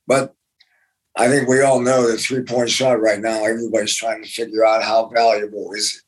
But 0.06 0.34
I 1.16 1.28
think 1.28 1.48
we 1.48 1.62
all 1.62 1.80
know 1.80 2.10
the 2.10 2.16
three 2.16 2.42
point 2.42 2.70
shot 2.70 3.00
right 3.00 3.20
now, 3.20 3.44
everybody's 3.44 3.96
trying 3.96 4.22
to 4.22 4.28
figure 4.28 4.64
out 4.64 4.82
how 4.82 5.08
valuable 5.08 5.72
is 5.72 6.02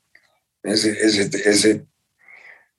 it? 0.65 0.71
Is 0.71 0.85
it 0.85 0.99
is 0.99 1.19
it 1.19 1.35
is 1.35 1.65
it 1.65 1.87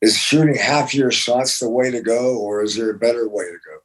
is 0.02 0.18
shooting 0.18 0.56
half 0.56 0.94
your 0.94 1.12
shots 1.12 1.60
the 1.60 1.70
way 1.70 1.92
to 1.92 2.02
go, 2.02 2.38
or 2.38 2.64
is 2.64 2.76
there 2.76 2.92
a 2.92 2.98
better 2.98 3.28
way 3.28 3.46
to 3.46 3.58
go? 3.66 3.80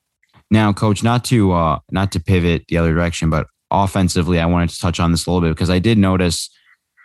Now, 0.51 0.73
coach, 0.73 1.03
not 1.03 1.25
to 1.27 1.53
uh 1.53 1.79
not 1.91 2.13
to 2.13 2.21
pivot 2.21 2.67
the 2.69 2.77
other 2.77 2.93
direction, 2.93 3.31
but 3.31 3.47
offensively, 3.71 4.39
I 4.39 4.47
wanted 4.47 4.71
to 4.71 4.79
touch 4.79 5.01
on 5.01 5.11
this 5.11 5.27
a 5.27 5.31
little 5.31 5.47
bit 5.47 5.55
because 5.55 5.71
I 5.71 5.79
did 5.79 5.99
notice 5.99 6.51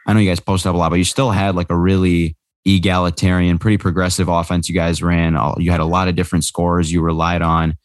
I 0.05 0.13
know 0.13 0.19
you 0.19 0.29
guys 0.29 0.39
posted 0.39 0.69
up 0.69 0.75
a 0.75 0.77
lot, 0.77 0.89
but 0.89 0.97
you 0.97 1.03
still 1.03 1.31
had 1.31 1.55
like 1.55 1.69
a 1.69 1.77
really 1.77 2.35
egalitarian, 2.65 3.57
pretty 3.57 3.77
progressive 3.77 4.27
offense 4.27 4.69
you 4.69 4.75
guys 4.75 5.01
ran. 5.01 5.37
You 5.57 5.71
had 5.71 5.79
a 5.79 5.85
lot 5.85 6.07
of 6.07 6.15
different 6.15 6.45
scores 6.45 6.91
you 6.91 7.01
relied 7.01 7.41
on. 7.41 7.75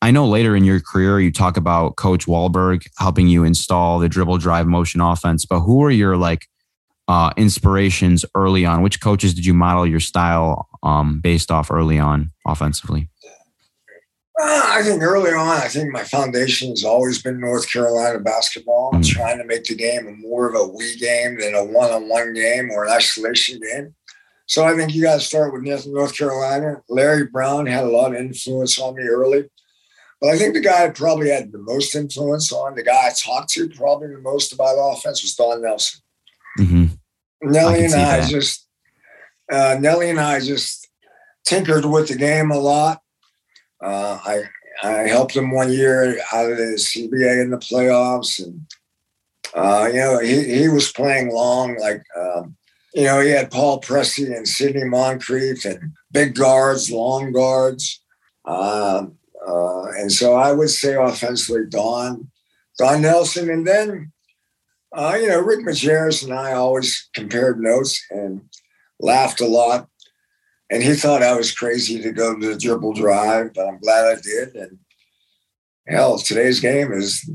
I 0.00 0.10
know 0.10 0.26
later 0.26 0.54
in 0.54 0.64
your 0.64 0.80
career 0.80 1.18
you 1.18 1.32
talk 1.32 1.56
about 1.56 1.96
Coach 1.96 2.26
Walberg 2.26 2.86
helping 2.98 3.26
you 3.26 3.44
install 3.44 3.98
the 3.98 4.08
dribble 4.08 4.38
drive 4.38 4.66
motion 4.66 5.00
offense, 5.00 5.44
but 5.44 5.60
who 5.60 5.82
are 5.82 5.90
your 5.90 6.16
like 6.16 6.46
uh, 7.08 7.32
inspirations 7.36 8.24
early 8.34 8.64
on? 8.64 8.82
Which 8.82 9.00
coaches 9.00 9.34
did 9.34 9.44
you 9.44 9.54
model 9.54 9.86
your 9.86 10.00
style 10.00 10.68
um, 10.82 11.20
based 11.20 11.50
off 11.50 11.70
early 11.70 11.98
on 11.98 12.30
offensively? 12.46 13.08
I 14.40 14.82
think 14.84 15.02
early 15.02 15.32
on, 15.32 15.48
I 15.48 15.66
think 15.66 15.90
my 15.90 16.04
foundation 16.04 16.70
has 16.70 16.84
always 16.84 17.20
been 17.20 17.40
North 17.40 17.68
Carolina 17.72 18.20
basketball. 18.20 18.90
I'm 18.92 19.02
mm-hmm. 19.02 19.18
trying 19.18 19.38
to 19.38 19.44
make 19.44 19.64
the 19.64 19.74
game 19.74 20.20
more 20.20 20.48
of 20.48 20.54
a 20.54 20.64
we 20.64 20.96
game 20.96 21.40
than 21.40 21.54
a 21.54 21.64
one-on-one 21.64 22.34
game 22.34 22.70
or 22.70 22.84
an 22.84 22.92
isolation 22.92 23.58
game. 23.58 23.96
So 24.48 24.64
I 24.64 24.74
think 24.74 24.94
you 24.94 25.02
got 25.02 25.14
to 25.14 25.20
start 25.20 25.52
with 25.52 25.62
North 25.86 26.16
Carolina. 26.16 26.82
Larry 26.88 27.26
Brown 27.26 27.66
had 27.66 27.84
a 27.84 27.88
lot 27.88 28.14
of 28.14 28.20
influence 28.20 28.78
on 28.80 28.96
me 28.96 29.02
early. 29.02 29.44
But 30.22 30.30
I 30.30 30.38
think 30.38 30.54
the 30.54 30.60
guy 30.60 30.86
I 30.86 30.88
probably 30.88 31.28
had 31.28 31.52
the 31.52 31.58
most 31.58 31.94
influence 31.94 32.50
on, 32.50 32.74
the 32.74 32.82
guy 32.82 33.08
I 33.08 33.10
talked 33.10 33.50
to 33.50 33.68
probably 33.68 34.08
the 34.08 34.20
most 34.20 34.52
about 34.52 34.74
offense 34.74 35.22
was 35.22 35.34
Don 35.34 35.62
Nelson. 35.62 36.00
Mm-hmm. 36.58 37.50
Nelly 37.50 37.80
I 37.80 37.84
and 37.84 37.94
I 37.94 38.20
that. 38.20 38.30
just, 38.30 38.66
uh, 39.52 39.76
Nelly 39.78 40.10
and 40.10 40.18
I 40.18 40.40
just 40.40 40.88
tinkered 41.44 41.84
with 41.84 42.08
the 42.08 42.16
game 42.16 42.50
a 42.50 42.58
lot. 42.58 43.00
Uh, 43.82 44.18
I 44.24 44.42
I 44.82 45.08
helped 45.08 45.36
him 45.36 45.50
one 45.50 45.72
year 45.72 46.18
out 46.32 46.50
of 46.50 46.56
the 46.56 46.74
CBA 46.78 47.42
in 47.42 47.50
the 47.50 47.58
playoffs, 47.58 48.42
and 48.42 48.62
uh, 49.54 49.88
you 49.92 50.00
know 50.00 50.18
he 50.18 50.58
he 50.58 50.68
was 50.68 50.90
playing 50.90 51.30
long. 51.30 51.76
Like 51.78 52.02
um, 52.16 52.56
you 52.94 53.04
know 53.04 53.20
he 53.20 53.30
had 53.30 53.50
Paul 53.50 53.80
Pressey 53.80 54.34
and 54.34 54.46
Sidney 54.46 54.84
Moncrief 54.84 55.64
and 55.64 55.92
big 56.10 56.34
guards, 56.34 56.90
long 56.90 57.32
guards, 57.32 58.00
um, 58.44 59.16
uh, 59.46 59.84
and 59.98 60.10
so 60.10 60.34
I 60.34 60.52
would 60.52 60.70
say 60.70 60.94
offensively 60.94 61.66
Don 61.68 62.30
Don 62.78 63.02
Nelson, 63.02 63.50
and 63.50 63.66
then 63.66 64.12
uh, 64.92 65.16
you 65.20 65.28
know 65.28 65.40
Rick 65.40 65.66
Majerus 65.66 66.24
and 66.24 66.32
I 66.32 66.52
always 66.52 67.08
compared 67.14 67.60
notes 67.60 68.04
and 68.10 68.42
laughed 69.00 69.40
a 69.40 69.46
lot 69.46 69.88
and 70.70 70.82
he 70.82 70.94
thought 70.94 71.22
I 71.22 71.34
was 71.34 71.52
crazy 71.52 72.00
to 72.02 72.12
go 72.12 72.38
to 72.38 72.46
the 72.46 72.58
dribble 72.58 72.94
drive, 72.94 73.54
but 73.54 73.66
I'm 73.66 73.78
glad 73.78 74.16
I 74.16 74.20
did. 74.20 74.54
And 74.54 74.78
hell, 75.86 76.18
today's 76.18 76.60
game 76.60 76.92
is 76.92 77.28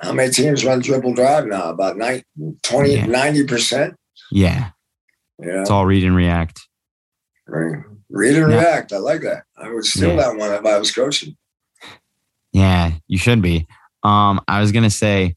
how 0.00 0.12
many 0.12 0.30
teams 0.32 0.64
run 0.64 0.80
dribble 0.80 1.14
drive 1.14 1.46
now? 1.46 1.70
About 1.70 1.98
90, 1.98 2.24
20, 2.62 2.94
Yeah. 2.94 3.06
90%. 3.06 3.94
Yeah, 4.30 4.70
Yeah. 5.38 5.60
it's 5.60 5.70
all 5.70 5.86
read 5.86 6.04
and 6.04 6.16
react. 6.16 6.60
Right. 7.46 7.82
Read 8.10 8.36
and 8.36 8.50
Yeah. 8.52 8.58
react. 8.58 8.92
I 8.92 8.98
like 8.98 9.20
that. 9.22 9.44
I 9.56 9.70
would 9.70 9.84
steal 9.84 10.10
Yeah. 10.10 10.16
that 10.16 10.36
one 10.36 10.50
if 10.52 10.64
I 10.66 10.78
was 10.78 10.90
coaching. 10.92 11.36
Yeah, 12.52 12.92
you 13.06 13.18
should 13.18 13.42
be. 13.42 13.66
Um, 14.02 14.40
I 14.48 14.60
was 14.60 14.72
gonna 14.72 14.90
say 14.90 15.36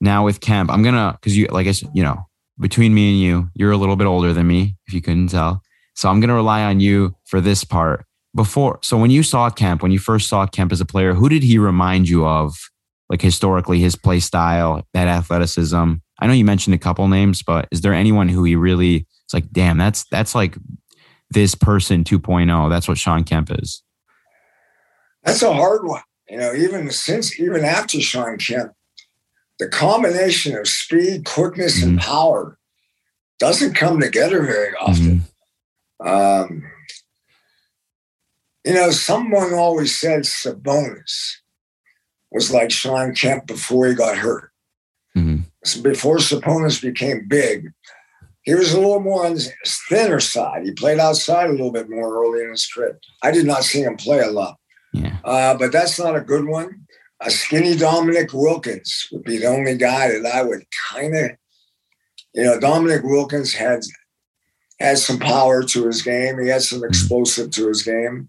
now 0.00 0.24
with 0.24 0.40
Kemp, 0.40 0.70
I'm 0.70 0.82
gonna 0.82 1.16
because 1.20 1.36
you 1.36 1.46
like 1.46 1.66
I 1.66 1.72
said, 1.72 1.90
you 1.94 2.02
know, 2.02 2.26
between 2.58 2.94
me 2.94 3.10
and 3.12 3.20
you, 3.20 3.50
you're 3.54 3.72
a 3.72 3.76
little 3.76 3.96
bit 3.96 4.06
older 4.06 4.32
than 4.32 4.46
me, 4.46 4.76
if 4.86 4.94
you 4.94 5.00
couldn't 5.02 5.28
tell. 5.28 5.62
So 5.94 6.08
I'm 6.08 6.20
gonna 6.20 6.34
rely 6.34 6.62
on 6.62 6.80
you 6.80 7.16
for 7.26 7.40
this 7.40 7.64
part. 7.64 8.04
Before, 8.34 8.78
so 8.82 8.98
when 8.98 9.10
you 9.10 9.22
saw 9.22 9.48
Kemp, 9.48 9.82
when 9.82 9.92
you 9.92 9.98
first 9.98 10.28
saw 10.28 10.46
Kemp 10.46 10.70
as 10.70 10.80
a 10.82 10.84
player, 10.84 11.14
who 11.14 11.30
did 11.30 11.42
he 11.42 11.58
remind 11.58 12.06
you 12.08 12.26
of? 12.26 12.54
Like 13.08 13.22
historically, 13.22 13.78
his 13.80 13.96
play 13.96 14.20
style, 14.20 14.82
that 14.92 15.08
athleticism. 15.08 15.94
I 16.20 16.26
know 16.26 16.32
you 16.34 16.44
mentioned 16.44 16.74
a 16.74 16.78
couple 16.78 17.06
names, 17.08 17.42
but 17.42 17.66
is 17.70 17.80
there 17.80 17.94
anyone 17.94 18.28
who 18.28 18.44
he 18.44 18.56
really? 18.56 19.06
It's 19.26 19.34
like, 19.34 19.50
damn, 19.50 19.76
that's 19.76 20.04
that's 20.04 20.34
like 20.34 20.56
this 21.30 21.54
person 21.54 22.04
2.0. 22.04 22.70
That's 22.70 22.86
what 22.86 22.96
Shawn 22.96 23.24
Kemp 23.24 23.50
is. 23.58 23.82
That's 25.24 25.42
a 25.42 25.52
hard 25.52 25.84
one. 25.84 26.02
You 26.30 26.38
know, 26.38 26.54
even 26.54 26.90
since, 26.90 27.38
even 27.40 27.64
after 27.64 28.00
Shawn 28.00 28.38
Kemp, 28.38 28.72
the 29.58 29.68
combination 29.68 30.56
of 30.56 30.68
speed, 30.68 31.24
quickness, 31.24 31.82
and 31.82 31.98
power 31.98 32.58
doesn't 33.38 33.74
come 33.74 34.00
together 34.00 34.42
very 34.44 34.74
often. 34.76 35.22
Um, 36.04 36.70
you 38.64 38.74
know, 38.74 38.90
someone 38.90 39.54
always 39.54 39.98
said 39.98 40.22
Sabonis 40.22 41.36
was 42.30 42.52
like 42.52 42.70
Shawn 42.70 43.14
Kemp 43.14 43.46
before 43.46 43.86
he 43.88 43.94
got 43.94 44.18
hurt. 44.18 44.52
Mhm. 45.16 45.44
So 45.64 45.80
before 45.82 46.18
Sabonis 46.18 46.82
became 46.82 47.26
big, 47.28 47.72
he 48.46 48.54
was 48.54 48.72
a 48.72 48.80
little 48.80 49.00
more 49.00 49.26
on 49.26 49.34
the 49.34 49.52
thinner 49.88 50.20
side. 50.20 50.64
He 50.64 50.70
played 50.72 50.98
outside 51.00 51.48
a 51.50 51.52
little 51.52 51.72
bit 51.72 51.90
more 51.90 52.14
early 52.24 52.42
in 52.44 52.50
his 52.50 52.66
career. 52.66 52.98
I 53.22 53.32
did 53.32 53.44
not 53.44 53.64
see 53.64 53.82
him 53.82 53.96
play 53.96 54.20
a 54.20 54.30
lot, 54.30 54.56
Yeah. 54.94 55.16
uh, 55.24 55.58
but 55.58 55.72
that's 55.72 55.98
not 55.98 56.16
a 56.16 56.20
good 56.20 56.46
one. 56.46 56.86
A 57.20 57.30
skinny 57.30 57.76
Dominique 57.76 58.32
Wilkins 58.32 59.08
would 59.10 59.24
be 59.24 59.38
the 59.38 59.46
only 59.48 59.76
guy 59.76 60.08
that 60.08 60.26
I 60.26 60.42
would 60.42 60.62
kind 60.92 61.16
of, 61.16 61.30
you 62.34 62.44
know, 62.44 62.60
Dominique 62.60 63.02
Wilkins 63.04 63.52
had 63.52 63.80
had 64.78 64.98
some 64.98 65.18
power 65.18 65.62
to 65.64 65.86
his 65.86 66.02
game. 66.02 66.38
He 66.38 66.48
had 66.48 66.62
some 66.62 66.84
explosive 66.84 67.50
to 67.52 67.68
his 67.68 67.82
game. 67.82 68.28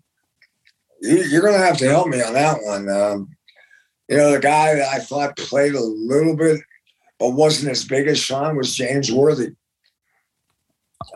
You, 1.02 1.18
you're 1.18 1.42
going 1.42 1.60
to 1.60 1.66
have 1.66 1.78
to 1.80 1.90
help 1.90 2.08
me 2.08 2.22
on 2.22 2.34
that 2.34 2.60
one. 2.64 2.90
Um, 2.90 3.30
you 4.08 4.16
know, 4.18 4.32
the 4.32 4.40
guy 4.40 4.76
that 4.76 4.88
I 4.88 5.00
thought 5.00 5.36
played 5.38 5.76
a 5.76 5.82
little 5.84 6.36
bit, 6.38 6.62
but 7.20 7.32
wasn't 7.32 7.70
as 7.72 7.84
big 7.84 8.08
as 8.08 8.18
Shawn 8.18 8.56
was 8.56 8.74
James 8.74 9.12
Worthy. 9.12 9.52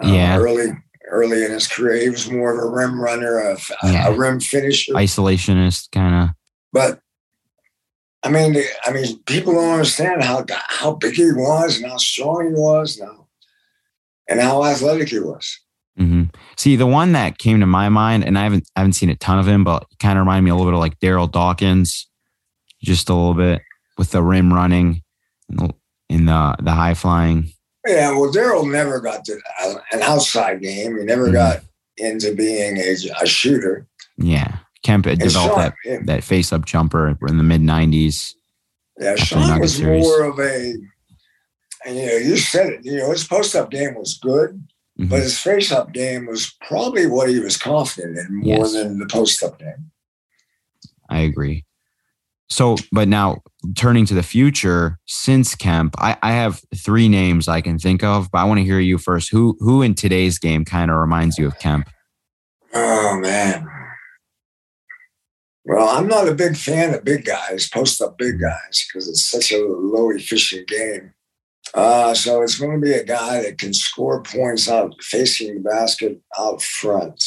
Uh, 0.03 0.07
Yeah. 0.07 0.37
early, 0.37 0.71
early 1.09 1.43
in 1.43 1.51
his 1.51 1.67
career, 1.67 1.97
he 2.01 2.09
was 2.09 2.29
more 2.29 2.53
of 2.53 2.59
a 2.63 2.69
rim 2.75 2.99
runner, 2.99 3.37
a, 3.39 3.57
Yeah. 3.83 4.07
a 4.07 4.13
rim 4.13 4.39
finisher. 4.39 4.93
Isolationist 4.93 5.91
kind 5.91 6.15
of. 6.15 6.29
But 6.71 6.99
I 8.23 8.29
mean, 8.29 8.55
I 8.85 8.91
mean, 8.91 9.17
people 9.25 9.53
don't 9.53 9.71
understand 9.73 10.23
how 10.23 10.45
how 10.49 10.93
big 10.93 11.15
he 11.15 11.31
was 11.31 11.77
and 11.77 11.89
how 11.91 11.97
strong 11.97 12.47
he 12.47 12.53
was 12.53 12.99
now, 12.99 13.27
and 14.29 14.39
how 14.39 14.63
athletic 14.63 15.09
he 15.09 15.19
was. 15.19 15.59
hmm 15.97 16.23
See, 16.55 16.75
the 16.75 16.85
one 16.85 17.13
that 17.13 17.39
came 17.39 17.59
to 17.61 17.65
my 17.65 17.89
mind, 17.89 18.23
and 18.23 18.37
I 18.37 18.43
haven't 18.43 18.69
I 18.75 18.81
haven't 18.81 18.93
seen 18.93 19.09
a 19.09 19.15
ton 19.15 19.39
of 19.39 19.47
him, 19.47 19.63
but 19.63 19.87
kind 19.99 20.19
of 20.19 20.21
reminded 20.21 20.43
me 20.43 20.51
a 20.51 20.55
little 20.55 20.69
bit 20.71 20.75
of 20.75 20.79
like 20.79 20.99
Darryl 20.99 21.29
Dawkins, 21.31 22.07
just 22.83 23.09
a 23.09 23.13
little 23.15 23.33
bit 23.33 23.61
with 23.97 24.11
the 24.11 24.21
rim 24.21 24.53
running, 24.53 25.01
the 25.49 25.73
in 26.09 26.25
the, 26.25 26.55
the 26.61 26.71
high 26.73 26.93
flying. 26.93 27.51
Yeah, 27.87 28.11
well, 28.11 28.31
Darryl 28.31 28.69
never 28.71 28.99
got 28.99 29.25
to 29.25 29.39
uh, 29.61 29.75
an 29.91 30.01
outside 30.03 30.61
game. 30.61 30.97
He 30.97 31.03
never 31.03 31.29
Mhm. 31.29 31.33
got 31.33 31.63
into 31.97 32.33
being 32.35 32.77
a, 32.77 32.95
a 33.21 33.25
shooter. 33.25 33.87
Yeah, 34.17 34.57
Kemp 34.83 35.05
had 35.05 35.13
And 35.19 35.21
developed 35.29 35.55
Shawn, 35.55 35.59
that 35.63 35.73
yeah, 35.83 35.97
that 36.05 36.23
face 36.23 36.53
up 36.53 36.65
jumper 36.65 37.17
in 37.27 37.37
the 37.37 37.43
mid 37.43 37.61
'90s. 37.61 38.33
yeah, 38.99 39.15
Shawn 39.15 39.59
was 39.59 39.75
series. 39.77 40.03
more 40.03 40.23
of 40.23 40.39
a, 40.39 40.73
and 41.85 41.95
you 41.97 42.05
know, 42.05 42.17
you 42.17 42.37
said 42.37 42.73
it. 42.73 42.79
You 42.85 42.97
know, 42.97 43.11
his 43.11 43.23
post 43.23 43.55
up 43.55 43.71
game 43.71 43.95
was 43.95 44.19
good, 44.21 44.61
Mhm. 44.99 45.09
but 45.09 45.21
his 45.23 45.39
face 45.39 45.71
up 45.71 45.91
game 45.91 46.27
was 46.27 46.53
probably 46.67 47.07
what 47.07 47.29
he 47.29 47.39
was 47.39 47.57
confident 47.57 48.17
in 48.19 48.35
more 48.35 48.59
Yes. 48.59 48.73
than 48.73 48.99
the 48.99 49.07
post 49.07 49.41
up 49.41 49.57
game. 49.59 49.89
I 51.09 51.21
agree. 51.21 51.65
So, 52.51 52.75
but 52.91 53.07
now 53.07 53.41
turning 53.77 54.05
to 54.07 54.13
the 54.13 54.23
future, 54.23 54.99
since 55.07 55.55
Kemp, 55.55 55.95
I, 55.97 56.17
I 56.21 56.33
have 56.33 56.61
three 56.75 57.07
names 57.07 57.47
I 57.47 57.61
can 57.61 57.79
think 57.79 58.03
of, 58.03 58.29
but 58.29 58.39
I 58.39 58.43
want 58.43 58.57
to 58.57 58.65
hear 58.65 58.79
you 58.79 58.97
first. 58.97 59.31
Who 59.31 59.55
who 59.61 59.81
in 59.81 59.95
today's 59.95 60.37
game 60.37 60.65
kind 60.65 60.91
of 60.91 60.97
reminds 60.97 61.37
you 61.37 61.47
of 61.47 61.57
Kemp? 61.59 61.89
Oh 62.73 63.17
man. 63.21 63.65
Well, 65.63 65.87
I'm 65.87 66.07
not 66.07 66.27
a 66.27 66.33
big 66.33 66.57
fan 66.57 66.93
of 66.93 67.05
big 67.05 67.23
guys, 67.23 67.69
post 67.69 68.01
up 68.01 68.17
big 68.17 68.41
guys, 68.41 68.85
because 68.87 69.07
it's 69.07 69.25
such 69.25 69.53
a 69.53 69.63
low 69.63 70.09
efficient 70.09 70.67
game. 70.67 71.13
Uh, 71.73 72.13
so 72.13 72.41
it's 72.41 72.59
going 72.59 72.73
to 72.73 72.85
be 72.85 72.93
a 72.93 73.05
guy 73.05 73.43
that 73.43 73.59
can 73.59 73.73
score 73.73 74.23
points 74.23 74.67
out 74.67 74.93
facing 75.01 75.55
the 75.55 75.69
basket 75.69 76.19
out 76.37 76.61
front. 76.61 77.23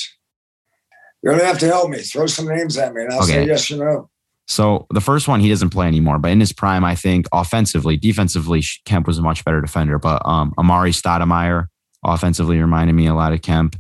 You're 1.23 1.33
going 1.33 1.41
to 1.41 1.47
have 1.47 1.61
to 1.61 1.67
help 1.67 1.89
me. 1.89 2.01
Throw 2.01 2.27
some 2.27 2.49
names 2.49 2.77
at 2.77 2.93
me, 2.93 3.03
and 3.03 3.13
I'll 3.13 3.23
say 3.23 3.47
yes 3.47 3.71
or 3.71 3.77
no. 3.79 4.11
So 4.47 4.87
the 4.91 5.01
first 5.01 5.27
one 5.27 5.41
he 5.41 5.49
doesn't 5.49 5.71
play 5.71 5.87
anymore, 5.87 6.19
but 6.19 6.31
in 6.31 6.41
his 6.41 6.53
prime, 6.53 6.85
I 6.85 6.95
think 6.95 7.27
offensively, 7.33 7.97
defensively, 7.97 8.63
Kemp 8.85 9.07
was 9.07 9.19
a 9.19 9.23
much 9.23 9.45
better 9.45 9.61
defender. 9.61 9.99
But 9.99 10.21
um, 10.27 10.53
Amar'e 10.59 10.91
Stoudemire 10.93 11.69
offensively 12.05 12.59
reminded 12.61 12.93
me 12.93 13.07
a 13.07 13.15
lot 13.15 13.33
of 13.33 13.41
Kemp. 13.43 13.77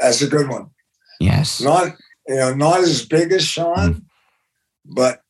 That's 0.00 0.20
a 0.22 0.26
good 0.26 0.48
one. 0.48 0.70
Yes, 1.20 1.60
Not 1.60 1.94
you 2.26 2.34
know 2.34 2.54
not 2.54 2.80
as 2.80 3.06
big 3.06 3.30
as 3.32 3.44
Shawn, 3.44 4.04
but 4.84 5.20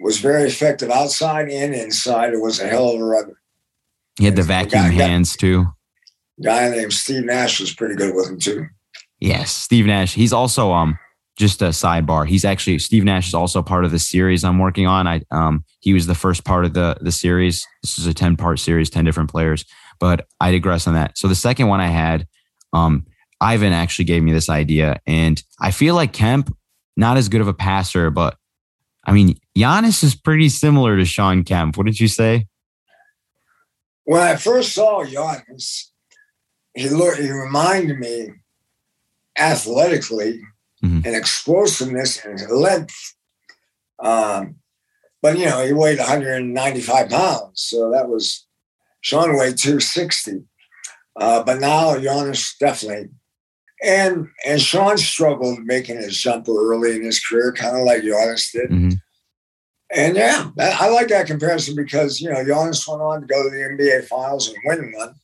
was 0.00 0.18
very 0.18 0.44
effective 0.44 0.90
outside 0.90 1.48
and 1.48 1.74
inside. 1.74 2.32
It 2.32 2.40
was 2.40 2.58
a 2.58 2.66
hell 2.66 2.88
of 2.90 3.00
a 3.00 3.04
runner. 3.04 3.40
he 4.18 4.24
had 4.24 4.34
the 4.36 4.42
vacuum 4.42 4.82
guy- 4.82 4.90
hands 5.06 5.36
too. 5.36 5.66
Guy 6.42 6.70
named 6.70 6.92
Steve 6.92 7.24
Nash 7.24 7.60
was 7.60 7.72
pretty 7.74 7.94
good 7.94 8.14
with 8.14 8.28
him 8.30 8.38
too. 8.38 8.66
Yes, 9.20 9.52
Steve 9.52 9.84
Nash. 9.86 10.14
He's 10.14 10.32
also 10.32 10.72
um 10.72 10.98
just 11.40 11.62
a 11.62 11.68
sidebar. 11.68 12.26
He's 12.26 12.44
actually 12.44 12.78
Steve 12.78 13.02
Nash 13.02 13.28
is 13.28 13.34
also 13.34 13.62
part 13.62 13.86
of 13.86 13.90
the 13.90 13.98
series 13.98 14.44
I'm 14.44 14.58
working 14.58 14.86
on. 14.86 15.08
I 15.08 15.22
um 15.30 15.64
he 15.80 15.92
was 15.92 16.06
the 16.06 16.14
first 16.14 16.44
part 16.44 16.66
of 16.66 16.74
the 16.74 16.98
the 17.00 17.10
series. 17.10 17.66
This 17.82 17.98
is 17.98 18.06
a 18.06 18.14
10 18.14 18.36
part 18.36 18.60
series, 18.60 18.90
10 18.90 19.04
different 19.04 19.30
players. 19.30 19.64
But 19.98 20.28
I 20.40 20.52
digress 20.52 20.86
on 20.86 20.94
that. 20.94 21.18
So 21.18 21.28
the 21.28 21.34
second 21.34 21.68
one 21.68 21.80
I 21.80 21.88
had, 21.88 22.28
um, 22.72 23.06
Ivan 23.40 23.72
actually 23.72 24.04
gave 24.04 24.22
me 24.22 24.32
this 24.32 24.48
idea, 24.48 25.00
and 25.06 25.42
I 25.58 25.72
feel 25.72 25.94
like 25.94 26.12
Kemp, 26.12 26.54
not 26.96 27.16
as 27.16 27.28
good 27.28 27.40
of 27.40 27.48
a 27.48 27.54
passer, 27.54 28.10
but 28.10 28.36
I 29.04 29.12
mean 29.12 29.38
Giannis 29.56 30.04
is 30.04 30.14
pretty 30.14 30.50
similar 30.50 30.98
to 30.98 31.04
Shawn 31.06 31.42
Kemp. 31.42 31.76
What 31.76 31.86
did 31.86 31.98
you 31.98 32.08
say? 32.08 32.46
When 34.04 34.20
I 34.20 34.36
first 34.36 34.74
saw 34.74 35.04
Giannis, 35.04 35.86
he 36.74 36.90
looked, 36.90 37.18
he 37.18 37.30
reminded 37.30 37.98
me 37.98 38.28
athletically 39.38 40.42
Mhm. 40.82 41.04
and 41.04 41.14
explosiveness 41.16 42.24
and 42.24 42.40
length. 42.50 43.14
Um, 43.98 44.56
but 45.22 45.38
you 45.38 45.44
know, 45.44 45.64
he 45.64 45.72
weighed 45.72 45.98
195 45.98 47.10
pounds, 47.10 47.60
so 47.60 47.90
that 47.90 48.08
was 48.08 48.46
Shawn 49.02 49.36
weighed 49.36 49.58
260. 49.58 50.44
Uh, 51.16 51.42
but 51.42 51.60
now 51.60 51.94
Giannis 51.96 52.56
definitely. 52.58 53.10
And 53.82 54.28
and 54.46 54.60
Shawn 54.60 54.96
struggled 54.98 55.60
making 55.64 55.96
his 55.96 56.16
jumper 56.16 56.52
early 56.52 56.96
in 56.96 57.02
his 57.04 57.20
career, 57.24 57.52
kind 57.52 57.76
of 57.76 57.82
like 57.84 58.02
Giannis 58.02 58.50
did. 58.52 58.70
Mhm. 58.70 59.00
And 59.92 60.16
yeah, 60.16 60.50
I 60.58 60.88
like 60.88 61.08
that 61.08 61.26
comparison 61.26 61.74
because 61.74 62.20
you 62.20 62.30
know 62.30 62.44
Giannis 62.44 62.86
went 62.88 63.02
on 63.02 63.20
to 63.22 63.26
go 63.26 63.42
to 63.42 63.50
the 63.50 63.62
NBA 63.64 64.02
Finals 64.06 64.48
and 64.48 64.56
win 64.64 64.92
one, 64.96 65.14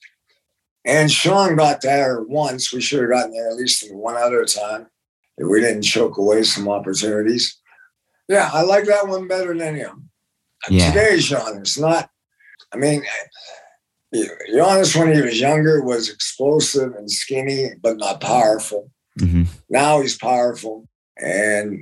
and 0.85 1.11
Shawn 1.11 1.57
got 1.57 1.81
there 1.83 2.21
once. 2.23 2.73
We 2.73 2.81
should 2.81 3.01
have 3.01 3.11
gotten 3.11 3.33
there 3.33 3.49
at 3.49 3.57
least 3.57 3.85
one 3.95 4.17
other 4.17 4.45
time 4.45 4.89
if 5.39 5.49
we 5.49 5.61
didn't 5.61 5.83
choke 5.83 6.17
away 6.17 6.43
some 6.43 6.69
opportunities. 6.69 7.59
Yeah, 8.29 8.51
I 8.53 8.63
like 8.63 8.85
that 8.87 9.07
one 9.09 9.29
better 9.29 9.57
than 9.57 9.77
him. 9.77 10.11
Yeah. 10.69 10.91
Today's 10.91 11.29
Giannis, 11.29 11.79
not. 11.81 12.11
I 12.75 12.77
mean, 12.79 13.05
Giannis 14.15 14.99
when 14.99 15.15
he 15.15 15.21
was 15.21 15.41
younger 15.41 15.83
was 15.83 16.09
explosive 16.09 16.93
and 16.95 17.11
skinny, 17.11 17.71
but 17.83 17.97
not 17.99 18.21
powerful. 18.21 18.91
hmm 19.19 19.45
Now 19.69 20.01
he's 20.01 20.17
powerful, 20.17 20.89
and 21.19 21.81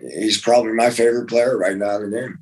he's 0.00 0.40
probably 0.40 0.72
my 0.72 0.90
favorite 0.90 1.28
player 1.28 1.56
right 1.56 1.76
now 1.76 1.96
in 1.96 2.10
the 2.10 2.20
game. 2.20 2.38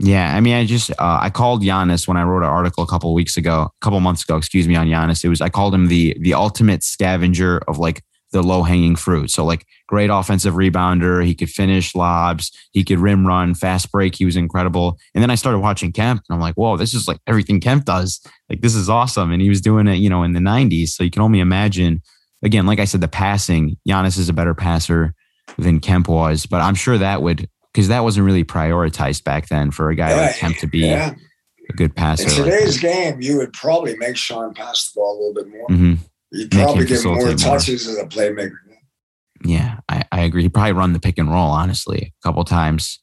Yeah, 0.00 0.34
I 0.34 0.40
mean, 0.40 0.54
I 0.54 0.64
just 0.64 0.90
uh, 0.92 1.18
I 1.20 1.28
called 1.30 1.62
Giannis 1.62 2.06
when 2.06 2.16
I 2.16 2.22
wrote 2.22 2.44
an 2.44 2.48
article 2.48 2.84
a 2.84 2.86
couple 2.86 3.12
weeks 3.14 3.36
ago, 3.36 3.62
a 3.62 3.84
couple 3.84 3.98
months 3.98 4.22
ago, 4.22 4.36
excuse 4.36 4.68
me, 4.68 4.76
on 4.76 4.86
Giannis. 4.86 5.24
It 5.24 5.28
was 5.28 5.40
I 5.40 5.48
called 5.48 5.74
him 5.74 5.88
the 5.88 6.16
the 6.20 6.34
ultimate 6.34 6.84
scavenger 6.84 7.58
of 7.66 7.78
like 7.78 8.02
the 8.32 8.42
low 8.42 8.62
hanging 8.62 8.96
fruit. 8.96 9.30
So 9.30 9.44
like 9.44 9.66
great 9.86 10.10
offensive 10.10 10.54
rebounder, 10.54 11.24
he 11.24 11.34
could 11.34 11.50
finish 11.50 11.94
lobs, 11.94 12.52
he 12.72 12.84
could 12.84 12.98
rim 12.98 13.26
run, 13.26 13.54
fast 13.54 13.90
break. 13.90 14.14
He 14.14 14.24
was 14.24 14.36
incredible. 14.36 14.98
And 15.14 15.22
then 15.22 15.30
I 15.30 15.34
started 15.34 15.60
watching 15.60 15.92
Kemp, 15.92 16.22
and 16.28 16.34
I'm 16.34 16.40
like, 16.40 16.54
whoa, 16.54 16.76
this 16.76 16.94
is 16.94 17.08
like 17.08 17.18
everything 17.26 17.60
Kemp 17.60 17.84
does. 17.84 18.20
Like 18.48 18.60
this 18.60 18.74
is 18.74 18.88
awesome. 18.88 19.32
And 19.32 19.40
he 19.40 19.48
was 19.48 19.60
doing 19.60 19.86
it, 19.86 19.96
you 19.96 20.10
know, 20.10 20.22
in 20.22 20.32
the 20.32 20.40
'90s. 20.40 20.88
So 20.88 21.04
you 21.04 21.10
can 21.10 21.22
only 21.22 21.40
imagine. 21.40 22.02
Again, 22.40 22.66
like 22.66 22.78
I 22.78 22.84
said, 22.84 23.00
the 23.00 23.08
passing. 23.08 23.76
Giannis 23.88 24.16
is 24.16 24.28
a 24.28 24.32
better 24.32 24.54
passer 24.54 25.12
than 25.56 25.80
Kemp 25.80 26.08
was, 26.08 26.46
but 26.46 26.60
I'm 26.60 26.76
sure 26.76 26.96
that 26.96 27.20
would 27.20 27.48
because 27.72 27.88
that 27.88 28.04
wasn't 28.04 28.26
really 28.26 28.44
prioritized 28.44 29.24
back 29.24 29.48
then 29.48 29.70
for 29.70 29.90
a 29.90 29.94
guy 29.96 30.14
like 30.14 30.36
Kemp 30.36 30.56
to 30.58 30.66
be 30.66 30.80
yeah. 30.80 31.14
a 31.68 31.72
good 31.74 31.96
passer. 31.96 32.28
In 32.28 32.44
today's 32.44 32.80
that. 32.80 32.92
game, 32.92 33.20
you 33.20 33.36
would 33.38 33.52
probably 33.52 33.96
make 33.96 34.16
Shawn 34.16 34.54
pass 34.54 34.90
the 34.90 34.98
ball 34.98 35.16
a 35.16 35.18
little 35.18 35.34
bit 35.34 35.52
more. 35.52 35.68
Mhm. 35.68 35.98
You'd 36.32 36.50
probably 36.50 36.84
get 36.86 37.04
more 37.04 37.16
facilitate 37.16 37.46
more. 37.46 37.56
touches 37.58 37.86
as 37.88 37.96
a 37.98 38.04
playmaker. 38.04 38.58
Yeah, 39.44 39.78
I, 39.88 40.04
I 40.12 40.20
agree. 40.22 40.42
He 40.42 40.48
probably 40.48 40.72
run 40.72 40.92
the 40.92 41.00
pick 41.00 41.16
and 41.18 41.30
roll, 41.30 41.50
honestly, 41.50 42.12
a 42.20 42.26
couple 42.26 42.44
times. 42.44 42.98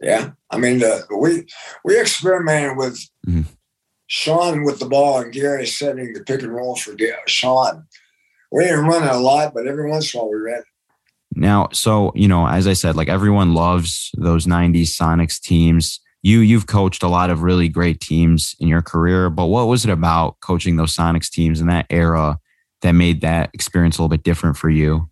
Yeah, 0.00 0.30
I 0.50 0.58
mean, 0.58 0.82
uh, 0.82 1.00
we 1.18 1.46
we 1.84 1.98
experimented 2.00 2.76
with 2.76 2.98
Mhm. 3.28 3.44
Shawn 4.08 4.64
with 4.64 4.78
the 4.78 4.86
ball 4.86 5.20
and 5.20 5.32
Gary 5.32 5.66
setting 5.66 6.12
the 6.12 6.22
pick 6.22 6.42
and 6.42 6.54
roll 6.54 6.76
for 6.76 6.94
Ga- 6.94 7.16
Shawn. 7.26 7.84
We 8.52 8.64
didn't 8.64 8.86
run 8.86 9.02
it 9.04 9.10
a 9.10 9.18
lot, 9.18 9.52
but 9.54 9.66
every 9.66 9.90
once 9.90 10.14
in 10.14 10.20
a 10.20 10.22
while 10.22 10.32
we 10.32 10.38
ran. 10.38 10.58
it. 10.60 10.64
Now, 11.34 11.68
so 11.72 12.12
you 12.14 12.28
know, 12.28 12.46
as 12.46 12.66
I 12.66 12.72
said, 12.72 12.96
like 12.96 13.08
everyone 13.08 13.54
loves 13.54 14.10
those 14.16 14.46
'90s 14.46 14.96
Sonics 14.96 15.40
teams. 15.40 16.00
You 16.26 16.40
you've 16.40 16.66
coached 16.66 17.04
a 17.04 17.08
lot 17.08 17.30
of 17.30 17.42
really 17.42 17.68
great 17.68 18.00
teams 18.00 18.56
in 18.58 18.66
your 18.66 18.82
career, 18.82 19.30
but 19.30 19.46
what 19.46 19.68
was 19.68 19.84
it 19.84 19.92
about 19.92 20.40
coaching 20.40 20.74
those 20.74 20.92
Sonics 20.92 21.30
teams 21.30 21.60
in 21.60 21.68
that 21.68 21.86
era 21.88 22.40
that 22.82 22.90
made 22.96 23.20
that 23.20 23.50
experience 23.52 23.96
a 23.96 24.02
little 24.02 24.08
bit 24.08 24.24
different 24.24 24.56
for 24.56 24.68
you? 24.68 25.08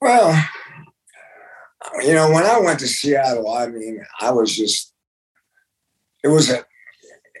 Well, 0.00 0.42
you 2.00 2.14
know, 2.14 2.30
when 2.30 2.44
I 2.44 2.58
went 2.58 2.78
to 2.80 2.86
Seattle, 2.86 3.52
I 3.52 3.66
mean, 3.66 4.02
I 4.18 4.30
was 4.30 4.56
just, 4.56 4.94
it 6.24 6.28
was 6.28 6.48
a, 6.48 6.60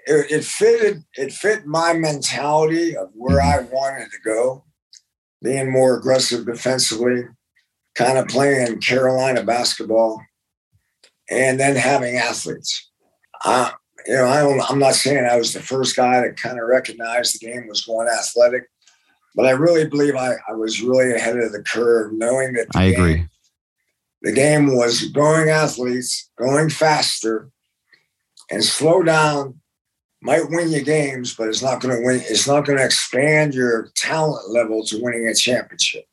it, 0.06 0.30
it 0.30 0.44
fitted, 0.44 1.02
it 1.14 1.32
fit 1.32 1.64
my 1.64 1.94
mentality 1.94 2.94
of 2.94 3.08
where 3.14 3.40
mm-hmm. 3.40 3.74
I 3.74 3.74
wanted 3.74 4.10
to 4.10 4.18
go, 4.22 4.64
being 5.42 5.72
more 5.72 5.96
aggressive 5.96 6.44
defensively, 6.44 7.22
kind 7.94 8.18
of 8.18 8.28
playing 8.28 8.82
Carolina 8.82 9.42
basketball, 9.44 10.20
and 11.30 11.58
then 11.58 11.76
having 11.76 12.16
athletes. 12.16 12.90
I, 13.42 13.72
you 14.06 14.14
know, 14.14 14.26
I 14.26 14.40
don't, 14.40 14.70
I'm 14.70 14.78
not 14.78 14.94
saying 14.94 15.24
I 15.24 15.36
was 15.36 15.52
the 15.52 15.60
first 15.60 15.96
guy 15.96 16.22
to 16.22 16.32
kind 16.32 16.58
of 16.60 16.66
recognize 16.68 17.32
the 17.32 17.46
game 17.46 17.66
was 17.68 17.84
going 17.84 18.08
athletic, 18.08 18.64
but 19.34 19.46
I 19.46 19.50
really 19.50 19.86
believe 19.86 20.14
I, 20.16 20.34
I 20.48 20.52
was 20.52 20.80
really 20.80 21.12
ahead 21.12 21.36
of 21.36 21.52
the 21.52 21.62
curve, 21.62 22.12
knowing 22.12 22.52
that 22.54 22.68
the 22.72 22.78
I 22.78 22.90
game- 22.90 23.00
agree. 23.00 23.28
the 24.22 24.32
game 24.32 24.76
was 24.76 25.06
going 25.10 25.48
athletes, 25.48 26.30
going 26.38 26.70
faster, 26.70 27.50
and 28.50 28.62
slow 28.62 29.02
down 29.02 29.60
might 30.22 30.48
win 30.50 30.70
you 30.70 30.82
games, 30.82 31.34
but 31.34 31.48
it's 31.48 31.62
not 31.62 31.80
going 31.80 31.96
to 31.96 32.04
win. 32.04 32.20
It's 32.24 32.46
not 32.48 32.64
going 32.64 32.78
to 32.78 32.84
expand 32.84 33.54
your 33.54 33.90
talent 33.96 34.48
level 34.50 34.84
to 34.86 35.00
winning 35.02 35.28
a 35.28 35.34
championship. 35.34 36.04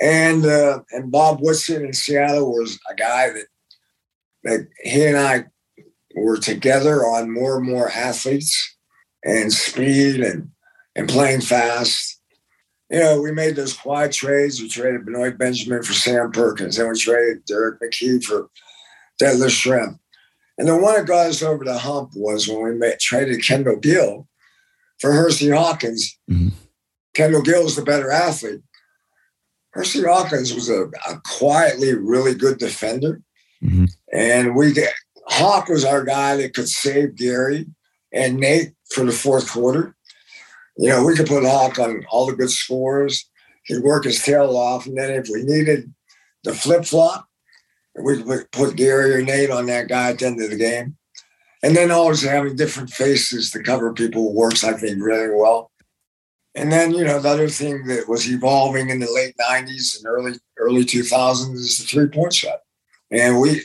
And 0.00 0.46
uh, 0.46 0.80
and 0.92 1.10
Bob 1.10 1.40
Woodson 1.40 1.84
in 1.84 1.92
Seattle 1.92 2.52
was 2.52 2.78
a 2.90 2.94
guy 2.94 3.30
that 3.30 3.46
that 4.44 4.68
he 4.82 5.04
and 5.06 5.16
I 5.16 5.44
were 6.14 6.38
together 6.38 7.04
on 7.06 7.30
more 7.32 7.58
and 7.58 7.66
more 7.66 7.90
athletes 7.90 8.76
and 9.24 9.52
speed 9.52 10.20
and 10.20 10.50
and 10.94 11.08
playing 11.08 11.40
fast. 11.40 12.20
You 12.90 12.98
know, 13.00 13.22
we 13.22 13.32
made 13.32 13.56
those 13.56 13.72
quiet 13.72 14.12
trades. 14.12 14.60
We 14.60 14.68
traded 14.68 15.06
Benoit 15.06 15.38
Benjamin 15.38 15.82
for 15.82 15.94
Sam 15.94 16.30
Perkins. 16.30 16.76
Then 16.76 16.90
we 16.90 16.98
traded 16.98 17.46
Derrick 17.46 17.80
McKey 17.80 18.22
for 18.22 18.48
Detlef 19.20 19.48
Schrempf. 19.48 19.98
And 20.58 20.68
the 20.68 20.76
one 20.76 20.96
that 20.96 21.06
got 21.06 21.28
us 21.28 21.42
over 21.42 21.64
the 21.64 21.78
hump 21.78 22.10
was 22.14 22.46
when 22.46 22.62
we 22.62 22.74
made, 22.74 22.98
traded 22.98 23.42
Kendall 23.42 23.76
Gill 23.76 24.28
for 25.00 25.12
Hersey 25.12 25.48
Hawkins. 25.48 26.18
Mhm. 26.30 26.52
Kendall 27.14 27.40
Gill's 27.42 27.76
the 27.76 27.82
better 27.82 28.10
athlete. 28.10 28.60
Hersey 29.72 30.02
Hawkins 30.02 30.52
was 30.54 30.68
a, 30.68 30.82
a 31.08 31.20
quietly 31.24 31.94
really 31.94 32.34
good 32.34 32.58
defender. 32.58 33.22
Mhm. 33.62 33.90
And 34.12 34.56
we 34.56 34.72
get 34.72 34.92
Hawk 35.26 35.68
was 35.68 35.84
our 35.84 36.04
guy 36.04 36.36
that 36.36 36.54
could 36.54 36.68
save 36.68 37.16
Gary 37.16 37.66
and 38.12 38.38
Nate 38.38 38.72
for 38.90 39.04
the 39.04 39.12
fourth 39.12 39.50
quarter. 39.50 39.94
You 40.76 40.88
know, 40.88 41.04
we 41.04 41.14
could 41.14 41.26
put 41.26 41.44
Hawk 41.44 41.78
on 41.78 42.04
all 42.10 42.26
the 42.26 42.36
good 42.36 42.50
scores. 42.50 43.28
He'd 43.64 43.82
work 43.82 44.04
his 44.04 44.22
tail 44.22 44.56
off. 44.56 44.86
And 44.86 44.98
then 44.98 45.10
if 45.10 45.28
we 45.28 45.42
needed 45.44 45.92
the 46.44 46.54
flip 46.54 46.84
flop, 46.84 47.28
we 47.98 48.22
could 48.22 48.50
put 48.50 48.76
Gary 48.76 49.14
or 49.14 49.22
Nate 49.22 49.50
on 49.50 49.66
that 49.66 49.88
guy 49.88 50.10
at 50.10 50.18
the 50.18 50.26
end 50.26 50.42
of 50.42 50.50
the 50.50 50.56
game. 50.56 50.96
And 51.62 51.76
then 51.76 51.92
always 51.92 52.22
having 52.22 52.56
different 52.56 52.90
faces 52.90 53.52
to 53.52 53.62
cover 53.62 53.92
people 53.92 54.34
works, 54.34 54.64
I 54.64 54.72
think, 54.72 55.00
really 55.00 55.32
well. 55.32 55.70
And 56.54 56.72
then, 56.72 56.92
you 56.92 57.04
know, 57.04 57.20
the 57.20 57.28
other 57.28 57.48
thing 57.48 57.86
that 57.86 58.08
was 58.08 58.28
evolving 58.28 58.90
in 58.90 58.98
the 58.98 59.10
late 59.10 59.34
90s 59.38 59.96
and 59.96 60.06
early 60.06 60.32
early 60.58 60.84
2000s 60.84 61.54
is 61.54 61.78
the 61.78 61.84
three 61.84 62.08
point 62.08 62.34
shot. 62.34 62.60
And 63.12 63.40
we 63.40 63.62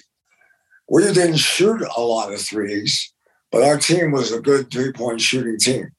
we 0.90 1.04
didn't 1.04 1.38
shoot 1.38 1.82
a 1.96 2.02
lot 2.02 2.34
of 2.34 2.40
threes, 2.42 3.14
but 3.52 3.64
our 3.64 3.78
team 3.78 4.12
was 4.12 4.32
a 4.32 4.40
good 4.42 4.72
three 4.72 4.92
point 4.92 5.22
shooting 5.22 5.58
team. 5.58 5.90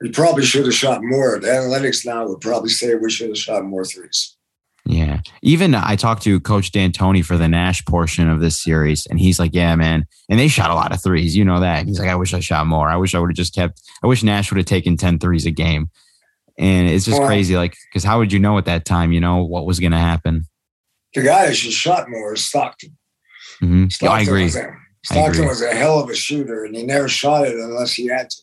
We 0.00 0.10
probably 0.10 0.44
should 0.44 0.64
have 0.64 0.74
shot 0.74 1.00
more. 1.02 1.38
The 1.38 1.46
analytics 1.48 2.04
now 2.04 2.26
would 2.26 2.40
probably 2.40 2.70
say 2.70 2.94
we 2.94 3.10
should 3.10 3.28
have 3.28 3.38
shot 3.38 3.64
more 3.64 3.84
threes. 3.84 4.36
Yeah. 4.84 5.20
Even 5.42 5.76
uh, 5.76 5.82
I 5.84 5.94
talked 5.94 6.24
to 6.24 6.40
Coach 6.40 6.72
D'Antoni 6.72 7.24
for 7.24 7.36
the 7.38 7.46
Nash 7.46 7.84
portion 7.84 8.28
of 8.28 8.40
this 8.40 8.60
series, 8.60 9.06
and 9.06 9.20
he's 9.20 9.38
like, 9.38 9.54
Yeah, 9.54 9.76
man. 9.76 10.06
And 10.28 10.40
they 10.40 10.48
shot 10.48 10.70
a 10.70 10.74
lot 10.74 10.92
of 10.92 11.00
threes. 11.02 11.36
You 11.36 11.44
know 11.44 11.60
that. 11.60 11.86
He's 11.86 12.00
like, 12.00 12.08
I 12.08 12.16
wish 12.16 12.34
I 12.34 12.40
shot 12.40 12.66
more. 12.66 12.88
I 12.88 12.96
wish 12.96 13.14
I 13.14 13.20
would 13.20 13.30
have 13.30 13.36
just 13.36 13.54
kept, 13.54 13.80
I 14.02 14.08
wish 14.08 14.24
Nash 14.24 14.50
would 14.50 14.56
have 14.58 14.66
taken 14.66 14.96
10 14.96 15.20
threes 15.20 15.46
a 15.46 15.50
game. 15.52 15.88
And 16.58 16.88
it's 16.88 17.04
just 17.04 17.18
Well- 17.18 17.28
crazy. 17.28 17.56
Like, 17.56 17.76
because 17.88 18.02
how 18.02 18.18
would 18.18 18.32
you 18.32 18.40
know 18.40 18.58
at 18.58 18.64
that 18.64 18.84
time, 18.84 19.12
you 19.12 19.20
know, 19.20 19.44
what 19.44 19.66
was 19.66 19.78
going 19.78 19.92
to 19.92 19.98
happen? 19.98 20.46
The 21.14 21.22
guy 21.22 21.46
that 21.46 21.54
should 21.54 21.72
shot 21.72 22.08
more 22.08 22.34
is 22.34 22.44
Stockton. 22.44 22.96
hmm 23.60 23.88
Stockton 23.88 24.18
I 24.18 24.22
agree. 24.22 24.44
Was 24.44 24.56
a, 24.56 24.76
Stockton 25.04 25.34
agree. 25.34 25.46
was 25.46 25.62
a 25.62 25.74
hell 25.74 26.00
of 26.00 26.08
a 26.10 26.14
shooter, 26.14 26.64
and 26.64 26.74
he 26.76 26.82
never 26.84 27.08
shot 27.08 27.46
it 27.46 27.54
unless 27.54 27.92
he 27.94 28.06
had 28.06 28.30
to. 28.30 28.36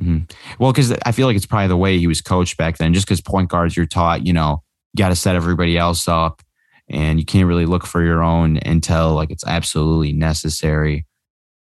hmm 0.00 0.18
Well, 0.58 0.72
because 0.72 0.92
I 1.04 1.12
feel 1.12 1.26
like 1.26 1.36
it's 1.36 1.46
probably 1.46 1.68
the 1.68 1.76
way 1.76 1.98
he 1.98 2.06
was 2.06 2.20
coached 2.20 2.56
back 2.56 2.78
then, 2.78 2.92
just 2.94 3.06
because 3.06 3.20
point 3.20 3.48
guards, 3.48 3.76
you're 3.76 3.86
taught, 3.86 4.26
you 4.26 4.32
know, 4.32 4.62
you 4.94 4.98
got 5.02 5.10
to 5.10 5.16
set 5.16 5.36
everybody 5.36 5.76
else 5.78 6.08
up 6.08 6.42
and 6.88 7.20
you 7.20 7.24
can't 7.24 7.46
really 7.46 7.66
look 7.66 7.86
for 7.86 8.02
your 8.02 8.22
own 8.22 8.58
until 8.66 9.14
like 9.14 9.30
it's 9.30 9.46
absolutely 9.46 10.12
necessary. 10.12 11.06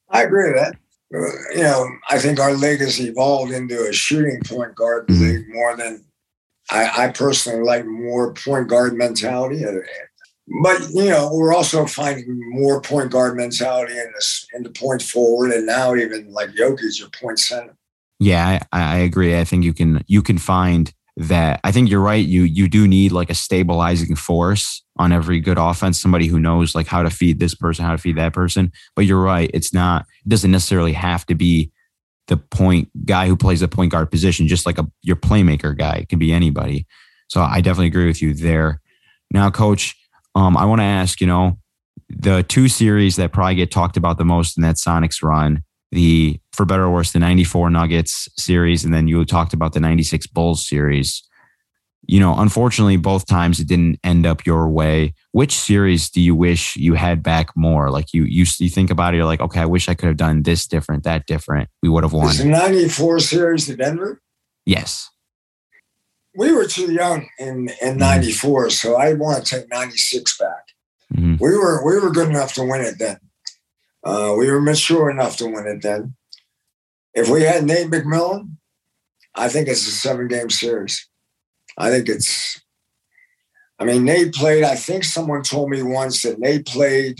I 0.09 0.23
agree 0.23 0.51
with 0.51 0.55
that. 0.59 0.75
Uh, 1.15 1.55
You 1.55 1.63
know, 1.63 1.87
I 2.09 2.17
think 2.17 2.39
our 2.39 2.53
league 2.55 2.79
has 2.79 2.99
evolved 2.99 3.51
into 3.51 3.87
a 3.87 3.93
shooting 3.93 4.41
point 4.43 4.73
guard 4.73 5.07
Mhm. 5.07 5.19
league 5.19 5.45
more 5.53 5.75
than 5.77 6.03
I, 6.71 7.05
I 7.05 7.07
personally 7.09 7.61
like 7.63 7.85
more 7.85 8.33
point 8.33 8.67
guard 8.67 8.95
mentality. 8.95 9.63
But 10.61 10.89
you 10.89 11.09
know, 11.09 11.29
we're 11.33 11.53
also 11.53 11.85
finding 11.85 12.25
more 12.51 12.81
point 12.81 13.11
guard 13.11 13.37
mentality 13.37 13.93
in 13.93 14.11
this 14.13 14.45
in 14.53 14.63
the 14.63 14.69
point 14.69 15.01
forward, 15.01 15.51
and 15.51 15.65
now 15.65 15.95
even 15.95 16.31
like 16.31 16.49
Jokic, 16.51 16.99
your 16.99 17.09
point 17.09 17.39
center. 17.39 17.75
Yeah, 18.19 18.59
I, 18.71 18.81
I 18.81 18.97
agree. 18.97 19.37
I 19.37 19.45
think 19.45 19.63
you 19.63 19.73
can 19.73 20.03
you 20.07 20.21
can 20.21 20.37
find 20.37 20.93
that. 21.15 21.61
I 21.63 21.71
think 21.71 21.89
you're 21.89 22.01
right. 22.01 22.25
You 22.25 22.43
you 22.43 22.67
do 22.67 22.87
need 22.87 23.13
like 23.13 23.29
a 23.29 23.35
stabilizing 23.35 24.15
force 24.15 24.83
on 24.97 25.11
every 25.13 25.39
good 25.39 25.57
offense, 25.57 26.01
somebody 26.01 26.27
who 26.27 26.39
knows 26.39 26.75
like 26.75 26.87
how 26.87 27.03
to 27.03 27.09
feed 27.09 27.39
this 27.39 27.55
person, 27.55 27.85
how 27.85 27.93
to 27.93 27.97
feed 27.97 28.17
that 28.17 28.33
person. 28.33 28.71
But 28.95 29.05
you're 29.05 29.21
right. 29.21 29.49
It's 29.53 29.73
not. 29.73 30.05
It 30.25 30.29
doesn't 30.29 30.51
necessarily 30.51 30.93
have 30.93 31.25
to 31.27 31.35
be 31.35 31.71
the 32.27 32.37
point 32.37 32.89
guy 33.05 33.27
who 33.27 33.37
plays 33.37 33.61
the 33.61 33.67
point 33.67 33.91
guard 33.91 34.11
position. 34.11 34.47
Just 34.47 34.65
like 34.65 34.77
a 34.77 34.87
your 35.01 35.15
playmaker 35.15 35.77
guy. 35.77 35.95
It 35.95 36.09
can 36.09 36.19
be 36.19 36.33
anybody. 36.33 36.85
So 37.29 37.41
I 37.41 37.61
definitely 37.61 37.87
agree 37.87 38.07
with 38.07 38.21
you 38.21 38.33
there. 38.33 38.81
Now, 39.31 39.49
coach, 39.49 39.95
um, 40.35 40.57
I 40.57 40.65
want 40.65 40.79
to 40.79 40.85
ask. 40.85 41.21
You 41.21 41.27
know, 41.27 41.57
the 42.09 42.43
two 42.43 42.67
series 42.67 43.15
that 43.17 43.31
probably 43.31 43.55
get 43.55 43.71
talked 43.71 43.97
about 43.97 44.17
the 44.17 44.25
most 44.25 44.57
in 44.57 44.63
that 44.63 44.75
Sonics 44.75 45.23
run 45.23 45.63
the 45.91 46.39
for 46.51 46.65
better 46.65 46.85
or 46.85 46.91
worse 46.91 47.11
the 47.11 47.19
94 47.19 47.69
nuggets 47.69 48.27
series 48.35 48.83
and 48.83 48.91
then 48.91 49.07
you 49.07 49.23
talked 49.25 49.53
about 49.53 49.73
the 49.73 49.79
96 49.79 50.25
bulls 50.25 50.67
series 50.67 51.21
you 52.05 52.19
know, 52.19 52.35
unfortunately, 52.37 52.97
both 52.97 53.25
times 53.25 53.59
it 53.59 53.67
didn't 53.67 53.99
end 54.03 54.25
up 54.25 54.45
your 54.45 54.67
way. 54.67 55.13
Which 55.31 55.55
series 55.55 56.09
do 56.09 56.19
you 56.19 56.35
wish 56.35 56.75
you 56.75 56.95
had 56.95 57.23
back 57.23 57.55
more? 57.55 57.89
Like 57.89 58.13
you, 58.13 58.23
you, 58.23 58.45
you 58.57 58.69
think 58.69 58.89
about 58.89 59.13
it, 59.13 59.17
you're 59.17 59.25
like, 59.25 59.39
okay, 59.39 59.61
I 59.61 59.65
wish 59.65 59.87
I 59.87 59.93
could 59.93 60.07
have 60.07 60.17
done 60.17 60.43
this 60.43 60.67
different, 60.67 61.03
that 61.03 61.25
different. 61.25 61.69
We 61.81 61.89
would 61.89 62.03
have 62.03 62.13
won. 62.13 62.29
It's 62.29 62.39
the 62.39 62.45
94 62.45 63.19
series 63.19 63.67
to 63.67 63.75
Denver. 63.75 64.21
Yes. 64.65 65.09
We 66.35 66.51
were 66.51 66.65
too 66.65 66.91
young 66.91 67.27
in, 67.37 67.69
in 67.81 67.97
94, 67.97 68.71
so 68.71 68.95
I 68.95 69.13
want 69.13 69.45
to 69.45 69.55
take 69.59 69.69
96 69.69 70.37
back. 70.37 70.67
Mhm. 71.13 71.39
We 71.39 71.55
were 71.55 71.85
we 71.85 71.99
were 71.99 72.09
good 72.11 72.29
enough 72.29 72.53
to 72.55 72.63
win 72.63 72.81
it 72.81 72.97
then. 72.97 73.17
Uh, 74.03 74.33
we 74.37 74.49
were 74.49 74.59
mature 74.61 75.09
enough 75.11 75.37
to 75.37 75.45
win 75.45 75.67
it 75.67 75.81
then. 75.83 76.15
If 77.13 77.29
we 77.29 77.43
had 77.43 77.63
Nate 77.65 77.91
McMillan, 77.91 78.55
I 79.35 79.47
think 79.49 79.67
it's 79.67 79.87
a 79.87 79.91
seven 79.91 80.27
game 80.27 80.49
series. 80.49 81.07
I 81.77 81.89
think 81.89 82.09
it's. 82.09 82.59
I 83.79 83.85
mean, 83.85 84.05
Nate 84.05 84.33
played. 84.33 84.63
I 84.63 84.75
think 84.75 85.03
someone 85.03 85.43
told 85.43 85.69
me 85.69 85.83
once 85.83 86.23
that 86.23 86.39
Nate 86.39 86.65
played 86.65 87.17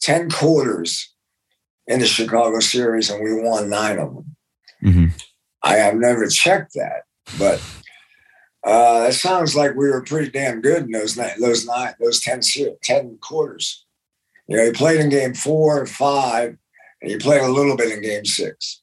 ten 0.00 0.28
quarters 0.28 1.14
in 1.86 2.00
the 2.00 2.06
Chicago 2.06 2.58
series, 2.60 3.10
and 3.10 3.22
we 3.22 3.32
won 3.40 3.68
nine 3.70 3.98
of 3.98 4.14
them. 4.14 4.36
hmm 4.80 5.06
I 5.62 5.76
have 5.76 5.94
never 5.94 6.26
checked 6.26 6.74
that, 6.74 7.04
but 7.38 7.62
uh, 8.64 9.06
it 9.08 9.12
sounds 9.12 9.54
like 9.54 9.74
we 9.74 9.88
were 9.88 10.02
pretty 10.02 10.30
damn 10.30 10.60
good 10.60 10.84
in 10.84 10.90
those 10.90 11.16
nine, 11.16 11.38
those 11.38 11.66
nine, 11.66 11.94
those 12.00 12.20
10, 12.20 12.42
se- 12.42 12.76
10 12.82 13.18
quarters. 13.20 13.84
You 14.48 14.56
know, 14.56 14.64
he 14.64 14.72
played 14.72 15.00
in 15.00 15.10
game 15.10 15.34
four 15.34 15.80
and 15.80 15.88
five, 15.88 16.56
and 17.02 17.10
he 17.10 17.18
played 17.18 17.42
a 17.42 17.48
little 17.48 17.76
bit 17.76 17.92
in 17.92 18.02
game 18.02 18.24
six. 18.24 18.80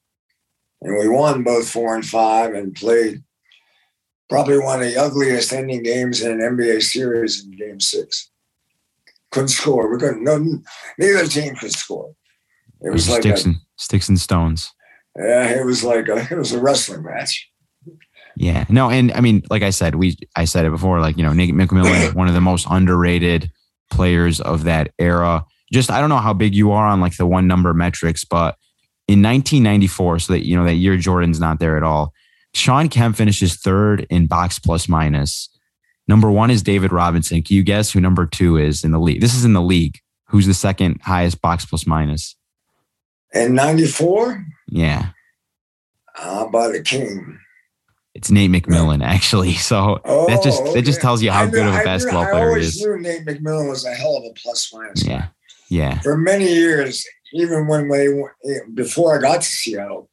And 0.82 0.98
we 0.98 1.08
won 1.08 1.44
both 1.44 1.70
four 1.70 1.96
and 1.96 2.06
five 2.06 2.54
and 2.54 2.76
played 2.76 3.24
probably 4.30 4.60
one 4.60 4.82
of 4.82 4.88
the 4.88 4.98
ugliest 4.98 5.52
ending 5.52 5.84
games 5.84 6.22
in 6.22 6.32
an 6.32 6.39
NBA 6.39 6.82
series 6.84 7.44
in 7.44 7.52
game 7.52 7.80
six. 7.80 8.30
Couldn't 9.32 9.50
score. 9.50 9.91
We 9.91 10.00
couldn't, 10.00 10.24
no, 10.24 10.38
neither 10.98 11.28
team 11.28 11.56
could 11.56 11.72
score. 11.72 12.13
It 12.82 12.91
was 12.91 13.10
like 13.10 13.20
a, 13.20 13.22
sticks 13.22 13.46
and 13.46 13.56
sticks 13.78 14.10
and 14.10 14.20
stones. 14.20 14.72
yeah, 15.17 15.50
it 15.50 15.65
was 15.65 15.84
like 15.84 16.08
a, 16.08 16.28
it 16.32 16.38
was 16.38 16.52
a 16.52 16.62
wrestling 16.62 17.04
match. 17.04 17.52
Yeah. 18.41 18.65
No, 18.69 18.89
and 18.89 19.12
I 19.12 19.21
mean, 19.21 19.43
like 19.51 19.62
I 19.62 19.69
said, 19.69 19.93
we 19.93 20.17
I 20.36 20.45
said 20.45 20.65
it 20.65 20.71
before, 20.71 20.99
like, 20.99 21.15
you 21.15 21.23
know, 21.23 21.32
Nate 21.32 21.54
McMillan, 21.54 22.08
is 22.08 22.13
one 22.15 22.27
of 22.27 22.34
the 22.34 22.41
most 22.41 22.65
underrated 22.69 23.51
players 23.91 24.41
of 24.41 24.63
that 24.63 24.91
era. 24.97 25.45
Just 25.71 25.91
I 25.91 25.99
don't 26.01 26.10
know 26.10 26.17
how 26.17 26.34
big 26.34 26.56
you 26.56 26.71
are 26.71 26.88
on 26.88 26.99
like 27.01 27.15
the 27.17 27.27
one 27.27 27.45
number 27.45 27.71
metrics, 27.75 28.25
but 28.25 28.58
in 29.08 29.21
1994, 29.21 30.19
so 30.19 30.34
that 30.34 30.43
you 30.45 30.56
know 30.56 30.65
that 30.65 30.73
year 30.73 30.97
Jordan's 30.97 31.39
not 31.39 31.60
there 31.60 31.77
at 31.77 31.84
all. 31.84 32.13
Shawn 32.56 32.89
Kemp 32.89 33.15
finishes 33.15 33.58
third 33.58 34.08
in 34.10 34.25
box 34.25 34.58
plus 34.58 34.89
minus. 34.89 35.47
Number 36.08 36.32
one 36.32 36.49
is 36.49 36.63
David 36.63 36.91
Robinson. 36.91 37.43
Can 37.43 37.56
you 37.56 37.63
guess 37.63 37.91
who 37.91 38.01
number 38.01 38.25
two 38.25 38.58
is 38.58 38.84
in 38.84 38.89
the 38.89 38.99
league? 38.99 39.21
This 39.21 39.36
is 39.36 39.45
in 39.45 39.54
the 39.54 39.62
league. 39.62 39.99
Who's 40.30 40.47
the 40.47 40.56
second 40.56 40.99
highest 41.04 41.41
box 41.43 41.63
plus 41.63 41.86
minus? 41.86 42.36
In 43.34 43.54
94, 43.54 44.43
Yeah. 44.67 45.10
uh, 46.17 46.47
by 46.47 46.69
the 46.69 46.82
king. 46.82 47.38
It's 48.13 48.30
Nate 48.30 48.52
McMillan, 48.52 49.04
actually. 49.04 49.54
So 49.71 50.00
that 50.06 50.41
just 50.43 50.63
that 50.74 50.82
just 50.84 51.02
tells 51.02 51.21
you 51.24 51.32
how 51.32 51.43
I 51.43 51.45
knew- 51.45 51.52
good 51.52 51.67
of 51.67 51.74
I 51.74 51.78
a 51.78 51.80
knew- 51.80 51.86
basketball 51.86 52.24
I 52.24 52.32
player 52.32 52.43
he 52.43 52.50
always 52.50 52.76
is. 52.76 52.82
knew 52.86 52.97
Nate 53.00 53.26
McMillan 53.26 53.69
was 53.69 53.86
a 53.86 53.93
hell 53.93 54.17
of 54.17 54.24
a 54.26 54.34
plus 54.41 54.71
minus. 54.74 55.04
guy. 55.04 55.12
Yeah. 55.12 55.28
Yeah. 55.69 56.00
For 56.02 56.17
many 56.17 56.52
years, 56.52 57.06
even 57.34 57.67
when 57.67 57.88
they 57.88 58.10
went- 58.10 58.76
before 58.76 59.17
I 59.17 59.21
got 59.21 59.41
to 59.41 59.47
Seattle, 59.47 60.10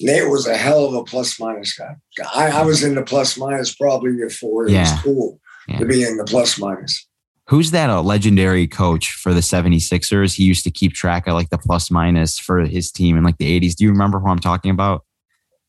Nate 0.00 0.28
was 0.28 0.46
a 0.46 0.56
hell 0.56 0.84
of 0.84 0.94
a 0.94 1.04
plus 1.04 1.40
minus 1.40 1.74
guy. 1.76 1.96
I, 2.34 2.50
I 2.50 2.62
was 2.62 2.84
in 2.84 2.94
the 2.94 3.02
plus 3.02 3.36
minus 3.38 3.74
probably 3.74 4.12
before 4.12 4.66
it 4.66 4.72
Yeah. 4.72 4.82
was 4.92 5.02
cool 5.02 5.40
Yeah. 5.66 5.78
to 5.78 5.86
be 5.86 6.02
in 6.04 6.18
the 6.18 6.24
plus 6.24 6.58
minus. 6.58 7.06
Who's 7.48 7.70
that 7.70 7.88
uh, 7.88 8.02
legendary 8.02 8.66
coach 8.68 9.12
for 9.12 9.32
the 9.32 9.40
76ers? 9.40 10.34
He 10.36 10.44
used 10.44 10.64
to 10.64 10.70
keep 10.70 10.92
track 10.92 11.26
of 11.26 11.32
like 11.32 11.48
the 11.48 11.56
plus 11.56 11.90
minus 11.90 12.38
for 12.38 12.60
his 12.60 12.92
team 12.92 13.16
in 13.16 13.24
like 13.24 13.38
the 13.38 13.58
80s. 13.58 13.74
Do 13.74 13.84
you 13.84 13.90
remember 13.90 14.20
who 14.20 14.28
I'm 14.28 14.38
talking 14.38 14.70
about? 14.70 15.04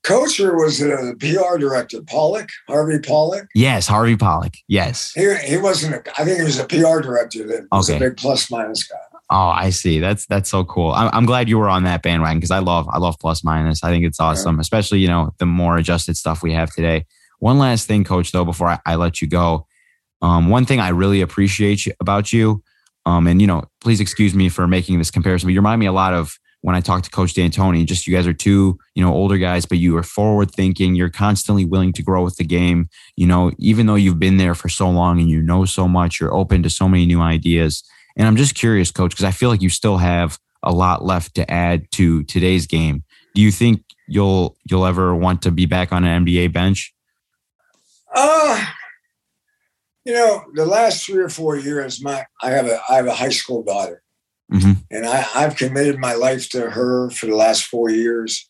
Coacher 0.04 0.56
was 0.56 0.80
the 0.80 1.16
PR 1.20 1.58
director, 1.58 2.02
Pollock, 2.02 2.50
Harvey 2.68 3.00
Pollock. 3.00 3.48
Yes, 3.54 3.86
Harvey 3.88 4.16
Pollock. 4.16 4.54
Yes. 4.68 5.12
He, 5.14 5.36
he 5.46 5.58
wasn't, 5.58 5.96
a, 5.96 6.20
I 6.20 6.24
think 6.26 6.38
he 6.38 6.44
was 6.44 6.58
a 6.58 6.66
PR 6.66 7.02
director 7.02 7.46
that 7.48 7.68
was 7.72 7.90
Okay. 7.90 7.98
a 7.98 8.10
big 8.10 8.18
plus 8.18 8.50
minus 8.50 8.84
guy. 8.88 8.96
Oh, 9.32 9.50
I 9.50 9.70
see. 9.70 10.00
That's 10.00 10.26
that's 10.26 10.50
so 10.50 10.64
cool. 10.64 10.92
I'm, 10.92 11.10
I'm 11.14 11.26
glad 11.28 11.48
you 11.50 11.60
were 11.60 11.70
on 11.70 11.84
that 11.84 12.02
bandwagon 12.02 12.40
because 12.40 12.50
I 12.50 12.60
love 12.60 12.88
I 12.90 12.98
love 12.98 13.16
plus 13.20 13.44
minus. 13.44 13.84
I 13.84 13.92
think 13.92 14.04
it's 14.04 14.20
awesome, 14.20 14.60
especially 14.60 15.00
you 15.00 15.08
know 15.08 15.36
the 15.38 15.46
more 15.46 15.78
adjusted 15.78 16.18
stuff 16.18 16.42
we 16.42 16.52
have 16.54 16.72
today. 16.74 17.06
One 17.38 17.60
last 17.60 17.86
thing, 17.88 18.04
Coach, 18.04 18.32
though, 18.32 18.44
before 18.44 18.70
I, 18.70 18.80
I 18.88 18.96
let 18.96 19.22
you 19.22 19.28
go, 19.28 19.68
um, 20.24 20.50
one 20.50 20.66
thing 20.66 20.80
I 20.80 20.90
really 20.90 21.22
appreciate 21.22 21.86
you, 21.86 21.94
about 22.00 22.34
you, 22.34 22.64
um, 23.06 23.28
and 23.28 23.40
you 23.40 23.46
know, 23.46 23.66
please 23.82 24.00
excuse 24.00 24.34
me 24.34 24.50
for 24.50 24.68
making 24.68 24.98
this 24.98 25.12
comparison, 25.12 25.46
but 25.48 25.54
you 25.54 25.60
remind 25.60 25.80
me 25.80 25.86
a 25.86 25.92
lot 25.94 26.16
of 26.16 26.36
when 26.62 26.76
I 26.76 26.82
talked 26.82 27.06
to 27.06 27.12
Coach 27.12 27.34
D'Antoni. 27.34 27.86
Just 27.86 28.08
you 28.08 28.16
guys 28.16 28.28
are 28.28 28.34
two, 28.34 28.78
you 28.96 29.04
know, 29.04 29.14
older 29.14 29.38
guys, 29.38 29.66
but 29.66 29.78
you 29.78 29.96
are 29.98 30.04
forward 30.04 30.52
thinking. 30.52 30.96
You're 30.96 31.10
constantly 31.10 31.66
willing 31.66 31.94
to 31.94 32.04
grow 32.04 32.24
with 32.24 32.38
the 32.38 32.44
game. 32.44 32.90
You 33.16 33.28
know, 33.28 33.52
even 33.58 33.86
though 33.86 33.96
you've 33.96 34.20
been 34.20 34.38
there 34.38 34.56
for 34.56 34.70
so 34.70 34.90
long 34.90 35.20
and 35.20 35.30
you 35.30 35.42
know 35.42 35.66
so 35.66 35.88
much, 35.88 36.20
you're 36.20 36.34
open 36.34 36.64
to 36.64 36.70
so 36.70 36.88
many 36.88 37.06
new 37.06 37.22
ideas. 37.22 37.84
And 38.18 38.28
I'm 38.28 38.36
just 38.36 38.56
curious, 38.56 38.92
Coach, 38.92 39.12
because 39.12 39.26
I 39.26 39.32
feel 39.32 39.50
like 39.50 39.62
you 39.62 39.70
still 39.70 39.98
have 39.98 40.38
a 40.64 40.72
lot 40.72 41.06
left 41.06 41.36
to 41.36 41.50
add 41.50 41.90
to 41.92 42.24
today's 42.24 42.68
game. 42.68 43.04
Do 43.34 43.42
you 43.42 43.52
think 43.52 43.84
you'll 44.08 44.58
you'll 44.70 44.86
ever 44.86 45.16
want 45.16 45.42
to 45.44 45.52
be 45.52 45.66
back 45.66 45.94
on 45.94 46.04
an 46.04 46.26
NBA 46.26 46.52
bench? 46.52 46.94
Uh 48.14 48.66
you 50.06 50.14
know, 50.14 50.44
the 50.54 50.66
last 50.66 51.06
three 51.06 51.22
or 51.22 51.30
four 51.30 51.56
years, 51.56 52.02
my 52.02 52.26
I 52.42 52.50
have 52.50 52.66
a 52.66 52.80
I 52.90 52.96
have 52.96 53.06
a 53.06 53.14
high 53.14 53.30
school 53.30 53.64
daughter, 53.64 54.02
Mhm. 54.52 54.84
and 54.90 55.06
I, 55.06 55.28
I've 55.36 55.56
committed 55.56 56.00
my 56.00 56.14
life 56.14 56.50
to 56.50 56.72
her 56.72 57.10
for 57.12 57.28
the 57.28 57.36
last 57.36 57.66
four 57.66 57.90
years. 57.92 58.50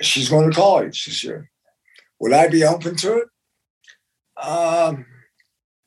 She's 0.00 0.28
going 0.28 0.48
to 0.50 0.56
college 0.56 1.04
this 1.04 1.24
year. 1.24 1.50
Would 2.20 2.32
I 2.32 2.46
be 2.48 2.62
open 2.64 2.94
to 2.96 3.18
it? 3.18 3.28
Um, 4.42 5.06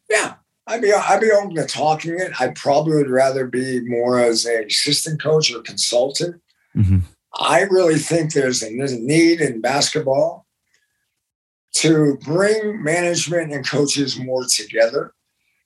yeah, 0.09 0.35
I'd 0.67 0.81
be 0.81 0.91
I'd 0.93 1.21
be 1.21 1.31
open 1.31 1.55
to 1.55 1.65
talking 1.65 2.19
it. 2.19 2.39
I 2.39 2.49
probably 2.49 2.97
would 2.97 3.09
rather 3.09 3.47
be 3.47 3.79
more 3.85 4.19
as 4.19 4.45
a 4.45 4.65
assistant 4.65 5.21
coach 5.21 5.53
or 5.53 5.61
consultant. 5.61 6.41
Mhm. 6.75 7.03
I 7.39 7.61
really 7.61 7.97
think 7.99 8.33
there's 8.33 8.61
a 8.61 8.75
there's 8.75 8.91
a 8.91 8.99
need 8.99 9.41
in 9.41 9.61
basketball 9.61 10.45
to 11.75 12.17
bring 12.23 12.83
management 12.83 13.51
and 13.51 13.67
coaches 13.67 14.19
more 14.19 14.45
together 14.45 15.13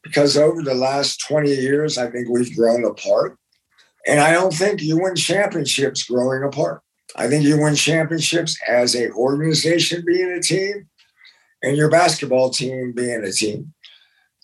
because 0.03 0.37
over 0.37 0.61
the 0.61 0.73
last 0.75 1.19
20 1.27 1.49
years, 1.53 1.97
I 1.97 2.09
think 2.09 2.29
we've 2.29 2.55
grown 2.55 2.85
apart. 2.85 3.37
And 4.07 4.19
I 4.21 4.31
don't 4.31 4.53
think 4.53 4.81
you 4.81 4.97
win 5.01 5.15
championships 5.15 6.03
growing 6.03 6.43
apart. 6.43 6.81
I 7.15 7.27
think 7.27 7.43
you 7.43 7.59
win 7.59 7.75
championships 7.75 8.57
as 8.67 8.95
a 8.95 9.11
organization 9.11 10.03
being 10.05 10.31
a 10.31 10.41
team 10.41 10.87
and 11.61 11.75
your 11.75 11.89
basketball 11.89 12.49
team 12.49 12.93
being 12.93 13.23
a 13.23 13.31
team. 13.31 13.73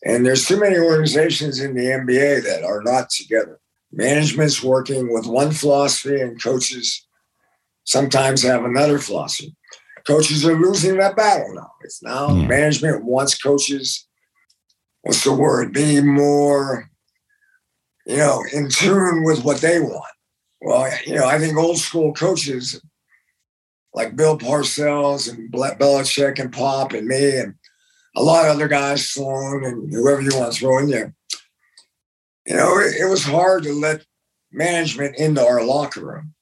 And 0.05 0.25
there's 0.25 0.45
too 0.45 0.59
many 0.59 0.77
organizations 0.77 1.61
in 1.61 1.75
the 1.75 1.85
NBA 1.85 2.43
that 2.43 2.63
are 2.63 2.81
not 2.81 3.09
together. 3.09 3.59
Management's 3.91 4.61
working 4.61 5.13
with 5.13 5.25
one 5.27 5.51
philosophy 5.51 6.19
and 6.19 6.41
coaches 6.41 7.05
sometimes 7.85 8.41
have 8.43 8.65
another 8.65 8.99
philosophy. 8.99 9.55
Coaches 10.05 10.45
are 10.45 10.59
losing 10.59 10.97
that 10.97 11.15
battle 11.15 11.53
now. 11.53 11.71
It's 11.83 12.03
now 12.03 12.35
Yeah. 12.35 12.47
management 12.47 13.05
wants 13.05 13.37
coaches, 13.41 14.05
what's 15.03 15.23
the 15.23 15.31
word, 15.31 15.73
be 15.73 16.01
more, 16.01 16.89
you 18.05 18.17
know, 18.17 18.43
in 18.53 18.69
tune 18.69 19.23
with 19.23 19.43
what 19.43 19.61
they 19.61 19.79
want. 19.79 20.11
Well, 20.61 20.89
you 21.05 21.15
know, 21.15 21.25
I 21.27 21.39
think 21.39 21.57
old 21.57 21.77
school 21.77 22.13
coaches 22.13 22.81
like 23.93 24.15
Bill 24.15 24.37
Parcells 24.37 25.29
and 25.29 25.51
Belichick 25.51 26.39
and 26.39 26.51
Pop 26.51 26.93
and 26.93 27.07
me 27.07 27.37
and 27.37 27.55
a 28.15 28.23
lot 28.23 28.45
of 28.45 28.55
other 28.55 28.67
guys, 28.67 29.07
Sloan 29.07 29.63
and 29.65 29.91
whoever 29.93 30.21
you 30.21 30.35
want 30.35 30.53
to 30.53 30.59
throw 30.59 30.79
in 30.79 30.89
there. 30.89 31.13
You 32.45 32.55
know, 32.55 32.79
it, 32.79 32.95
it 33.01 33.05
was 33.05 33.23
hard 33.23 33.63
to 33.63 33.73
let 33.73 34.05
management 34.51 35.15
into 35.17 35.45
our 35.45 35.63
locker 35.63 36.05
room. 36.05 36.33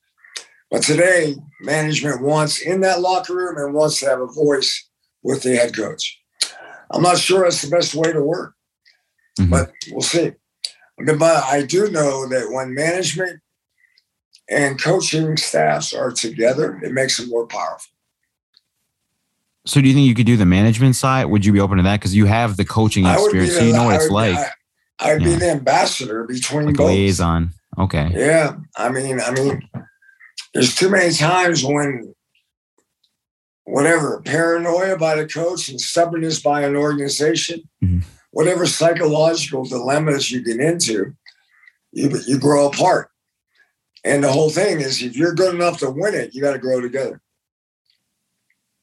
But 0.70 0.84
today, 0.84 1.36
management 1.62 2.22
wants 2.22 2.62
in 2.62 2.82
that 2.82 3.02
locker 3.02 3.36
room 3.36 3.58
and 3.58 3.74
wants 3.74 4.00
to 4.00 4.06
have 4.08 4.22
a 4.22 4.28
voice 4.28 4.90
with 5.24 5.44
the 5.44 5.56
head 5.56 5.76
coach. 5.76 6.20
I'm 6.90 7.02
not 7.04 7.18
sure 7.18 7.44
that's 7.44 7.62
the 7.62 7.70
best 7.70 7.94
way 7.94 8.12
to 8.12 8.22
work, 8.22 8.54
Mhm. 9.40 9.50
but 9.50 9.72
we'll 9.92 10.02
see. 10.02 10.34
But 11.06 11.44
I 11.46 11.64
do 11.64 11.90
know 11.90 12.28
that 12.28 12.52
when 12.52 12.74
management 12.74 13.40
and 14.50 14.82
coaching 14.82 15.38
staffs 15.38 15.94
are 15.94 16.12
together, 16.12 16.80
it 16.84 16.92
makes 16.92 17.18
them 17.18 17.30
more 17.30 17.48
powerful. 17.48 17.90
So 19.66 19.80
do 19.80 19.88
you 19.88 19.94
think 19.94 20.08
you 20.08 20.16
could 20.16 20.26
do 20.26 20.38
the 20.38 20.46
management 20.46 20.96
side? 20.96 21.26
Would 21.26 21.46
you 21.46 21.54
be 21.54 21.60
open 21.60 21.78
to 21.78 21.84
that? 21.84 22.00
Because 22.00 22.16
you 22.16 22.26
have 22.26 22.58
the 22.58 22.66
coaching 22.66 23.06
I 23.06 23.18
would 23.20 23.32
be 23.32 23.40
experience, 23.40 23.54
the, 23.54 23.60
so 23.60 23.66
you 23.66 23.74
know 23.74 23.84
what 23.86 23.94
I 23.94 23.96
it's 23.98 24.04
would, 24.06 24.14
like, 24.14 24.38
I, 25.00 25.12
I'd 25.12 25.24
be 25.24 25.32
Yeah. 25.32 25.38
the 25.38 25.50
ambassador 25.52 26.24
between 26.24 26.66
like 26.68 26.76
both. 26.78 26.90
liaison. 26.90 27.52
Okay. 27.78 28.12
Yeah, 28.14 28.56
I 28.76 28.90
mean, 28.90 29.22
I 29.22 29.32
mean, 29.32 29.70
there's 30.54 30.76
too 30.76 30.90
many 30.90 31.14
times 31.14 31.64
when 31.64 32.14
whatever 33.64 34.22
paranoia 34.26 34.98
by 34.98 35.16
the 35.16 35.28
coach 35.28 35.70
and 35.70 35.80
stubbornness 35.80 36.42
by 36.42 36.64
an 36.64 36.76
organization, 36.76 37.62
Mhm. 37.84 38.04
Whatever 38.32 38.66
psychological 38.66 39.64
dilemmas 39.66 40.32
you 40.32 40.44
get 40.44 40.60
into, 40.60 41.14
you 41.92 42.10
you 42.28 42.40
grow 42.40 42.68
apart. 42.68 43.10
And 44.04 44.24
the 44.24 44.32
whole 44.32 44.50
thing 44.50 44.82
is, 44.82 45.02
if 45.02 45.16
you're 45.16 45.36
good 45.36 45.54
enough 45.54 45.78
to 45.80 45.90
win 45.92 46.16
it, 46.16 46.34
you 46.34 46.42
got 46.42 46.54
to 46.54 46.60
grow 46.60 46.82
together. 46.82 47.22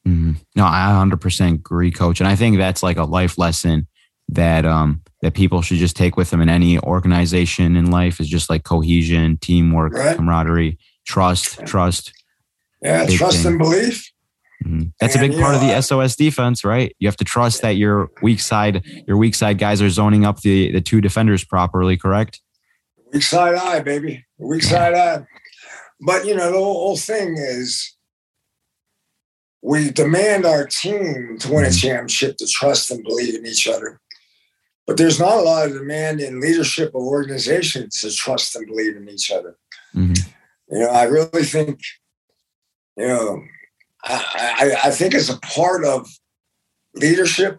Mhm. 0.07 0.37
No, 0.57 0.65
I 0.65 0.91
100% 0.93 1.55
agree, 1.55 1.91
coach. 1.91 2.21
And 2.21 2.29
I 2.29 2.37
think 2.37 2.57
that's 2.57 2.83
like 2.83 2.97
a 2.97 3.05
life 3.05 3.37
lesson 3.39 3.87
that 4.31 4.65
um 4.67 5.03
that 5.23 5.35
people 5.35 5.63
should 5.63 5.79
just 5.79 5.97
take 5.97 6.17
with 6.17 6.31
them 6.31 6.41
in 6.41 6.49
any 6.49 6.79
organization 6.81 7.77
in 7.77 7.91
life 7.91 8.21
is 8.21 8.29
just 8.29 8.49
like 8.49 8.63
cohesion, 8.63 9.37
teamwork, 9.39 9.93
Right. 9.95 10.17
camaraderie, 10.17 10.79
trust, 11.07 11.59
trust. 11.67 12.13
Yeah, 12.83 13.07
trust 13.07 13.39
thing. 13.39 13.47
and 13.49 13.59
belief. 13.59 14.13
Mhm. 14.65 14.93
That's 15.01 15.15
a 15.15 15.19
big 15.19 15.35
you 15.35 15.41
part 15.41 15.55
of 15.55 15.61
the 15.61 15.81
SOS 15.81 16.17
defense, 16.17 16.65
right? 16.65 16.95
You 16.99 17.07
have 17.09 17.17
to 17.19 17.25
trust 17.25 17.63
that 17.63 17.77
your 17.77 18.11
weak 18.23 18.41
side, 18.41 18.85
your 19.07 19.17
weak 19.17 19.35
side 19.35 19.59
guys 19.59 19.81
are 19.81 19.91
zoning 19.91 20.25
up 20.25 20.41
the 20.41 20.73
the 20.73 20.81
two 20.81 21.01
defenders 21.01 21.45
properly, 21.45 21.97
correct? 21.97 22.41
Weak 23.13 23.23
side 23.23 23.55
eye, 23.55 23.81
baby. 23.81 24.25
Weak 24.39 24.63
side 24.63 24.95
eye. 24.95 25.27
But 26.01 26.27
you 26.27 26.35
know, 26.35 26.51
the 26.51 26.59
whole, 26.59 26.75
whole 26.75 26.97
thing 26.97 27.37
is 27.39 27.97
we 29.63 29.91
demand 29.91 30.45
our 30.45 30.67
team 30.67 31.37
to 31.41 31.53
win 31.53 31.65
a 31.65 31.69
Mhm. 31.69 31.81
championship 31.81 32.37
to 32.39 32.47
trust 32.47 32.91
and 32.91 33.03
believe 33.03 33.35
in 33.35 33.47
each 33.47 33.67
other. 33.67 34.01
But 34.87 34.97
there's 34.97 35.19
not 35.21 35.39
a 35.39 35.43
lot 35.43 35.67
of 35.67 35.73
demand 35.75 36.21
in 36.21 36.41
leadership 36.41 36.95
of 36.95 37.03
organizations 37.03 38.01
to 38.01 38.11
trust 38.11 38.57
and 38.57 38.67
believe 38.67 38.97
in 38.97 39.09
each 39.09 39.31
other. 39.31 39.57
Mhm. 39.95 40.17
You 40.71 40.79
know, 40.81 40.89
I 40.89 41.05
really 41.05 41.45
think, 41.45 41.81
you 42.97 43.07
know, 43.07 43.43
I, 44.05 44.55
I, 44.85 44.89
I 44.89 44.91
think 44.91 45.15
it's 45.15 45.29
a 45.29 45.39
part 45.41 45.85
of 45.85 46.09
leadership, 46.95 47.59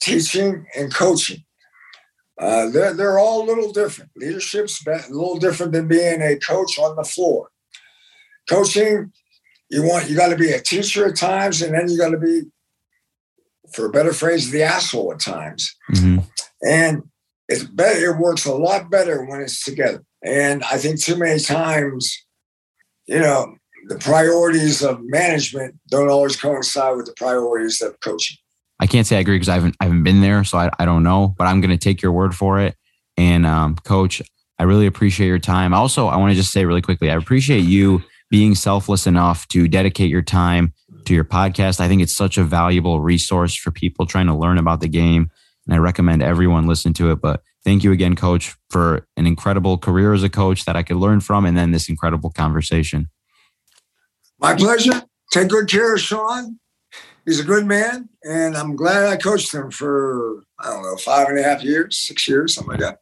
teaching, 0.00 0.66
and 0.76 0.92
coaching. 0.92 1.44
Uh, 2.38 2.70
they're, 2.70 2.94
they're 2.94 3.18
all 3.18 3.44
a 3.44 3.46
little 3.46 3.72
different. 3.72 4.10
Leadership's 4.16 4.84
a 4.86 4.92
little 5.10 5.38
different 5.38 5.72
than 5.72 5.88
being 5.88 6.22
a 6.22 6.36
coach 6.36 6.78
on 6.78 6.96
the 6.96 7.04
floor. 7.04 7.50
Coaching, 8.48 9.12
you 9.68 9.82
want 9.82 10.08
you 10.08 10.16
got 10.16 10.30
to 10.30 10.36
be 10.36 10.52
a 10.52 10.60
teacher 10.60 11.06
at 11.06 11.16
times, 11.16 11.62
and 11.62 11.74
then 11.74 11.88
you 11.88 11.98
got 11.98 12.10
to 12.10 12.18
be, 12.18 12.42
for 13.72 13.86
a 13.86 13.90
better 13.90 14.12
phrase, 14.12 14.50
the 14.50 14.62
asshole 14.62 15.12
at 15.12 15.20
times. 15.20 15.76
Mhm. 15.92 16.26
And 16.66 17.02
it's 17.48 17.64
better. 17.64 18.12
It 18.12 18.18
works 18.18 18.46
a 18.46 18.54
lot 18.54 18.90
better 18.90 19.24
when 19.24 19.40
it's 19.40 19.62
together. 19.62 20.02
And 20.24 20.62
I 20.64 20.78
think 20.78 21.00
too 21.00 21.16
many 21.16 21.40
times, 21.40 22.16
you 23.06 23.18
know, 23.18 23.56
the 23.88 23.98
priorities 23.98 24.82
of 24.82 25.00
management 25.02 25.76
don't 25.88 26.10
always 26.10 26.36
coincide 26.36 26.96
with 26.96 27.06
the 27.06 27.14
priorities 27.16 27.80
of 27.82 27.98
coaching. 28.00 28.36
I 28.80 28.86
can't 28.86 29.06
say 29.06 29.16
I 29.16 29.20
agree 29.20 29.36
because 29.36 29.48
I 29.48 29.54
haven't 29.54 29.76
I 29.80 29.84
haven't 29.84 30.04
been 30.04 30.20
there, 30.20 30.42
so 30.44 30.58
I, 30.58 30.70
I 30.78 30.84
don't 30.84 31.02
know. 31.02 31.34
But 31.36 31.46
I'm 31.46 31.60
going 31.60 31.70
to 31.70 31.78
take 31.78 32.00
your 32.00 32.12
word 32.12 32.34
for 32.34 32.60
it. 32.60 32.76
And 33.16 33.44
um, 33.44 33.76
coach, 33.76 34.22
I 34.58 34.62
really 34.62 34.86
appreciate 34.86 35.26
your 35.26 35.38
time. 35.38 35.74
Also, 35.74 36.06
I 36.06 36.16
want 36.16 36.32
to 36.32 36.36
just 36.36 36.52
say 36.52 36.64
really 36.64 36.80
quickly, 36.80 37.10
I 37.10 37.16
appreciate 37.16 37.60
you 37.60 38.02
being 38.30 38.54
selfless 38.54 39.06
enough 39.06 39.46
to 39.48 39.68
dedicate 39.68 40.08
your 40.08 40.22
time 40.22 40.72
to 41.04 41.14
your 41.14 41.24
podcast. 41.24 41.80
I 41.80 41.88
think 41.88 42.00
it's 42.00 42.14
such 42.14 42.38
a 42.38 42.44
valuable 42.44 43.00
resource 43.00 43.54
for 43.54 43.70
people 43.70 44.06
trying 44.06 44.26
to 44.26 44.34
learn 44.34 44.56
about 44.56 44.80
the 44.80 44.88
game, 44.88 45.30
and 45.66 45.74
I 45.74 45.78
recommend 45.78 46.22
everyone 46.22 46.66
listen 46.66 46.94
to 46.94 47.10
it. 47.10 47.20
But 47.20 47.42
thank 47.64 47.84
you 47.84 47.92
again, 47.92 48.16
coach, 48.16 48.54
for 48.70 49.06
an 49.16 49.26
incredible 49.26 49.76
career 49.76 50.14
as 50.14 50.22
a 50.22 50.30
coach 50.30 50.64
that 50.64 50.76
I 50.76 50.82
could 50.82 50.96
learn 50.96 51.20
from, 51.20 51.44
and 51.44 51.56
then 51.56 51.72
this 51.72 51.88
incredible 51.88 52.30
conversation. 52.30 53.10
My 54.40 54.54
pleasure. 54.54 55.02
Take 55.32 55.48
good 55.48 55.68
care 55.68 55.94
of 55.94 56.00
Shawn. 56.00 56.58
He's 57.26 57.38
a 57.38 57.44
good 57.44 57.66
man, 57.66 58.08
and 58.24 58.56
I'm 58.56 58.74
glad 58.74 59.06
I 59.06 59.16
coached 59.16 59.54
him 59.54 59.70
for 59.70 60.42
I 60.58 60.70
don't 60.70 60.82
know 60.82 60.96
five 60.96 61.28
and 61.28 61.38
a 61.38 61.42
half 61.42 61.62
years, 61.62 61.98
six 61.98 62.26
years, 62.26 62.54
something 62.54 62.72
like 62.72 62.80
that. 62.80 63.00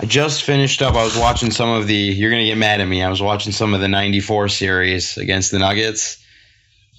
I 0.00 0.04
just 0.06 0.44
finished 0.44 0.80
up. 0.82 0.94
I 0.94 1.02
was 1.02 1.16
watching 1.16 1.50
some 1.50 1.70
of 1.70 1.86
the. 1.86 1.96
You're 1.96 2.30
gonna 2.30 2.44
get 2.44 2.58
mad 2.58 2.80
at 2.80 2.86
me. 2.86 3.02
I 3.02 3.08
was 3.08 3.22
watching 3.22 3.52
some 3.52 3.74
of 3.74 3.80
the 3.80 3.88
'94 3.88 4.48
series 4.48 5.16
against 5.16 5.50
the 5.50 5.58
Nuggets. 5.58 6.22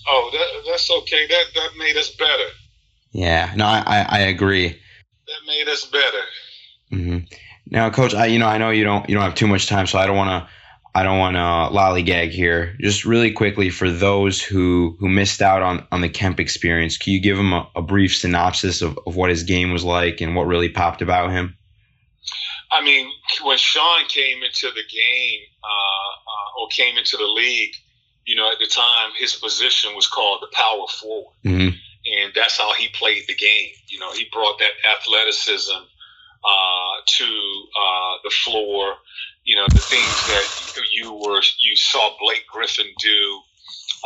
Oh, 0.08 0.30
that, 0.34 0.72
that's 0.72 0.90
okay. 0.90 1.28
That 1.28 1.44
that 1.56 1.70
made 1.78 1.96
us 1.96 2.10
better. 2.10 2.50
Yeah, 3.12 3.54
no, 3.56 3.66
I 3.66 3.84
I, 3.86 4.06
I 4.10 4.20
agree. 4.22 4.70
That 4.70 5.48
made 5.48 5.70
us 5.70 5.86
better. 5.86 6.24
hmm 6.90 7.18
Now, 7.68 7.90
coach, 7.92 8.16
I 8.16 8.26
you 8.26 8.40
know 8.40 8.48
I 8.48 8.58
know 8.58 8.72
you 8.72 8.84
don't 8.84 9.08
you 9.08 9.16
don't 9.16 9.24
have 9.24 9.36
too 9.36 9.48
much 9.48 9.68
time, 9.68 9.86
so 9.86 10.00
I 10.00 10.08
don't 10.08 10.18
want 10.18 10.30
to 10.30 10.50
I 11.00 11.04
don't 11.04 11.18
want 11.18 11.36
to 11.38 11.74
lollygag 11.74 12.32
here. 12.32 12.76
Just 12.82 13.06
really 13.06 13.32
quickly 13.32 13.70
for 13.70 13.89
those 13.89 14.41
who 14.41 14.97
who 15.00 15.08
missed 15.08 15.41
out 15.41 15.62
on 15.62 15.88
on 15.93 16.02
the 16.02 16.10
Kemp 16.10 16.41
experience, 16.41 16.97
can 16.97 17.14
you 17.14 17.22
give 17.22 17.38
them 17.38 17.54
a, 17.54 17.70
a 17.74 17.82
brief 17.82 18.18
synopsis 18.18 18.82
of, 18.82 19.00
of 19.08 19.16
what 19.16 19.30
his 19.30 19.43
game 19.43 19.72
was 19.72 19.86
like 19.86 20.20
and 20.20 20.36
what 20.36 20.45
really 20.45 20.68
popped 20.68 21.02
about 21.02 21.32
him? 21.32 21.56
I 22.70 22.84
mean, 22.84 23.10
when 23.45 23.58
Shawn 23.58 24.10
came 24.10 24.43
into 24.43 24.68
the 24.76 24.84
game 24.93 25.39
uh, 25.64 26.12
uh, 26.34 26.62
or 26.62 26.68
came 26.68 26.97
into 26.97 27.16
the 27.16 27.28
league, 27.28 27.76
you 28.26 28.36
know, 28.36 28.52
at 28.52 28.60
the 28.60 28.68
time 28.68 29.12
his 29.18 29.36
position 29.36 29.95
was 29.95 30.06
called 30.06 30.41
the 30.41 30.54
power 30.54 30.86
forward, 31.00 31.34
hmm 31.45 31.70
and 32.24 32.34
that's 32.36 32.58
how 32.58 32.74
he 32.74 32.89
played 32.89 33.24
the 33.28 33.36
game. 33.36 33.70
You 33.88 34.00
know, 34.00 34.12
he 34.12 34.28
brought 34.34 34.60
that 34.60 34.72
athleticism 34.97 35.76
uh, 36.43 36.95
to 37.06 37.26
uh, 37.26 38.14
the 38.24 38.32
floor. 38.43 38.95
You 39.50 39.56
know, 39.56 39.66
the 39.74 39.82
things 39.82 40.28
that 40.28 40.45
you 40.93 41.12
were 41.12 41.41
you 41.60 41.76
saw 41.76 42.16
Blake 42.22 42.45
Griffin 42.54 42.86
do. 43.00 43.41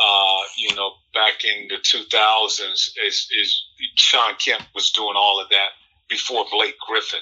Uh, 0.02 0.40
you 0.56 0.74
know, 0.74 0.92
back 1.12 1.44
in 1.44 1.68
the 1.68 1.76
2000s, 1.76 2.88
is, 3.06 3.28
is 3.30 3.64
Shawn 3.96 4.36
Kemp 4.42 4.64
was 4.74 4.90
doing 4.90 5.16
all 5.16 5.42
of 5.42 5.50
that 5.50 5.68
before 6.08 6.46
Blake 6.50 6.78
Griffin. 6.78 7.20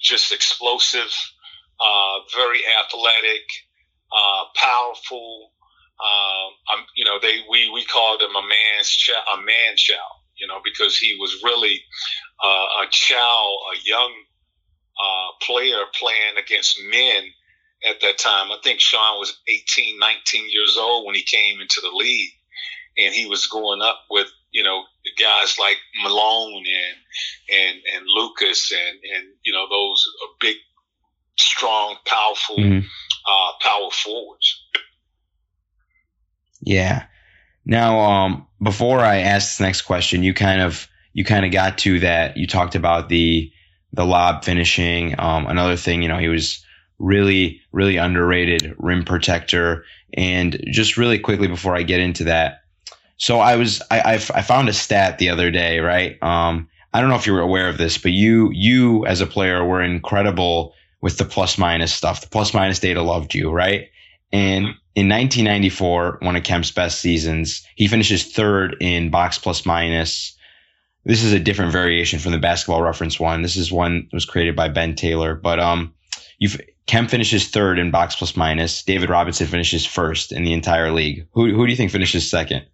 Just 0.00 0.30
explosive, 0.30 1.12
uh, 1.80 2.20
very 2.32 2.60
athletic, 2.80 3.42
uh, 4.12 4.44
powerful. 4.54 5.50
Um, 5.98 6.78
I'm, 6.78 6.84
you 6.94 7.04
know, 7.04 7.18
they 7.20 7.40
we 7.50 7.70
we 7.70 7.84
called 7.84 8.22
him 8.22 8.36
a 8.36 8.42
man's 8.42 8.88
child, 8.88 9.24
a 9.34 9.38
man 9.38 9.74
child. 9.74 10.22
You 10.36 10.46
know, 10.46 10.60
because 10.62 10.96
he 10.96 11.16
was 11.18 11.42
really 11.42 11.82
uh, 12.40 12.84
a 12.84 12.88
child, 12.88 13.58
a 13.74 13.78
young 13.84 14.14
uh, 14.94 15.44
player 15.44 15.82
playing 15.98 16.38
against 16.38 16.78
men 16.88 17.32
at 17.88 18.00
that 18.00 18.18
time. 18.18 18.50
I 18.50 18.58
think 18.62 18.80
Shawn 18.80 19.18
was 19.18 19.36
18, 19.48 19.98
19 19.98 20.50
years 20.50 20.76
old 20.78 21.06
when 21.06 21.14
he 21.14 21.22
came 21.22 21.60
into 21.60 21.80
the 21.80 21.94
league, 21.94 22.32
and 22.96 23.14
he 23.14 23.26
was 23.26 23.46
going 23.46 23.80
up 23.82 24.00
with 24.10 24.28
you 24.50 24.62
know 24.62 24.82
guys 25.18 25.56
like 25.58 25.76
Malone 26.02 26.64
and 26.66 27.58
and 27.60 27.78
and 27.94 28.04
Lucas 28.06 28.72
and 28.72 28.98
and 29.16 29.26
you 29.44 29.52
know 29.52 29.66
those 29.68 30.06
big, 30.40 30.56
strong, 31.38 31.96
powerful 32.04 32.56
Mhm. 32.56 32.84
uh, 33.26 33.52
power 33.60 33.90
forwards. 33.90 34.62
Yeah. 36.60 37.06
Now, 37.64 38.00
um, 38.00 38.46
before 38.62 39.00
I 39.00 39.18
ask 39.18 39.50
this 39.50 39.60
next 39.60 39.82
question, 39.82 40.22
you 40.22 40.34
kind 40.34 40.60
of 40.60 40.88
you 41.12 41.24
kind 41.24 41.44
of 41.44 41.52
got 41.52 41.78
to 41.78 42.00
that. 42.00 42.36
You 42.36 42.46
talked 42.46 42.74
about 42.74 43.08
the 43.08 43.52
the 43.92 44.04
lob 44.04 44.44
finishing. 44.44 45.18
Um, 45.18 45.46
another 45.46 45.76
thing, 45.76 46.02
you 46.02 46.08
know, 46.08 46.18
he 46.18 46.28
was 46.28 46.64
really 46.98 47.60
really 47.72 47.96
underrated 47.96 48.74
rim 48.78 49.04
protector. 49.04 49.84
And 50.14 50.58
just 50.70 50.96
really 50.96 51.18
quickly 51.18 51.48
before 51.48 51.76
I 51.76 51.82
get 51.82 52.00
into 52.00 52.24
that, 52.24 52.62
so 53.18 53.40
I 53.40 53.56
was 53.56 53.82
I 53.90 54.00
I, 54.00 54.12
I 54.14 54.42
found 54.42 54.68
a 54.68 54.72
stat 54.72 55.18
the 55.18 55.28
other 55.28 55.50
day, 55.50 55.80
right? 55.80 56.22
Um, 56.22 56.68
I 56.92 57.00
don't 57.00 57.10
know 57.10 57.16
if 57.16 57.26
you 57.26 57.34
were 57.34 57.40
aware 57.40 57.68
of 57.68 57.78
this, 57.78 57.98
but 57.98 58.12
you 58.12 58.50
you 58.52 59.04
as 59.06 59.20
a 59.20 59.26
player 59.26 59.64
were 59.64 59.82
incredible 59.82 60.74
with 61.00 61.18
the 61.18 61.24
plus 61.24 61.58
minus 61.58 61.92
stuff. 61.92 62.22
The 62.22 62.28
plus 62.28 62.54
minus 62.54 62.80
data 62.80 63.02
loved 63.02 63.34
you, 63.34 63.50
right? 63.50 63.88
And 64.32 64.74
in 64.94 65.08
1994, 65.08 66.18
one 66.22 66.36
of 66.36 66.42
Kemp's 66.42 66.70
best 66.70 67.00
seasons, 67.00 67.66
he 67.76 67.86
finishes 67.86 68.32
third 68.32 68.76
in 68.80 69.10
box 69.10 69.38
plus 69.38 69.64
minus. 69.64 70.36
This 71.04 71.22
is 71.22 71.32
a 71.32 71.40
different 71.40 71.72
variation 71.72 72.18
from 72.18 72.32
the 72.32 72.38
basketball 72.38 72.82
reference 72.82 73.18
one. 73.18 73.42
This 73.42 73.56
is 73.56 73.72
one 73.72 74.08
that 74.10 74.16
was 74.16 74.24
created 74.24 74.56
by 74.56 74.68
Ben 74.68 74.94
Taylor. 74.94 75.34
But 75.34 75.60
um, 75.60 75.94
you've 76.38 76.60
Kemp 76.88 77.10
finishes 77.10 77.48
third 77.48 77.78
in 77.78 77.90
box 77.92 78.16
plus 78.16 78.34
minus. 78.36 78.82
David 78.82 79.10
Robinson 79.10 79.46
finishes 79.46 79.86
first 79.86 80.32
in 80.32 80.42
the 80.42 80.52
entire 80.52 80.90
league. 80.90 81.26
Who 81.32 81.52
who 81.54 81.64
do 81.66 81.70
you 81.70 81.76
think 81.76 81.92
finishes 81.92 82.28
second? 82.28 82.64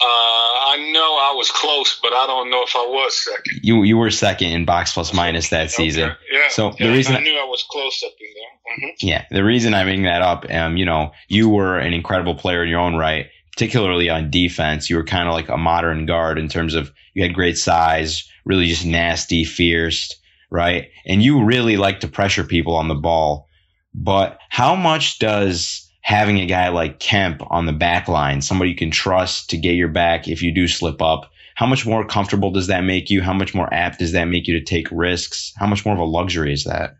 Uh, 0.00 0.04
I 0.04 0.90
know 0.92 1.00
I 1.00 1.34
was 1.36 1.50
close, 1.50 1.98
but 2.02 2.12
I 2.12 2.26
don't 2.26 2.50
know 2.50 2.62
if 2.62 2.74
I 2.76 2.84
was 2.86 3.24
second. 3.24 3.60
You 3.62 3.82
you 3.82 3.96
were 3.96 4.10
second 4.10 4.48
in 4.52 4.64
box 4.64 4.92
plus 4.92 5.12
minus 5.14 5.48
that 5.48 5.70
season. 5.70 6.10
Okay. 6.10 6.18
Yeah. 6.32 6.48
So 6.50 6.70
the 6.78 6.90
reason- 6.90 7.16
I 7.16 7.20
knew 7.20 7.36
I 7.36 7.44
was 7.44 7.64
close 7.70 8.02
up 8.04 8.12
in 8.20 8.26
there. 8.34 8.88
hmm 8.88 8.94
Yeah, 9.00 9.24
the 9.30 9.44
reason 9.44 9.74
I 9.74 9.82
bring 9.84 10.02
that 10.02 10.22
up, 10.22 10.44
um, 10.50 10.76
you 10.76 10.84
know, 10.84 11.12
you 11.28 11.48
were 11.48 11.78
an 11.78 11.94
incredible 11.94 12.34
player 12.34 12.62
in 12.62 12.68
your 12.68 12.80
own 12.80 12.94
right, 12.96 13.26
particularly 13.52 14.08
on 14.08 14.30
defense. 14.30 14.88
You 14.90 14.96
were 14.96 15.04
kind 15.04 15.28
of 15.28 15.34
like 15.34 15.48
a 15.48 15.56
modern 15.56 16.06
guard 16.06 16.38
in 16.38 16.48
terms 16.48 16.74
of 16.74 16.92
you 17.14 17.22
had 17.22 17.34
great 17.34 17.56
size, 17.56 18.28
really 18.44 18.66
just 18.66 18.84
nasty, 18.86 19.42
fierce, 19.44 20.14
right? 20.50 20.88
And 21.06 21.22
you 21.22 21.44
really 21.44 21.76
like 21.76 22.00
to 22.00 22.08
pressure 22.08 22.44
people 22.44 22.74
on 22.76 22.88
the 22.88 22.94
ball. 22.94 23.46
But 23.94 24.38
how 24.48 24.74
much 24.74 25.18
does 25.18 25.84
having 26.02 26.38
a 26.40 26.46
guy 26.46 26.68
like 26.68 27.00
Kemp 27.00 27.42
on 27.50 27.66
the 27.66 27.72
back 27.72 28.08
line, 28.08 28.40
somebody 28.40 28.70
you 28.70 28.76
can 28.76 28.90
trust 28.90 29.50
to 29.50 29.58
get 29.58 29.74
your 29.74 29.88
back 29.88 30.26
if 30.26 30.42
you 30.42 30.54
do 30.54 30.66
slip 30.66 31.02
up. 31.02 31.30
How 31.54 31.66
much 31.66 31.84
more 31.84 32.06
comfortable 32.06 32.50
does 32.50 32.68
that 32.68 32.82
make 32.84 33.10
you? 33.10 33.20
How 33.20 33.34
much 33.34 33.54
more 33.54 33.68
apt 33.74 33.98
does 33.98 34.12
that 34.12 34.24
make 34.24 34.46
you 34.46 34.58
to 34.58 34.64
take 34.64 34.86
risks? 34.90 35.52
How 35.58 35.66
much 35.66 35.84
more 35.84 35.92
of 35.94 36.00
a 36.00 36.04
luxury 36.04 36.52
is 36.52 36.64
that? 36.64 36.94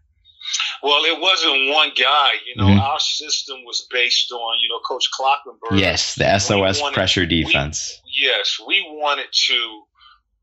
Well, 0.83 1.05
it 1.05 1.21
wasn't 1.21 1.71
one 1.73 1.91
guy. 1.97 2.29
You 2.47 2.57
know, 2.57 2.69
Mhm. 2.69 2.81
our 2.83 3.01
system 3.01 3.65
was 3.65 3.87
based 3.91 4.31
on, 4.31 4.59
you 4.61 4.69
know, 4.69 4.81
Coach 4.81 5.09
Kloppenburg. 5.19 5.79
Yes, 5.81 6.15
the 6.15 6.27
SOS 6.27 6.81
wanted- 6.81 6.95
pressure 6.95 7.21
we- 7.23 7.27
defense. 7.45 8.01
yes, 8.21 8.59
we 8.67 8.83
wanted 8.91 9.29
to. 9.47 9.83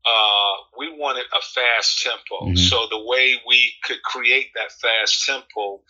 Uh, 0.06 0.52
we 0.78 0.88
wanted 0.96 1.24
a 1.36 1.40
fast 1.42 2.02
tempo. 2.02 2.46
Mhm. 2.46 2.58
So 2.58 2.86
the 2.86 2.98
way 3.04 3.42
we 3.46 3.74
could 3.82 4.02
create 4.02 4.52
that 4.54 4.70
fast 4.72 5.26
tempo, 5.26 5.82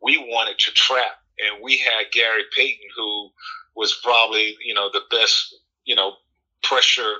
we 0.00 0.18
wanted 0.18 0.58
to 0.58 0.72
trap, 0.72 1.22
and 1.38 1.62
we 1.62 1.78
had 1.78 2.12
Gary 2.12 2.44
Payton, 2.54 2.88
who 2.94 3.32
was 3.74 3.94
probably 3.94 4.56
you 4.62 4.74
know 4.74 4.90
the 4.90 5.04
best 5.10 5.54
you 5.84 5.94
know 5.94 6.16
pressure 6.62 7.16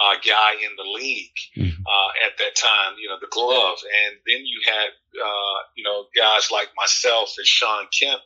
uh, 0.00 0.14
guy 0.24 0.54
in 0.54 0.74
the 0.76 0.84
league 0.84 1.36
Mhm. 1.56 1.76
uh, 1.86 2.10
at 2.24 2.38
that 2.38 2.56
time. 2.56 2.96
You 2.98 3.08
know 3.08 3.18
the 3.20 3.26
glove, 3.26 3.78
and 4.04 4.18
then 4.26 4.46
you 4.46 4.60
had 4.64 4.90
uh, 5.22 5.58
you 5.74 5.84
know 5.84 6.08
guys 6.16 6.50
like 6.50 6.70
myself 6.76 7.34
and 7.36 7.46
Shawn 7.46 7.88
Kemp, 7.88 8.22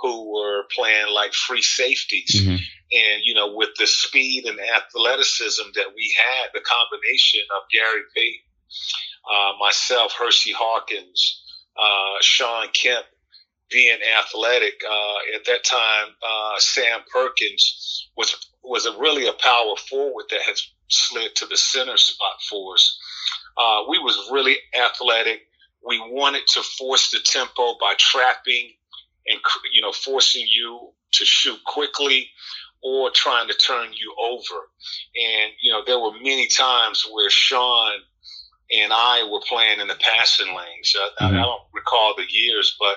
who 0.00 0.32
were 0.32 0.64
playing 0.74 1.12
like 1.12 1.32
free 1.34 1.62
safeties. 1.62 2.34
Mhm. 2.34 2.58
and 2.92 3.22
you 3.22 3.34
know 3.34 3.54
with 3.54 3.70
the 3.78 3.86
speed 3.86 4.46
and 4.46 4.58
athleticism 4.58 5.62
that 5.74 5.94
we 5.94 6.12
had 6.16 6.50
the 6.52 6.60
combination 6.60 7.42
of 7.56 7.62
gary 7.72 8.02
payton 8.16 8.40
uh, 9.32 9.52
myself 9.60 10.12
hersey 10.18 10.52
hawkins 10.52 11.40
uh, 11.78 12.16
shawn 12.20 12.68
kemp 12.72 13.06
being 13.70 13.98
athletic 14.18 14.82
uh, 14.84 15.36
at 15.36 15.44
that 15.44 15.62
time 15.62 16.08
uh, 16.22 16.58
sam 16.58 17.00
perkins 17.12 18.08
was 18.16 18.34
was 18.62 18.86
a 18.86 18.98
really 18.98 19.26
a 19.28 19.32
power 19.32 19.76
forward 19.88 20.24
that 20.30 20.42
has 20.42 20.60
slid 20.88 21.34
to 21.36 21.46
the 21.46 21.56
center 21.56 21.96
spot 21.96 22.42
for 22.48 22.74
us. 22.74 22.98
Uh, 23.56 23.84
we 23.88 23.98
was 23.98 24.28
really 24.32 24.56
athletic. 24.74 25.40
We 25.86 25.98
wanted 26.00 26.46
to 26.48 26.62
force 26.62 27.10
the 27.10 27.20
tempo 27.24 27.76
by 27.80 27.94
trapping 27.96 28.72
and 29.26 29.38
you 29.72 29.82
know 29.82 29.92
forcing 29.92 30.46
you 30.46 30.92
to 31.12 31.24
shoot 31.24 31.58
quickly 31.64 32.30
or 32.82 33.10
trying 33.10 33.48
to 33.48 33.54
turn 33.54 33.88
you 33.92 34.14
over. 34.18 34.68
And, 35.14 35.52
you 35.60 35.70
know, 35.70 35.82
there 35.84 35.98
were 35.98 36.12
many 36.12 36.46
times 36.46 37.04
where 37.12 37.28
Shawn 37.28 37.92
and 38.70 38.92
I 38.92 39.28
were 39.30 39.42
playing 39.46 39.80
in 39.80 39.88
the 39.88 39.96
passing 39.96 40.54
lanes. 40.56 40.94
I, 40.96 41.26
I 41.26 41.30
Mhm. 41.30 41.42
don't 41.42 41.62
recall 41.72 42.14
the 42.16 42.26
years, 42.30 42.74
but, 42.78 42.96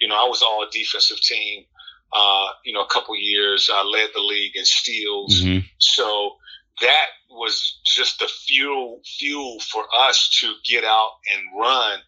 you 0.00 0.08
know, 0.08 0.16
I 0.16 0.26
was 0.28 0.42
all 0.42 0.66
defensive 0.70 1.20
team. 1.20 1.64
Uh, 2.12 2.48
you 2.64 2.72
know, 2.72 2.80
a 2.82 2.88
couple 2.88 3.16
years, 3.16 3.70
I 3.72 3.82
led 3.84 4.10
the 4.14 4.20
league 4.20 4.56
in 4.56 4.64
steals. 4.64 5.40
Mhm. 5.42 5.64
So 5.78 6.38
that 6.80 7.06
was 7.30 7.80
just 7.86 8.18
the 8.18 8.28
fuel 8.28 9.00
fuel 9.18 9.60
for 9.60 9.86
us 9.96 10.28
to 10.40 10.54
get 10.64 10.84
out 10.84 11.12
and 11.32 11.42
run 11.56 12.02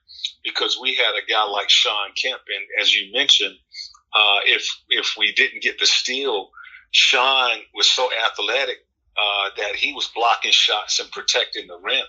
because 0.45 0.79
we 0.81 0.95
had 0.95 1.13
a 1.15 1.27
guy 1.31 1.45
like 1.51 1.71
Shawn 1.71 2.11
Kemp, 2.21 2.41
and 2.55 2.65
as 2.81 2.95
you 2.95 3.13
mentioned, 3.13 3.57
uh, 4.15 4.41
if 4.45 4.67
if 4.89 5.15
we 5.19 5.33
didn't 5.33 5.63
get 5.63 5.79
the 5.79 5.87
steal, 5.87 6.51
Shawn 6.91 7.59
was 7.75 7.89
so 7.89 8.09
athletic 8.27 8.79
uh, 9.17 9.51
that 9.57 9.77
he 9.77 9.93
was 9.93 10.11
blocking 10.15 10.53
shots 10.53 11.01
and 11.01 11.11
protecting 11.11 11.67
the 11.67 11.79
rim. 11.79 12.05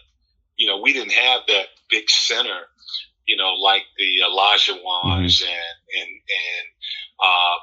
You 0.56 0.68
know, 0.68 0.82
we 0.82 0.94
didn't 0.94 1.14
have 1.14 1.42
that 1.48 1.68
big 1.90 2.10
center, 2.10 2.68
you 3.26 3.38
know, 3.38 3.54
like 3.54 3.84
the 3.98 4.20
Olajuwons 4.26 5.42
and 5.42 5.78
and 6.02 6.10
and 6.10 6.68
uh, 7.24 7.56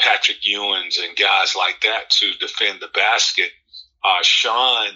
Patrick 0.00 0.38
Ewings 0.42 0.98
and 1.02 1.16
guys 1.16 1.54
like 1.56 1.80
that 1.82 2.10
to 2.10 2.32
defend 2.34 2.80
the 2.80 2.88
basket. 2.88 3.50
Uh, 4.04 4.22
Shawn 4.22 4.88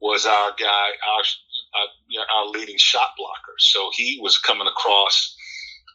was 0.00 0.26
our 0.26 0.50
guy, 0.58 0.64
our 0.66 1.24
uh, 1.76 1.86
you 2.08 2.18
know, 2.18 2.24
our 2.36 2.48
leading 2.48 2.78
shot 2.78 3.08
blocker. 3.16 3.54
So 3.58 3.90
he 3.94 4.18
was 4.22 4.38
coming 4.38 4.66
across 4.66 5.36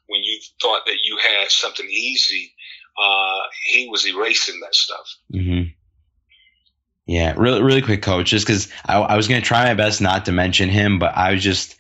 when 0.08 0.24
you 0.24 0.40
thought 0.62 0.86
that 0.86 0.98
you 1.04 1.18
had 1.18 1.50
something 1.50 1.88
easy. 1.88 2.54
Uh, 3.02 3.42
he 3.64 3.88
was 3.88 4.06
erasing 4.06 4.60
that 4.62 4.76
stuff. 4.76 5.08
Mm-hmm. 5.34 5.70
Yeah, 7.08 7.34
really, 7.38 7.62
really 7.62 7.82
quick, 7.82 8.02
coach. 8.02 8.30
Just 8.30 8.46
because 8.46 8.68
I, 8.86 8.98
I 8.98 9.18
was 9.18 9.28
going 9.28 9.42
to 9.42 9.48
try 9.48 9.66
my 9.66 9.74
best 9.74 10.02
not 10.02 10.26
to 10.26 10.32
mention 10.32 10.70
him, 10.70 11.00
but 11.00 11.16
I 11.16 11.34
was 11.34 11.44
just, 11.44 11.76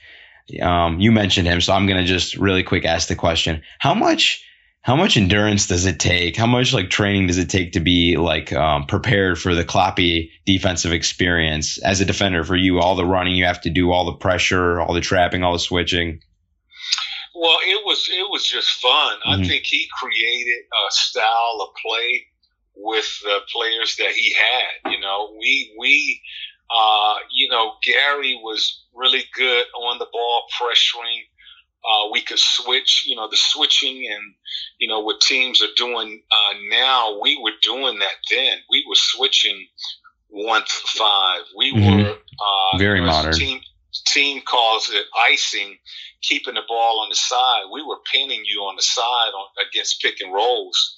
um, 0.61 0.99
you 0.99 1.11
mentioned 1.11 1.47
him, 1.47 1.61
so 1.61 1.73
I'm 1.73 1.85
going 1.85 1.99
to 1.99 2.05
just 2.05 2.35
really 2.37 2.63
quick 2.63 2.85
ask 2.85 3.07
the 3.07 3.15
question: 3.15 3.61
How 3.79 3.93
much, 3.93 4.43
how 4.83 4.95
much 4.95 5.15
endurance 5.15 5.67
does 5.67 5.85
it 5.85 5.99
take? 5.99 6.35
How 6.35 6.47
much 6.47 6.73
like 6.73 6.89
training 6.89 7.27
does 7.27 7.37
it 7.37 7.49
take 7.49 7.73
to 7.73 7.79
be 7.79 8.17
like 8.17 8.51
um, 8.51 8.87
prepared 8.87 9.39
for 9.39 9.53
the 9.53 9.63
Kloppy 9.63 10.31
defensive 10.45 10.91
experience 10.91 11.77
as 11.77 12.01
a 12.01 12.05
defender? 12.05 12.43
For 12.43 12.55
you, 12.55 12.79
all 12.79 12.95
the 12.95 13.05
running 13.05 13.35
you 13.35 13.45
have 13.45 13.61
to 13.61 13.69
do, 13.69 13.91
all 13.91 14.05
the 14.05 14.17
pressure, 14.17 14.81
all 14.81 14.93
the 14.93 15.01
trapping, 15.01 15.43
all 15.43 15.53
the 15.53 15.59
switching. 15.59 16.21
Well, 17.35 17.57
it 17.63 17.85
was 17.85 18.09
it 18.11 18.27
was 18.29 18.47
just 18.47 18.69
fun. 18.81 19.19
I 19.25 19.37
Mhm. 19.37 19.47
think 19.47 19.65
he 19.65 19.87
created 19.99 20.63
a 20.87 20.91
style 20.91 21.59
of 21.61 21.75
play 21.75 22.25
with 22.75 23.19
the 23.21 23.39
players 23.53 23.95
that 23.97 24.11
he 24.11 24.33
had. 24.33 24.91
You 24.91 24.99
know, 24.99 25.35
we 25.39 25.75
we 25.77 26.21
uh, 26.75 27.15
you 27.31 27.49
know 27.49 27.75
Gary 27.83 28.33
was 28.41 28.83
really 28.93 29.25
good 29.35 29.65
on 29.75 29.99
the 29.99 30.07
ball, 30.11 30.47
pressuring. 30.59 31.21
Uh, 31.83 32.09
we 32.11 32.21
could 32.21 32.39
switch. 32.39 33.05
You 33.07 33.15
know, 33.15 33.27
the 33.29 33.37
switching 33.37 34.07
and 34.11 34.33
you 34.79 34.87
know 34.87 35.01
what 35.01 35.21
teams 35.21 35.61
are 35.61 35.73
doing 35.75 36.21
uh, 36.31 36.57
now. 36.69 37.19
We 37.19 37.39
were 37.41 37.53
doing 37.61 37.99
that 37.99 38.15
then. 38.29 38.59
We 38.69 38.85
were 38.87 38.95
switching 38.95 39.67
one 40.29 40.61
to 40.63 40.87
five. 40.87 41.41
We 41.55 41.73
Mhm. 41.73 42.03
were 42.05 42.11
uh, 42.11 42.77
Very 42.77 43.01
modern. 43.01 43.33
Team 43.33 43.61
team 44.05 44.41
calls 44.41 44.89
it 44.89 45.05
icing 45.29 45.77
keeping 46.21 46.53
the 46.53 46.61
ball 46.67 47.01
on 47.01 47.09
the 47.09 47.15
side. 47.15 47.63
We 47.71 47.83
were 47.83 47.97
pinning 48.11 48.43
you 48.45 48.61
on 48.61 48.75
the 48.75 48.81
side 48.81 49.31
on, 49.35 49.47
against 49.67 50.01
pick 50.01 50.21
and 50.21 50.33
rolls 50.33 50.95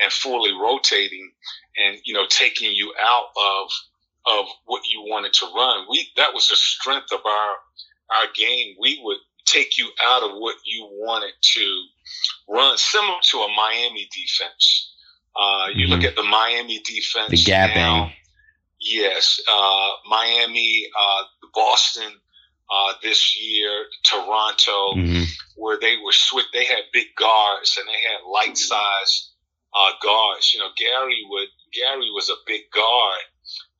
and 0.00 0.12
fully 0.12 0.52
rotating 0.52 1.32
and, 1.76 1.98
you 2.04 2.14
know, 2.14 2.26
taking 2.28 2.72
you 2.72 2.92
out 3.00 3.26
of, 3.36 3.70
of 4.26 4.46
what 4.64 4.82
you 4.86 5.02
wanted 5.06 5.32
to 5.34 5.46
run. 5.54 5.86
We, 5.88 6.08
that 6.16 6.34
was 6.34 6.48
the 6.48 6.56
strength 6.56 7.12
of 7.12 7.20
our, 7.24 8.18
our 8.18 8.26
game. 8.34 8.74
We 8.80 9.00
would 9.02 9.18
take 9.46 9.78
you 9.78 9.90
out 10.02 10.22
of 10.22 10.36
what 10.38 10.56
you 10.64 10.88
wanted 10.92 11.32
to 11.40 11.84
run, 12.48 12.76
similar 12.78 13.18
to 13.30 13.38
a 13.38 13.48
Miami 13.54 14.08
defense. 14.12 14.92
Uh, 15.36 15.68
you 15.74 15.86
look 15.88 16.00
Mhm. 16.00 16.08
at 16.08 16.16
the 16.16 16.22
Miami 16.22 16.78
defense. 16.80 17.30
The 17.30 17.50
gapping. 17.52 17.74
now, 17.74 18.12
Yes, 18.80 19.40
uh, 19.50 19.90
Miami, 20.06 20.86
uh, 20.94 21.24
Boston 21.54 22.20
uh, 22.70 22.94
this 23.02 23.36
year, 23.38 23.86
Toronto, 24.04 24.94
hmm 24.94 25.22
where 25.56 25.78
they 25.78 25.96
were 25.98 26.12
switch. 26.12 26.46
They 26.52 26.64
had 26.64 26.82
big 26.92 27.14
guards 27.16 27.76
and 27.78 27.86
they 27.88 28.00
had 28.02 28.24
light 28.28 28.58
size 28.58 29.30
uh, 29.72 29.92
guards. 30.02 30.52
You 30.52 30.58
know, 30.60 30.70
Gary 30.76 31.22
would 31.28 31.48
Gary 31.72 32.10
was 32.10 32.28
a 32.28 32.34
big 32.46 32.62
guard. 32.72 33.20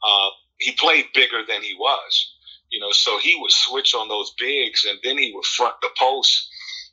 Uh, 0.03 0.31
he 0.59 0.73
played 0.73 1.07
bigger 1.15 1.45
than 1.45 1.63
he 1.63 1.75
was. 1.75 2.34
You 2.75 2.81
know, 2.81 2.91
so 2.91 3.19
he 3.19 3.39
would 3.41 3.53
switch 3.53 3.95
on 3.95 4.09
those 4.09 4.35
bigs 4.37 4.85
and 4.85 4.99
then 5.05 5.17
he 5.17 5.31
would 5.33 5.45
front 5.45 5.77
the 5.81 5.91
post, 5.97 6.49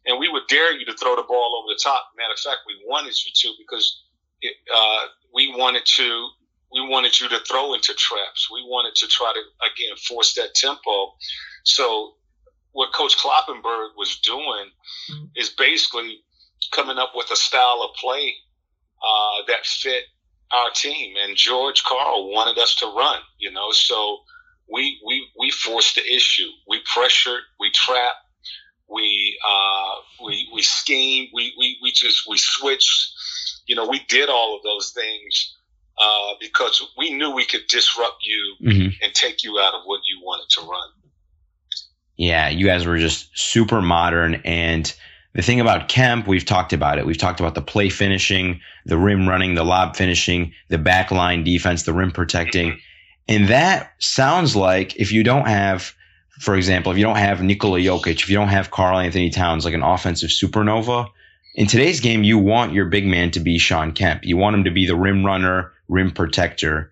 and 0.06 0.20
we 0.20 0.30
would 0.30 0.44
dare 0.48 0.78
you 0.78 0.86
to 0.86 0.94
throw 0.94 1.16
the 1.16 1.24
ball 1.24 1.58
over 1.58 1.74
the 1.74 1.80
top. 1.84 2.06
Matter 2.16 2.34
of 2.34 2.40
fact, 2.40 2.60
we 2.68 2.76
wanted 2.86 3.16
you 3.26 3.32
to 3.34 3.50
because 3.58 4.04
it, 4.42 4.54
uh, 4.72 5.06
we 5.34 5.52
wanted 5.58 5.82
to 5.98 6.30
we 6.72 6.88
wanted 6.88 7.20
you 7.20 7.30
to 7.30 7.40
throw 7.40 7.74
into 7.74 7.96
traps. 7.96 8.48
We 8.54 8.62
wanted 8.62 8.94
to 8.98 9.08
try 9.08 9.34
to 9.34 9.42
again 9.72 9.98
force 9.98 10.36
that 10.36 10.54
tempo. 10.54 11.16
So 11.64 12.14
what 12.74 12.94
Coach 12.94 13.18
Kloppenburg 13.18 13.98
was 13.98 14.20
doing 14.20 14.70
is 15.36 15.50
basically 15.50 16.20
coming 16.72 17.00
up 17.00 17.14
with 17.16 17.32
a 17.32 17.36
style 17.36 17.82
of 17.82 17.96
play 17.96 18.36
uh, 19.04 19.46
that 19.48 19.66
fit 19.66 20.04
our 20.52 20.70
team. 20.76 21.16
And 21.24 21.36
George 21.36 21.84
Karl 21.84 22.30
wanted 22.30 22.62
us 22.62 22.76
to 22.76 22.86
run, 22.86 23.20
you 23.40 23.52
know, 23.52 23.72
so 23.72 24.20
we 24.72 25.00
we 25.06 25.21
we 25.52 25.74
forced 25.74 25.96
the 25.96 26.02
issue. 26.02 26.48
We 26.68 26.82
pressured, 26.94 27.42
we 27.60 27.72
trapped, 27.72 28.26
we 28.90 29.38
uh, 29.48 30.26
we 30.26 30.50
we 30.54 30.62
schemed, 30.62 31.30
we, 31.34 31.54
we 31.58 31.78
we 31.82 31.92
just 31.92 32.24
we 32.28 32.38
switched. 32.38 33.14
You 33.68 33.76
know, 33.76 33.88
we 33.88 34.02
did 34.08 34.30
all 34.30 34.56
of 34.58 34.64
those 34.64 34.92
things 34.92 35.56
uh, 36.02 36.34
because 36.40 36.82
we 36.98 37.14
knew 37.14 37.32
we 37.32 37.46
could 37.46 37.68
disrupt 37.70 38.24
you 38.24 38.56
hmm 38.60 38.88
and 39.04 39.14
take 39.14 39.44
you 39.44 39.60
out 39.60 39.74
of 39.74 39.82
what 39.86 40.02
you 40.06 40.22
wanted 40.24 40.50
to 40.50 40.62
run. 40.62 40.90
Yeah, 42.18 42.50
you 42.50 42.66
guys 42.66 42.86
were 42.86 42.98
just 42.98 43.30
super 43.38 43.82
modern. 43.82 44.42
And 44.46 44.94
the 45.34 45.42
thing 45.42 45.60
about 45.60 45.88
Kemp, 45.90 46.28
we've 46.28 46.46
talked 46.46 46.74
about 46.74 47.00
it. 47.00 47.06
We've 47.06 47.18
talked 47.18 47.40
about 47.40 47.56
the 47.56 47.62
play 47.62 47.90
finishing, 47.90 48.62
the 48.86 48.98
rim 48.98 49.28
running, 49.28 49.56
the 49.56 49.64
lob 49.64 49.96
finishing, 49.96 50.54
the 50.68 50.78
backline 50.78 51.46
defense, 51.46 51.84
the 51.84 51.94
rim 51.94 52.12
protecting. 52.12 52.80
And 53.28 53.48
that 53.48 53.94
sounds 54.00 54.56
like 54.56 54.96
if 54.98 55.12
you 55.12 55.24
don't 55.24 55.48
have, 55.48 55.94
for 56.40 56.56
example, 56.56 56.92
if 56.92 56.98
you 56.98 57.04
don't 57.04 57.18
have 57.18 57.42
Nikola 57.42 57.80
Jokic, 57.80 58.22
if 58.22 58.30
you 58.30 58.36
don't 58.36 58.50
have 58.50 58.72
Karl-Anthony 58.72 59.30
Towns, 59.30 59.64
like 59.66 59.74
an 59.74 59.84
offensive 59.84 60.30
supernova, 60.30 61.08
in 61.54 61.68
today's 61.68 62.00
game, 62.00 62.24
you 62.24 62.38
want 62.38 62.74
your 62.74 62.86
big 62.86 63.06
man 63.06 63.32
to 63.32 63.40
be 63.40 63.58
Shawn 63.58 63.92
Kemp. 63.92 64.24
You 64.24 64.38
want 64.38 64.56
him 64.56 64.64
to 64.66 64.72
be 64.72 64.88
the 64.88 64.96
rim 64.96 65.26
runner, 65.26 65.72
rim 65.88 66.12
protector. 66.12 66.92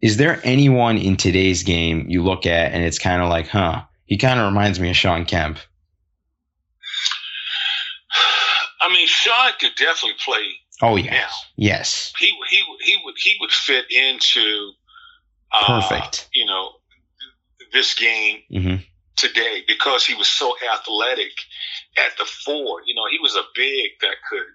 Is 0.00 0.16
there 0.16 0.40
anyone 0.44 0.96
in 0.98 1.16
today's 1.16 1.62
game 1.62 2.06
you 2.08 2.22
look 2.22 2.46
at 2.46 2.72
and 2.72 2.82
it's 2.82 2.98
kind 2.98 3.22
of 3.22 3.28
like, 3.28 3.48
huh, 3.48 3.82
he 4.06 4.16
kind 4.16 4.40
of 4.40 4.46
reminds 4.46 4.80
me 4.80 4.90
of 4.90 4.96
Shawn 4.96 5.24
Kemp? 5.24 5.58
I 8.80 8.92
mean, 8.92 9.06
Shawn 9.06 9.52
could 9.60 9.74
definitely 9.76 10.16
play. 10.24 10.42
Oh 10.82 10.96
yes, 10.96 11.12
now. 11.12 11.28
yes, 11.56 12.12
He 12.18 12.32
he 12.48 12.62
he 12.80 12.96
would 13.04 13.14
he 13.18 13.36
would 13.38 13.50
fit 13.50 13.84
into 13.90 14.72
uh, 15.52 15.80
perfect. 15.80 16.28
You 16.32 16.46
know, 16.46 16.70
this 17.72 17.94
game 17.94 18.42
hmm 18.50 18.76
today 19.16 19.62
because 19.68 20.06
he 20.06 20.14
was 20.14 20.28
so 20.28 20.54
athletic 20.72 21.32
at 21.98 22.16
the 22.16 22.24
four. 22.24 22.80
You 22.86 22.94
know, 22.94 23.02
he 23.10 23.18
was 23.18 23.36
a 23.36 23.42
big 23.54 23.90
that 24.00 24.14
could 24.30 24.46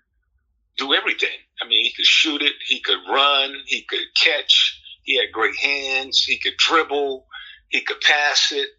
do 0.78 0.94
everything. 0.94 1.38
I 1.62 1.68
mean, 1.68 1.84
he 1.84 1.94
could 1.94 2.06
shoot 2.06 2.42
it, 2.42 2.54
he 2.66 2.82
could 2.82 2.98
run, 3.08 3.54
he 3.68 3.86
could 3.88 4.06
catch, 4.22 4.82
he 5.04 5.18
had 5.18 5.32
great 5.32 5.56
hands, 5.56 6.24
he 6.24 6.40
could 6.40 6.58
dribble, 6.58 7.26
he 7.70 7.82
could 7.82 8.02
pass 8.02 8.52
it. 8.52 8.70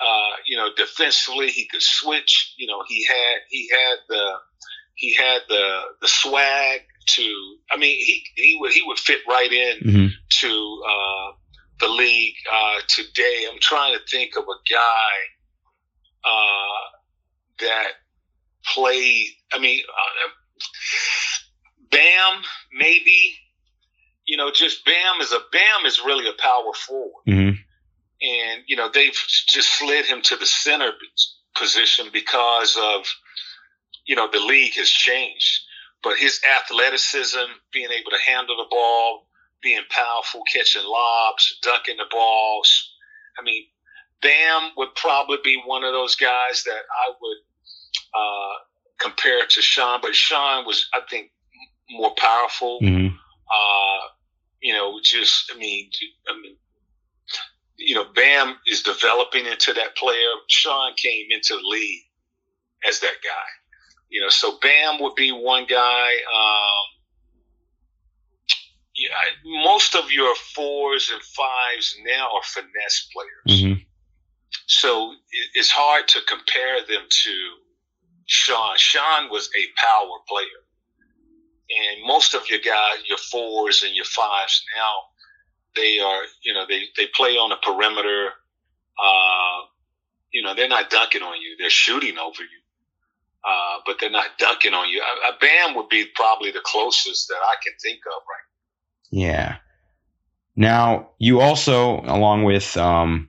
Uh, 0.00 0.36
you 0.46 0.56
know, 0.56 0.68
defensively 0.76 1.48
he 1.48 1.66
could 1.66 1.82
switch. 1.82 2.54
You 2.58 2.66
know, 2.66 2.82
he 2.88 3.04
had 3.04 3.36
he 3.50 3.70
had 3.70 3.98
the 4.08 4.32
he 4.94 5.14
had 5.14 5.42
the 5.48 5.80
the 6.00 6.08
swag 6.08 6.80
to. 7.06 7.56
I 7.70 7.76
mean, 7.76 7.98
he 7.98 8.24
he 8.34 8.56
would 8.60 8.72
he 8.72 8.82
would 8.84 8.98
fit 8.98 9.20
right 9.28 9.52
in 9.52 9.78
hmm 9.82 10.06
to 10.40 10.82
uh, 10.88 11.32
the 11.80 11.88
league 11.88 12.34
uh, 12.52 12.80
today. 12.88 13.46
I'm 13.50 13.58
trying 13.60 13.94
to 13.94 14.00
think 14.10 14.36
of 14.36 14.44
a 14.44 14.72
guy 14.72 15.14
uh, 16.24 17.64
that 17.66 17.92
played. 18.66 19.28
I 19.52 19.58
mean, 19.58 19.82
uh, 19.88 20.30
Bam, 21.90 22.42
maybe. 22.72 23.36
You 24.26 24.36
know, 24.36 24.52
just 24.52 24.84
Bam 24.84 25.20
is 25.20 25.32
a 25.32 25.40
Bam 25.50 25.86
is 25.86 26.00
really 26.04 26.28
a 26.28 26.40
power 26.40 26.72
forward, 26.74 27.22
hmm 27.26 27.50
and 28.22 28.62
you 28.66 28.76
know 28.76 28.90
they've 28.92 29.16
just 29.48 29.78
slid 29.78 30.04
him 30.04 30.20
to 30.22 30.36
the 30.36 30.46
center 30.46 30.92
position 31.56 32.08
because 32.12 32.76
of 32.80 33.06
you 34.06 34.16
know 34.16 34.28
the 34.30 34.40
league 34.40 34.74
has 34.74 34.88
changed. 34.88 35.60
But 36.02 36.16
his 36.16 36.40
athleticism, 36.56 37.44
being 37.72 37.90
able 37.90 38.10
to 38.10 38.30
handle 38.30 38.56
the 38.56 38.66
ball, 38.70 39.26
being 39.62 39.82
powerful, 39.90 40.42
catching 40.52 40.84
lobs, 40.84 41.58
dunking 41.62 41.96
the 41.98 42.04
balls. 42.10 42.92
I 43.38 43.42
mean, 43.42 43.64
Bam 44.22 44.70
would 44.76 44.94
probably 44.96 45.38
be 45.42 45.60
one 45.64 45.84
of 45.84 45.92
those 45.92 46.14
guys 46.16 46.62
that 46.64 46.82
I 46.90 47.12
would 47.20 47.36
uh, 48.14 48.54
compare 48.98 49.46
to 49.46 49.62
Shawn, 49.62 50.00
but 50.02 50.14
Shawn 50.14 50.66
was, 50.66 50.88
I 50.94 51.00
think, 51.08 51.30
more 51.90 52.14
powerful. 52.16 52.78
hmm 52.80 53.08
Uh, 53.50 54.06
you 54.62 54.74
know, 54.74 55.00
just 55.02 55.50
I 55.54 55.58
mean, 55.58 55.90
I 56.28 56.38
mean, 56.40 56.56
you 57.76 57.94
know, 57.94 58.04
Bam 58.14 58.56
is 58.66 58.82
developing 58.82 59.46
into 59.46 59.72
that 59.72 59.96
player. 59.96 60.32
Shawn 60.48 60.92
came 60.96 61.26
into 61.30 61.54
the 61.56 61.66
league 61.66 62.04
as 62.86 63.00
that 63.00 63.16
guy. 63.24 63.48
You 64.10 64.20
know, 64.20 64.28
so 64.28 64.58
Bam 64.60 65.00
would 65.00 65.14
be 65.14 65.32
one 65.32 65.66
guy. 65.66 66.08
Um, 66.34 66.99
yeah, 69.00 69.62
most 69.64 69.94
of 69.94 70.12
your 70.12 70.34
fours 70.54 71.10
and 71.12 71.22
fives 71.22 71.96
now 72.04 72.28
are 72.36 72.42
finesse 72.44 73.08
players. 73.14 73.60
hmm 73.62 73.72
So 74.66 75.12
it- 75.12 75.50
it's 75.54 75.70
hard 75.70 76.06
to 76.08 76.20
compare 76.22 76.84
them 76.84 77.04
to 77.08 77.34
Shawn. 78.26 78.76
Shawn 78.78 79.30
was 79.30 79.48
a 79.56 79.64
power 79.80 80.18
player. 80.28 80.60
And 81.78 82.02
most 82.04 82.34
of 82.34 82.48
your 82.50 82.58
guys, 82.60 82.98
your 83.08 83.18
fours 83.18 83.82
and 83.82 83.94
your 83.94 84.04
fives 84.04 84.62
now, 84.76 84.94
they 85.76 85.98
are, 86.00 86.22
you 86.42 86.52
know, 86.52 86.66
they, 86.68 86.82
they 86.96 87.06
play 87.06 87.36
on 87.36 87.50
the 87.50 87.56
perimeter. 87.56 88.30
Uh, 89.02 89.58
you 90.32 90.42
know, 90.42 90.54
they're 90.54 90.68
not 90.68 90.90
dunking 90.90 91.22
on 91.22 91.40
you. 91.40 91.56
They're 91.58 91.70
shooting 91.70 92.18
over 92.18 92.42
you. 92.42 92.60
Uh, 93.42 93.78
but 93.86 93.96
they're 93.98 94.10
not 94.10 94.36
dunking 94.38 94.74
on 94.74 94.88
you. 94.90 95.00
A, 95.00 95.32
a 95.32 95.38
Bam 95.40 95.74
would 95.76 95.88
be 95.88 96.04
probably 96.14 96.50
the 96.50 96.60
closest 96.64 97.28
that 97.28 97.40
I 97.42 97.54
can 97.64 97.72
think 97.82 98.00
of 98.06 98.22
right 98.28 98.49
Yeah. 99.10 99.56
Now 100.56 101.10
you 101.18 101.40
also, 101.40 102.00
along 102.00 102.44
with 102.44 102.76
um, 102.76 103.28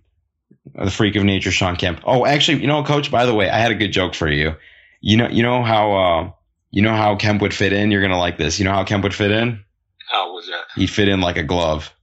the 0.76 0.92
freak 0.92 1.16
of 1.16 1.24
nature, 1.24 1.52
Shawn 1.52 1.76
Kemp. 1.76 2.02
Oh, 2.06 2.26
actually, 2.26 2.62
you 2.62 2.68
know, 2.68 2.84
Coach. 2.84 3.12
By 3.12 3.26
the 3.26 3.34
way, 3.34 3.50
I 3.50 3.58
had 3.58 3.72
a 3.72 3.76
good 3.76 3.92
joke 3.92 4.16
for 4.16 4.28
you. 4.28 4.56
You 5.02 5.18
know, 5.18 5.28
you 5.28 5.44
know 5.44 5.64
how 5.64 5.94
uh, 5.94 6.32
you 6.72 6.82
know 6.82 6.96
how 6.96 7.16
Kemp 7.16 7.42
would 7.42 7.54
fit 7.54 7.74
in. 7.74 7.92
You're 7.92 8.02
gonna 8.02 8.20
like 8.20 8.38
this. 8.38 8.60
You 8.60 8.66
know 8.66 8.74
how 8.74 8.84
Kemp 8.84 9.04
would 9.04 9.16
fit 9.16 9.32
in? 9.32 9.64
How 10.10 10.34
was 10.34 10.48
that? 10.48 10.66
He'd 10.76 10.88
fit 10.90 11.08
in 11.08 11.22
like 11.22 11.38
a 11.38 11.44
glove. 11.44 11.94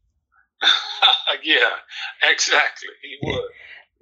yeah, 1.43 1.57
exactly. 2.31 2.89
He 3.03 3.19
would. 3.23 3.43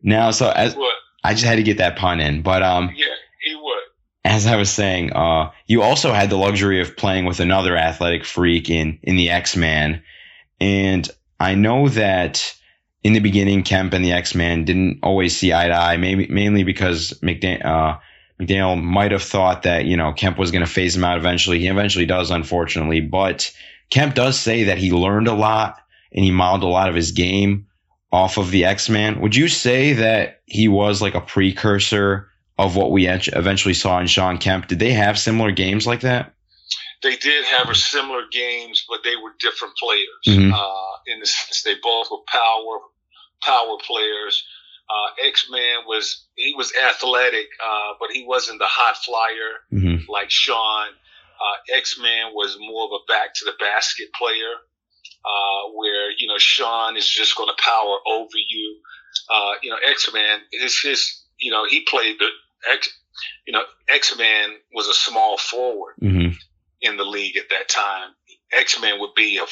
Now, 0.02 0.30
so 0.30 0.50
as. 0.50 0.76
I 1.24 1.32
just 1.32 1.44
had 1.44 1.56
to 1.56 1.64
get 1.64 1.78
that 1.78 1.96
pun 1.96 2.20
in, 2.20 2.42
but 2.42 2.62
um, 2.62 2.92
Yeah. 2.94 3.06
As 4.26 4.46
I 4.46 4.56
was 4.56 4.70
saying, 4.70 5.12
uh, 5.12 5.52
you 5.66 5.82
also 5.82 6.12
had 6.12 6.30
the 6.30 6.36
luxury 6.36 6.80
of 6.80 6.96
playing 6.96 7.26
with 7.26 7.38
another 7.38 7.76
athletic 7.76 8.24
freak 8.24 8.68
in 8.68 8.98
in 9.02 9.16
the 9.16 9.30
X 9.30 9.56
Man, 9.56 10.02
and 10.60 11.08
I 11.38 11.54
know 11.54 11.88
that 11.90 12.54
in 13.04 13.12
the 13.12 13.20
beginning, 13.20 13.62
Kemp 13.62 13.92
and 13.92 14.04
the 14.04 14.12
X 14.12 14.34
Man 14.34 14.64
didn't 14.64 15.00
always 15.04 15.36
see 15.36 15.52
eye 15.52 15.68
to 15.68 15.74
eye, 15.74 15.96
maybe 15.96 16.26
mainly 16.28 16.64
because 16.64 17.14
McDaniel. 17.22 17.64
Uh, 17.64 17.98
McDaniel 18.38 18.82
might 18.82 19.12
have 19.12 19.22
thought 19.22 19.62
that 19.62 19.86
you 19.86 19.96
know 19.96 20.12
Kemp 20.12 20.38
was 20.38 20.50
going 20.50 20.64
to 20.64 20.70
phase 20.70 20.94
him 20.94 21.04
out 21.04 21.16
eventually. 21.16 21.58
He 21.58 21.68
eventually 21.68 22.04
does, 22.04 22.30
unfortunately. 22.30 23.00
But 23.00 23.50
Kemp 23.88 24.14
does 24.14 24.38
say 24.38 24.64
that 24.64 24.76
he 24.76 24.92
learned 24.92 25.28
a 25.28 25.34
lot 25.34 25.78
and 26.12 26.22
he 26.22 26.30
modeled 26.30 26.64
a 26.64 26.72
lot 26.72 26.90
of 26.90 26.94
his 26.94 27.12
game 27.12 27.68
off 28.12 28.36
of 28.36 28.50
the 28.50 28.66
X 28.66 28.90
Man. 28.90 29.20
Would 29.20 29.34
you 29.34 29.48
say 29.48 29.94
that 29.94 30.42
he 30.44 30.68
was 30.68 31.00
like 31.00 31.14
a 31.14 31.20
precursor 31.22 32.28
of 32.58 32.76
what 32.76 32.90
we 32.90 33.06
eventually 33.08 33.74
saw 33.74 34.00
in 34.00 34.06
Shawn 34.06 34.38
Kemp? 34.38 34.66
Did 34.68 34.78
they 34.78 34.92
have 34.92 35.18
similar 35.18 35.52
games 35.52 35.86
like 35.86 36.00
that? 36.00 36.32
They 37.02 37.16
did 37.16 37.44
have 37.44 37.74
similar 37.76 38.22
games, 38.30 38.84
but 38.88 39.00
they 39.04 39.16
were 39.16 39.34
different 39.38 39.74
players. 39.76 40.26
Mhm. 40.26 40.52
Uh, 40.52 40.96
in 41.06 41.20
the 41.20 41.26
sense, 41.26 41.62
they 41.62 41.74
both 41.82 42.10
were 42.10 42.22
power 42.26 42.78
power 43.44 43.76
players. 43.86 44.42
Uh, 44.88 45.26
X 45.26 45.48
Man 45.50 45.84
was 45.86 46.26
he 46.36 46.54
was 46.54 46.72
athletic, 46.74 47.48
uh, 47.62 47.92
but 48.00 48.10
he 48.10 48.24
wasn't 48.24 48.58
the 48.58 48.66
hot 48.66 48.96
flyer 49.04 49.60
Mm-hmm. 49.72 50.10
like 50.10 50.30
Shawn. 50.30 50.88
Uh, 51.40 51.76
X 51.76 51.98
Man 52.00 52.32
was 52.32 52.56
more 52.58 52.84
of 52.86 52.92
a 52.92 53.12
back 53.12 53.34
to 53.34 53.44
the 53.44 53.52
basket 53.60 54.08
player, 54.18 54.54
uh, 55.24 55.70
where 55.74 56.10
you 56.16 56.26
know 56.26 56.38
Shawn 56.38 56.96
is 56.96 57.06
just 57.08 57.36
going 57.36 57.48
to 57.54 57.62
power 57.62 57.98
over 58.08 58.38
you. 58.48 58.80
Uh, 59.28 59.52
you 59.62 59.70
know, 59.70 59.78
X 59.86 60.10
Man 60.14 60.40
his 60.50 60.80
his 60.80 61.22
you 61.38 61.50
know 61.50 61.66
he 61.66 61.80
played 61.82 62.18
the 62.18 62.28
X. 62.72 62.88
You 63.46 63.52
know, 63.52 63.62
X 63.88 64.16
Man 64.18 64.50
was 64.74 64.88
a 64.88 64.94
small 64.94 65.38
forward 65.38 65.94
Mm-hmm. 66.02 66.32
in 66.82 66.96
the 66.96 67.04
league 67.04 67.36
at 67.36 67.48
that 67.50 67.68
time. 67.68 68.10
X 68.52 68.80
Man 68.80 69.00
would 69.00 69.14
be 69.14 69.38
a 69.38 69.46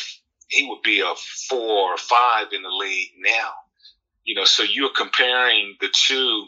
he 0.49 0.69
would 0.69 0.83
be 0.83 1.01
a 1.01 1.15
four 1.49 1.93
or 1.93 1.97
five 1.97 2.49
in 2.53 2.62
the 2.62 2.69
league 2.69 3.11
now. 3.19 3.51
You 4.25 4.35
know, 4.35 4.45
so 4.45 4.62
you're 4.62 4.91
comparing 4.95 5.77
the 5.81 5.89
two, 5.93 6.47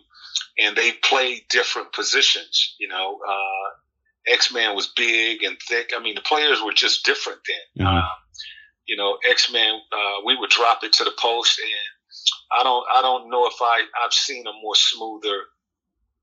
and 0.59 0.77
they 0.77 0.93
play 0.93 1.45
different 1.49 1.93
positions. 1.93 2.75
You 2.79 2.89
know, 2.89 3.19
uh, 3.27 4.33
X 4.33 4.53
Man 4.53 4.75
was 4.77 4.89
big 4.97 5.43
and 5.43 5.57
thick. 5.69 5.93
I 5.97 6.03
mean, 6.03 6.15
the 6.15 6.21
players 6.21 6.61
were 6.63 6.73
just 6.73 7.05
different 7.05 7.41
then. 7.47 7.87
Mhm. 7.87 8.03
Uh, 8.03 8.09
you 8.87 8.97
know, 8.97 9.19
X 9.29 9.51
Men, 9.51 9.81
uh, 9.93 10.21
we 10.25 10.37
would 10.37 10.51
drop 10.51 10.85
it 10.85 10.93
to 10.95 11.05
the 11.05 11.13
post, 11.19 11.59
and 11.59 12.61
I 12.61 12.63
don't, 12.63 12.85
I 12.95 13.03
don't 13.03 13.29
know 13.31 13.47
if 13.47 13.55
I, 13.61 13.83
I've 14.05 14.13
seen 14.13 14.47
a 14.47 14.53
more 14.63 14.77
smoother 14.77 15.43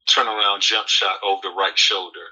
turnaround 0.09 0.61
jump 0.61 0.87
shot 0.87 1.17
over 1.23 1.41
the 1.43 1.55
right 1.55 1.77
shoulder 1.77 2.25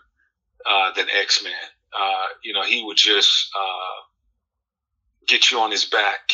uh, 0.69 0.93
than 0.93 1.07
X 1.09 1.43
Men. 1.43 1.53
Uh, 1.97 2.27
you 2.43 2.53
know, 2.53 2.63
he 2.63 2.83
would 2.83 2.97
just 2.97 3.49
uh, 3.55 4.01
get 5.27 5.51
you 5.51 5.59
on 5.59 5.71
his 5.71 5.85
back. 5.85 6.31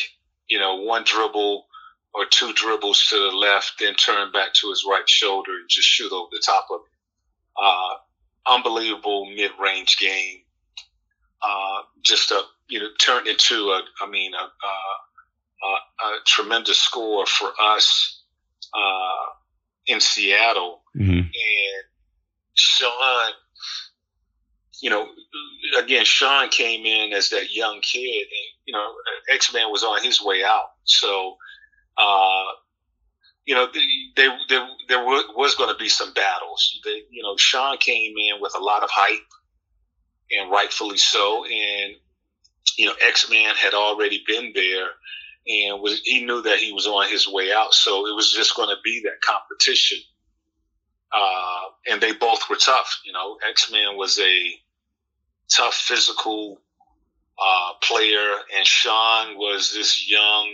You 0.49 0.59
know, 0.59 0.81
one 0.83 1.03
dribble 1.03 1.65
or 2.13 2.25
two 2.25 2.53
dribbles 2.53 3.07
to 3.09 3.15
the 3.15 3.35
left, 3.35 3.73
then 3.79 3.95
turn 3.95 4.31
back 4.31 4.53
to 4.53 4.69
his 4.69 4.85
right 4.89 5.07
shoulder 5.07 5.51
and 5.51 5.69
just 5.69 5.87
shoot 5.87 6.11
over 6.11 6.29
the 6.31 6.41
top 6.43 6.65
of 6.71 6.79
it. 6.81 6.91
Uh, 7.61 8.55
unbelievable 8.55 9.25
mid-range 9.25 9.97
game. 9.97 10.41
Uh, 11.41 11.81
just 12.03 12.31
a 12.31 12.41
you 12.67 12.79
know 12.79 12.87
turned 12.99 13.27
into 13.27 13.69
a 13.69 13.81
I 14.01 14.09
mean 14.09 14.33
a, 14.33 14.37
a, 14.37 15.67
a, 15.67 16.05
a 16.05 16.19
tremendous 16.25 16.79
score 16.79 17.25
for 17.25 17.51
us 17.75 18.23
uh, 18.73 19.31
in 19.85 19.99
Seattle 19.99 20.81
Mm-hmm. 20.99 21.19
and 21.19 21.83
Shawn, 22.55 23.33
you 24.81 24.89
know, 24.91 25.07
again, 25.79 26.05
Shawn 26.05 26.49
came 26.49 26.85
in 26.85 27.13
as 27.13 27.29
that 27.31 27.53
young 27.53 27.81
kid, 27.81 28.21
and 28.21 28.47
you 28.65 28.73
know, 28.73 28.87
X 29.31 29.53
Man 29.53 29.71
was 29.71 29.83
on 29.83 30.03
his 30.03 30.21
way 30.23 30.43
out. 30.43 30.67
So, 30.85 31.37
uh, 31.97 32.45
you 33.45 33.55
know, 33.55 33.67
there 34.17 34.37
there 34.49 34.67
there 34.89 35.05
was 35.05 35.55
going 35.55 35.71
to 35.73 35.79
be 35.79 35.89
some 35.89 36.13
battles. 36.13 36.79
They, 36.85 37.03
you 37.11 37.23
know, 37.23 37.35
Shawn 37.37 37.77
came 37.79 38.13
in 38.17 38.41
with 38.41 38.53
a 38.59 38.63
lot 38.63 38.83
of 38.83 38.89
hype. 38.91 39.19
and 40.31 40.51
rightfully 40.51 40.97
so. 40.97 41.45
And 41.45 41.95
you 42.77 42.87
know, 42.87 42.95
X 43.07 43.29
Man 43.29 43.55
had 43.55 43.73
already 43.73 44.23
been 44.27 44.51
there, 44.55 44.89
and 45.47 45.81
was 45.81 46.01
he 46.03 46.25
knew 46.25 46.41
that 46.43 46.59
he 46.59 46.71
was 46.73 46.87
on 46.87 47.09
his 47.09 47.27
way 47.27 47.51
out, 47.53 47.73
so 47.73 48.07
it 48.07 48.15
was 48.15 48.31
just 48.31 48.55
going 48.55 48.69
to 48.69 48.81
be 48.83 49.01
that 49.05 49.21
competition. 49.25 49.99
Uh, 51.11 51.61
and 51.89 52.01
they 52.01 52.11
both 52.11 52.49
were 52.49 52.57
tough. 52.57 53.01
You 53.05 53.13
know, 53.13 53.37
X 53.47 53.71
Men 53.71 53.95
was 53.97 54.19
a 54.19 54.51
tough 55.55 55.73
physical 55.73 56.61
uh, 57.39 57.73
player, 57.81 58.31
and 58.55 58.65
Shawn 58.65 59.37
was 59.37 59.71
this 59.73 60.09
young, 60.09 60.51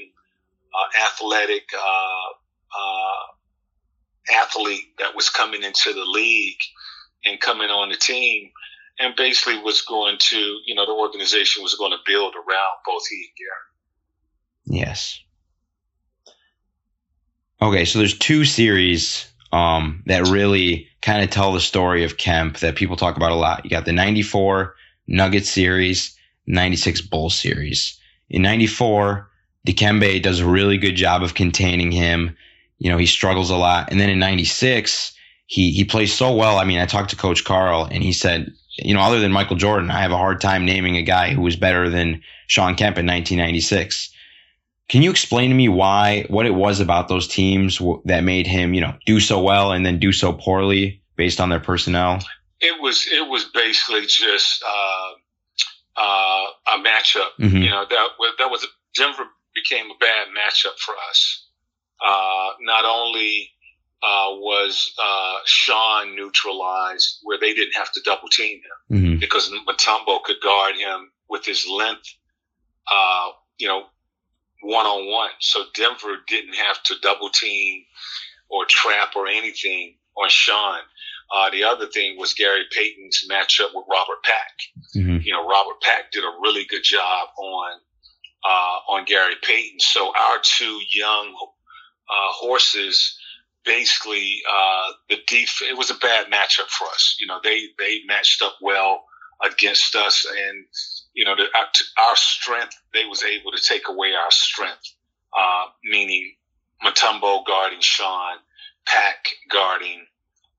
uh, 0.74 1.06
athletic 1.06 1.64
uh, 1.74 2.78
uh, 2.78 4.42
athlete 4.44 4.98
that 5.00 5.16
was 5.16 5.30
coming 5.30 5.64
into 5.64 5.94
the 5.94 6.06
league 6.06 6.60
and 7.26 7.40
coming 7.40 7.70
on 7.70 7.90
the 7.90 7.96
team, 7.96 8.52
and 9.00 9.16
basically 9.16 9.58
was 9.62 9.82
going 9.82 10.18
to, 10.20 10.38
you 10.66 10.76
know, 10.76 10.86
the 10.86 10.92
organization 10.92 11.64
was 11.64 11.76
going 11.76 11.92
to 11.92 11.98
build 12.06 12.36
around 12.36 12.78
both 12.86 13.04
he 13.08 13.16
and 13.16 14.76
Gary. 14.76 14.82
Yes. 14.82 15.20
Okay, 17.62 17.86
so 17.86 18.00
there's 18.00 18.18
two 18.18 18.44
series 18.44 19.33
um, 19.54 20.02
that 20.08 20.28
really 20.30 20.88
kind 21.04 21.24
of 21.24 21.30
tell 21.30 21.54
the 21.54 21.62
story 21.62 22.04
of 22.04 22.18
Kemp 22.18 22.58
that 22.58 22.76
people 22.76 22.98
talk 22.98 23.16
about 23.16 23.32
a 23.32 23.36
lot. 23.36 23.64
You 23.64 23.70
got 23.70 23.86
the 23.86 23.94
94 23.94 24.76
Nugget 25.08 25.46
series, 25.46 26.18
96 26.48 27.02
Bull 27.02 27.30
series. 27.30 28.00
In 28.32 28.42
94, 28.42 29.30
Dikembe 29.68 30.24
does 30.24 30.40
a 30.40 30.48
really 30.48 30.78
good 30.78 30.96
job 30.96 31.22
of 31.22 31.36
containing 31.36 31.92
him. 31.92 32.36
You 32.80 32.90
know, 32.90 32.98
he 32.98 33.06
struggles 33.06 33.52
a 33.52 33.56
lot. 33.56 33.92
And 33.92 34.00
then 34.00 34.10
in 34.10 34.18
96, 34.18 35.14
he, 35.46 35.72
he 35.72 35.86
plays 35.86 36.12
so 36.12 36.34
well. 36.34 36.58
I 36.58 36.66
mean, 36.66 36.80
I 36.80 36.88
talked 36.88 37.12
to 37.12 37.16
Coach 37.16 37.44
Karl 37.44 37.88
and 37.92 38.02
he 38.02 38.12
said, 38.12 38.52
you 38.78 38.96
know, 38.96 39.02
other 39.02 39.20
than 39.20 39.32
Michael 39.32 39.56
Jordan, 39.56 39.92
I 39.92 40.02
have 40.02 40.12
a 40.12 40.18
hard 40.18 40.42
time 40.42 40.66
naming 40.66 40.98
a 40.98 41.04
guy 41.04 41.32
who 41.32 41.42
was 41.42 41.56
better 41.56 41.92
than 41.92 42.24
Shawn 42.48 42.74
Kemp 42.74 42.98
in 42.98 43.06
1996. 43.06 44.12
Can 44.90 45.02
you 45.02 45.10
explain 45.10 45.50
to 45.50 45.56
me 45.56 45.70
why, 45.70 46.26
what 46.30 46.46
it 46.46 46.54
was 46.54 46.80
about 46.80 47.08
those 47.08 47.28
teams 47.28 47.82
that 48.06 48.24
made 48.24 48.48
him, 48.48 48.74
you 48.74 48.82
know, 48.82 48.96
do 49.06 49.20
so 49.20 49.42
well 49.42 49.72
and 49.72 49.86
then 49.86 49.98
do 49.98 50.12
so 50.12 50.34
poorly 50.34 51.02
based 51.16 51.40
on 51.40 51.50
their 51.50 51.60
personnel? 51.60 52.20
It 52.60 52.82
was 52.82 53.08
it 53.12 53.28
was 53.28 53.46
basically 53.46 54.06
just 54.06 54.64
uh, 54.64 55.12
uh, 55.98 56.46
a 56.76 56.78
matchup. 56.80 57.32
Mhm. 57.40 57.64
You 57.64 57.70
know 57.70 57.86
that 57.90 58.08
that 58.38 58.52
was 58.52 58.64
a, 58.64 58.68
Denver 58.96 59.24
became 59.56 59.86
a 59.86 59.98
bad 60.00 60.28
matchup 60.30 60.78
for 60.80 60.96
us. 61.10 61.48
Uh, 62.06 62.52
not 62.62 62.86
only 62.86 63.50
uh, 64.04 64.36
was 64.36 64.94
uh, 65.02 65.38
Shawn 65.46 66.16
neutralized, 66.16 67.20
where 67.24 67.40
they 67.40 67.54
didn't 67.54 67.74
have 67.76 67.92
to 67.94 68.02
double 68.04 68.28
team 68.28 68.60
him 68.90 68.98
hmm 69.00 69.20
because 69.20 69.50
Mutombo 69.68 70.22
could 70.24 70.42
guard 70.44 70.76
him 70.76 71.12
with 71.30 71.46
his 71.46 71.66
length, 71.68 72.14
uh, 72.94 73.30
you 73.58 73.68
know, 73.68 73.84
one 74.64 74.86
on 74.86 75.12
one. 75.12 75.30
So 75.40 75.66
Denver 75.76 76.18
didn't 76.28 76.56
have 76.56 76.82
to 76.84 76.96
double 77.02 77.30
team 77.30 77.84
or 78.50 78.66
trap 78.68 79.16
or 79.16 79.28
anything 79.28 79.96
on 80.18 80.30
Shawn. 80.30 80.80
Uh, 81.34 81.50
the 81.50 81.64
other 81.64 81.88
thing 81.88 82.18
was 82.20 82.34
Gary 82.34 82.64
Payton's 82.72 83.26
matchup 83.30 83.70
with 83.74 83.86
Robert 83.90 84.24
Pack. 84.24 84.54
hmm 84.94 85.18
You 85.22 85.34
know, 85.34 85.48
Robert 85.48 85.82
Pack 85.82 86.12
did 86.12 86.24
a 86.24 86.38
really 86.42 86.66
good 86.70 86.84
job 86.84 87.30
on 87.38 87.72
uh, 88.46 88.78
on 88.94 89.06
Gary 89.06 89.36
Payton. 89.42 89.80
So 89.80 90.08
our 90.08 90.38
two 90.44 90.80
young 90.92 91.34
uh, 92.10 92.32
horses 92.34 93.18
basically 93.66 94.42
uh, 94.50 94.92
the 95.10 95.18
def- 95.28 95.62
it 95.62 95.78
was 95.78 95.90
a 95.90 95.96
bad 95.96 96.28
matchup 96.28 96.68
for 96.68 96.86
us. 96.88 97.16
You 97.20 97.28
know, 97.28 97.40
they 97.44 97.68
they 97.80 98.02
matched 98.06 98.42
up 98.42 98.56
well 98.62 99.06
against 99.44 99.96
us, 99.96 100.26
and 100.26 100.66
you 101.14 101.26
know, 101.26 101.36
the, 101.36 101.44
our, 101.44 102.08
our 102.10 102.16
strength 102.16 102.76
they 102.94 103.06
was 103.06 103.24
able 103.24 103.52
to 103.52 103.62
take 103.62 103.90
away 103.90 104.14
our 104.14 104.32
strength, 104.32 104.94
uh, 105.38 105.66
meaning 105.84 106.34
Mutombo 106.84 107.46
guarding 107.46 107.82
Shawn, 107.82 108.38
Pack 108.86 109.28
guarding 109.52 110.06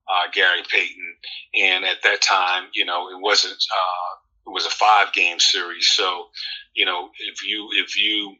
uh, 0.07 0.31
Gary 0.33 0.61
Payton, 0.69 1.15
and 1.55 1.85
at 1.85 2.03
that 2.03 2.21
time, 2.21 2.69
you 2.73 2.85
know, 2.85 3.09
it 3.09 3.19
wasn't. 3.19 3.53
Uh, 3.53 4.15
it 4.47 4.53
was 4.53 4.65
a 4.65 4.69
five 4.69 5.11
game 5.13 5.39
series, 5.39 5.87
so 5.87 6.27
you 6.75 6.85
know, 6.85 7.09
if 7.19 7.43
you 7.43 7.69
if 7.73 7.97
you 7.97 8.35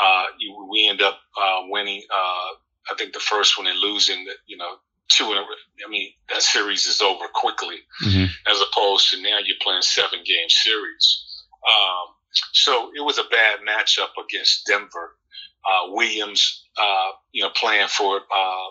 uh, 0.00 0.24
you, 0.38 0.68
we 0.70 0.88
end 0.88 1.02
up 1.02 1.18
uh, 1.36 1.60
winning. 1.68 2.02
Uh, 2.12 2.48
I 2.90 2.94
think 2.98 3.12
the 3.12 3.20
first 3.20 3.56
one 3.58 3.66
and 3.66 3.78
losing. 3.78 4.24
The, 4.24 4.32
you 4.46 4.56
know, 4.56 4.76
two 5.08 5.24
in 5.30 5.38
a. 5.38 5.42
I 5.86 5.90
mean, 5.90 6.10
that 6.28 6.42
series 6.42 6.86
is 6.86 7.00
over 7.00 7.26
quickly, 7.32 7.76
hmm 7.98 8.24
as 8.50 8.60
opposed 8.60 9.10
to 9.10 9.22
now 9.22 9.38
you're 9.44 9.56
playing 9.62 9.82
seven 9.82 10.20
game 10.24 10.48
series. 10.48 11.24
Um, 11.66 12.14
so 12.52 12.90
it 12.96 13.00
was 13.00 13.18
a 13.18 13.24
bad 13.24 13.60
matchup 13.60 14.10
against 14.22 14.66
Denver. 14.66 15.16
Uh, 15.64 15.90
Williams, 15.92 16.64
uh, 16.80 17.10
you 17.32 17.42
know, 17.42 17.50
playing 17.50 17.88
for 17.88 18.16
uh, 18.16 18.66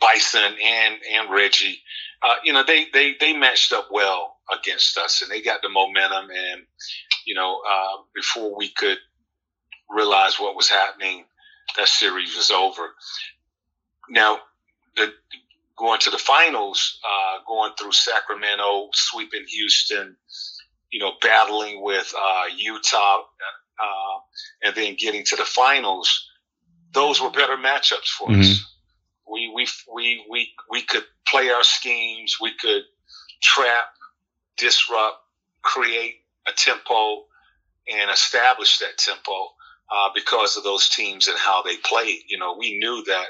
Bison 0.00 0.54
and 0.64 0.94
and 1.12 1.30
Reggie. 1.30 1.80
Uh, 2.22 2.36
you 2.44 2.52
know, 2.52 2.64
they 2.64 2.86
they 2.92 3.14
they 3.20 3.32
matched 3.32 3.72
up 3.72 3.88
well 3.90 4.36
against 4.52 4.96
us, 4.96 5.22
and 5.22 5.30
they 5.30 5.42
got 5.42 5.60
the 5.62 5.68
momentum. 5.68 6.30
And 6.30 6.62
you 7.26 7.34
know, 7.34 7.60
uh, 7.68 8.02
before 8.14 8.56
we 8.56 8.68
could 8.68 8.98
realize 9.90 10.40
what 10.40 10.56
was 10.56 10.68
happening, 10.68 11.24
that 11.76 11.88
series 11.88 12.36
was 12.36 12.50
over. 12.50 12.94
Now, 14.08 14.38
the, 14.96 15.12
going 15.76 16.00
to 16.00 16.10
the 16.10 16.18
finals, 16.18 16.98
uh, 17.04 17.38
going 17.46 17.72
through 17.78 17.92
Sacramento, 17.92 18.88
sweeping 18.94 19.44
Houston, 19.48 20.16
you 20.96 21.02
know, 21.02 21.12
battling 21.20 21.82
with 21.82 22.10
uh, 22.18 22.44
Utah, 22.56 23.18
uh, 23.18 24.64
and 24.64 24.74
then 24.74 24.96
getting 24.98 25.24
to 25.24 25.36
the 25.36 25.44
finals. 25.44 26.26
Those 26.94 27.20
were 27.20 27.28
better 27.28 27.58
matchups 27.58 28.08
for 28.18 28.30
us. 28.32 28.64
We, 29.30 29.52
we 29.54 29.68
we 29.94 30.24
we 30.30 30.50
we 30.70 30.80
could 30.80 31.04
play 31.28 31.50
our 31.50 31.62
schemes. 31.64 32.38
We 32.40 32.52
could 32.58 32.80
trap, 33.42 33.84
disrupt, 34.56 35.16
create 35.60 36.14
a 36.48 36.52
tempo, 36.52 37.26
and 37.92 38.10
establish 38.10 38.78
that 38.78 38.96
tempo 38.96 39.48
uh, 39.92 40.08
because 40.14 40.56
of 40.56 40.64
those 40.64 40.88
teams 40.88 41.28
and 41.28 41.36
how 41.36 41.60
they 41.60 41.76
played. 41.76 42.22
You 42.26 42.38
know, 42.38 42.56
we 42.58 42.78
knew 42.78 43.04
that. 43.06 43.26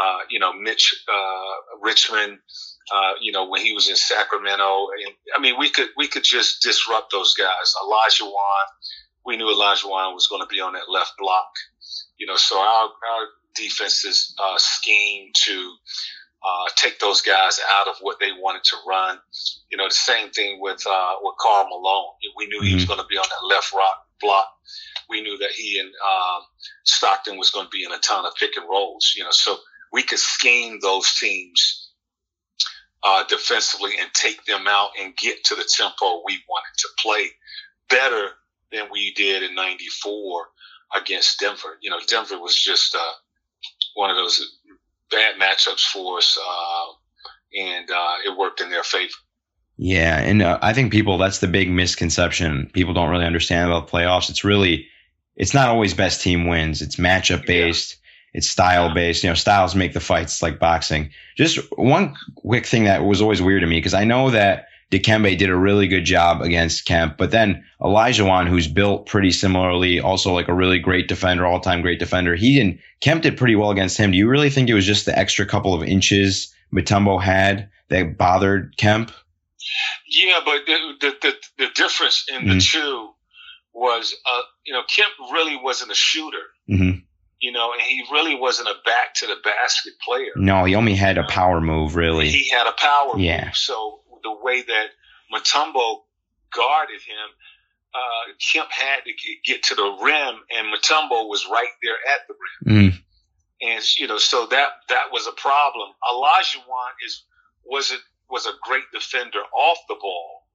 Uh, 0.00 0.18
you 0.30 0.38
know, 0.38 0.52
Mitch 0.52 0.94
uh, 1.12 1.78
Richmond. 1.82 2.38
Uh, 2.90 3.12
you 3.20 3.32
know, 3.32 3.48
when 3.48 3.60
he 3.60 3.72
was 3.72 3.88
in 3.88 3.96
Sacramento, 3.96 4.88
and, 5.06 5.14
I 5.36 5.40
mean, 5.40 5.58
we 5.58 5.70
could 5.70 5.88
we 5.96 6.08
could 6.08 6.24
just 6.24 6.62
disrupt 6.62 7.12
those 7.12 7.34
guys. 7.34 7.74
Olajuwon, 7.82 8.66
we 9.24 9.36
knew 9.36 9.46
Olajuwon 9.46 10.14
was 10.14 10.26
going 10.26 10.42
to 10.42 10.48
be 10.48 10.60
on 10.60 10.72
that 10.72 10.90
left 10.90 11.12
block. 11.18 11.48
You 12.18 12.26
know, 12.26 12.36
so 12.36 12.58
our 12.58 12.84
our 12.86 13.26
defenses 13.54 14.34
uh, 14.42 14.58
scheme 14.58 15.30
to 15.44 15.74
uh, 16.44 16.68
take 16.76 16.98
those 16.98 17.20
guys 17.20 17.60
out 17.78 17.88
of 17.88 17.96
what 18.00 18.18
they 18.18 18.32
wanted 18.32 18.64
to 18.64 18.76
run. 18.86 19.18
You 19.70 19.78
know, 19.78 19.86
the 19.86 19.94
same 19.94 20.30
thing 20.30 20.58
with 20.60 20.82
uh, 20.86 21.14
with 21.22 21.34
Karl 21.40 21.68
Malone. 21.68 22.14
We 22.36 22.46
knew 22.46 22.62
he 22.62 22.74
was 22.74 22.84
going 22.84 23.00
to 23.00 23.06
be 23.08 23.16
on 23.16 23.26
that 23.28 23.54
left 23.54 23.72
rock 23.72 23.96
block. 24.20 24.48
We 25.08 25.22
knew 25.22 25.38
that 25.38 25.50
he 25.50 25.78
and 25.78 25.88
um, 25.88 26.42
Stockton 26.84 27.38
was 27.38 27.50
going 27.50 27.66
to 27.66 27.70
be 27.70 27.84
in 27.84 27.92
a 27.92 27.98
ton 27.98 28.26
of 28.26 28.34
pick 28.38 28.56
and 28.56 28.68
rolls. 28.68 29.14
You 29.16 29.24
know, 29.24 29.30
so 29.30 29.58
we 29.92 30.02
could 30.02 30.18
scheme 30.18 30.78
those 30.80 31.12
teams 31.18 31.81
uh, 33.04 33.24
defensively 33.28 33.92
and 34.00 34.12
take 34.14 34.44
them 34.44 34.66
out 34.68 34.90
and 35.00 35.16
get 35.16 35.44
to 35.44 35.54
the 35.54 35.68
tempo 35.76 36.22
we 36.24 36.38
wanted 36.48 36.78
to 36.78 36.88
play 37.00 37.26
better 37.90 38.30
than 38.70 38.88
we 38.90 39.12
did 39.14 39.42
in 39.42 39.54
'94 39.54 40.48
against 40.96 41.40
Denver. 41.40 41.78
You 41.80 41.90
know, 41.90 42.00
Denver 42.06 42.38
was 42.38 42.56
just 42.56 42.94
uh, 42.94 43.12
one 43.94 44.10
of 44.10 44.16
those 44.16 44.58
bad 45.10 45.34
matchups 45.40 45.84
for 45.92 46.18
us, 46.18 46.38
uh, 46.38 47.60
and 47.60 47.90
uh, 47.90 48.14
it 48.26 48.36
worked 48.36 48.60
in 48.60 48.70
their 48.70 48.84
favor. 48.84 49.12
Yeah, 49.76 50.18
and 50.20 50.42
uh, 50.42 50.58
I 50.62 50.74
think 50.74 50.92
people 50.92 51.18
that's 51.18 51.38
the 51.38 51.48
big 51.48 51.70
misconception. 51.70 52.70
People 52.72 52.94
don't 52.94 53.10
really 53.10 53.24
understand 53.26 53.70
about 53.70 53.86
the 53.86 53.92
playoffs. 53.92 54.30
It's 54.30 54.44
really 54.44 54.86
it's 55.34 55.54
not 55.54 55.68
always 55.68 55.94
best 55.94 56.20
team 56.20 56.46
wins. 56.46 56.82
It's 56.82 56.96
matchup 56.96 57.46
based. 57.46 57.96
It's 58.34 58.48
style 58.48 58.94
based. 58.94 59.24
You 59.24 59.30
know, 59.30 59.34
styles 59.34 59.74
make 59.74 59.92
the 59.92 60.00
fights 60.00 60.42
like 60.42 60.58
boxing. 60.58 61.10
Just 61.36 61.58
one 61.76 62.14
quick 62.36 62.66
thing 62.66 62.84
that 62.84 63.04
was 63.04 63.22
always 63.22 63.42
weird 63.42 63.62
to 63.62 63.66
me 63.66 63.78
because 63.78 63.94
I 63.94 64.04
know 64.04 64.30
that 64.30 64.66
Dikembe 64.92 65.38
did 65.38 65.48
a 65.48 65.56
really 65.56 65.88
good 65.88 66.04
job 66.04 66.42
against 66.42 66.84
Kemp, 66.84 67.16
but 67.16 67.30
then 67.30 67.64
Olajuwon, 67.80 68.46
who's 68.46 68.68
built 68.68 69.06
pretty 69.06 69.30
similarly, 69.30 70.00
also 70.00 70.34
like 70.34 70.48
a 70.48 70.54
really 70.54 70.78
great 70.78 71.08
defender, 71.08 71.46
all 71.46 71.60
time 71.60 71.80
great 71.80 71.98
defender, 71.98 72.36
he 72.36 72.56
didn't 72.56 72.80
Kemp 73.00 73.22
did 73.22 73.38
pretty 73.38 73.56
well 73.56 73.70
against 73.70 73.96
him. 73.96 74.10
Do 74.10 74.18
you 74.18 74.28
really 74.28 74.50
think 74.50 74.68
it 74.68 74.74
was 74.74 74.86
just 74.86 75.06
the 75.06 75.18
extra 75.18 75.46
couple 75.46 75.72
of 75.72 75.82
inches 75.82 76.54
Mutombo 76.72 77.20
had 77.20 77.70
that 77.88 78.18
bothered 78.18 78.76
Kemp? 78.76 79.12
Yeah, 80.06 80.40
but 80.44 80.66
the 80.66 80.92
the, 81.00 81.16
the, 81.22 81.34
the 81.58 81.68
difference 81.74 82.26
in 82.28 82.48
the 82.48 82.60
two 82.60 83.10
was, 83.72 84.14
uh, 84.26 84.42
you 84.66 84.74
know, 84.74 84.82
Kemp 84.86 85.12
really 85.32 85.56
wasn't 85.56 85.90
a 85.90 85.94
shooter, 85.94 86.42
hmm 86.68 86.90
you 87.42 87.50
know, 87.52 87.72
and 87.72 87.82
he 87.82 88.04
really 88.12 88.36
wasn't 88.36 88.68
a 88.68 88.74
back 88.86 89.14
to 89.16 89.26
the 89.26 89.34
basket 89.44 89.94
player. 90.04 90.30
No, 90.36 90.64
he 90.64 90.76
only 90.76 90.94
had 90.94 91.18
a 91.18 91.24
power 91.24 91.60
move, 91.60 91.96
really. 91.96 92.28
He 92.30 92.48
had 92.48 92.66
a 92.68 92.72
power 92.72 93.18
Yeah. 93.18 93.46
move. 93.46 93.56
So 93.56 94.00
the 94.22 94.32
way 94.32 94.62
that 94.62 94.86
Mutombo 95.34 96.02
guarded 96.54 97.00
him, 97.02 97.28
uh, 97.94 98.32
Kemp 98.52 98.70
had 98.70 99.04
to 99.04 99.12
get- 99.44 99.64
to 99.64 99.74
the 99.74 99.90
rim, 100.02 100.40
and 100.50 100.72
Mutombo 100.72 101.28
was 101.28 101.46
right 101.46 101.72
there 101.82 101.98
at 102.14 102.28
the 102.28 102.34
rim. 102.64 102.92
Mm. 102.92 103.02
and 103.64 103.98
you 103.98 104.06
know, 104.08 104.18
so 104.18 104.46
that 104.46 104.70
that 104.88 105.12
was 105.12 105.26
a 105.28 105.32
problem. 105.32 105.88
Olajuwon 106.02 106.90
is 107.04 107.24
was 107.64 107.92
a 107.92 107.96
was 108.28 108.46
a 108.46 108.52
great 108.62 108.84
defender 108.92 109.40
off 109.54 109.78
the 109.88 109.94
ball, 110.00 110.46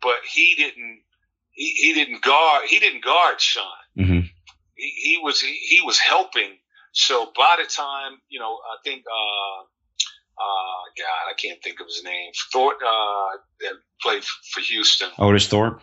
but 0.00 0.16
he 0.24 0.54
didn't 0.56 1.02
he, 1.52 1.70
he 1.82 1.92
didn't 1.92 2.22
guard 2.22 2.64
he 2.68 2.78
didn't 2.80 3.04
guard 3.04 3.40
Shawn. 3.40 3.64
hmm 3.96 4.20
He, 4.80 4.90
he 5.10 5.14
was 5.22 5.40
he, 5.40 5.54
he 5.72 5.80
was 5.84 5.98
helping. 5.98 6.52
So 6.92 7.14
by 7.36 7.56
the 7.62 7.68
time 7.70 8.12
you 8.28 8.40
know, 8.40 8.54
I 8.72 8.76
think 8.84 9.04
uh, 9.06 9.60
uh, 10.44 10.82
God, 10.98 11.22
I 11.30 11.34
can't 11.42 11.62
think 11.62 11.80
of 11.80 11.86
his 11.86 12.02
name. 12.04 12.30
Thorpe 12.52 12.78
uh, 12.82 13.36
that 13.60 13.74
played 14.02 14.24
for 14.24 14.60
Houston. 14.60 15.10
Otis 15.18 15.46
Thorpe. 15.48 15.82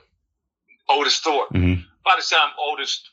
Otis 0.89 1.20
Thorpe. 1.20 1.50
hmm 1.52 1.76
By 2.04 2.16
the 2.18 2.26
time 2.30 2.52
Otis 2.72 3.04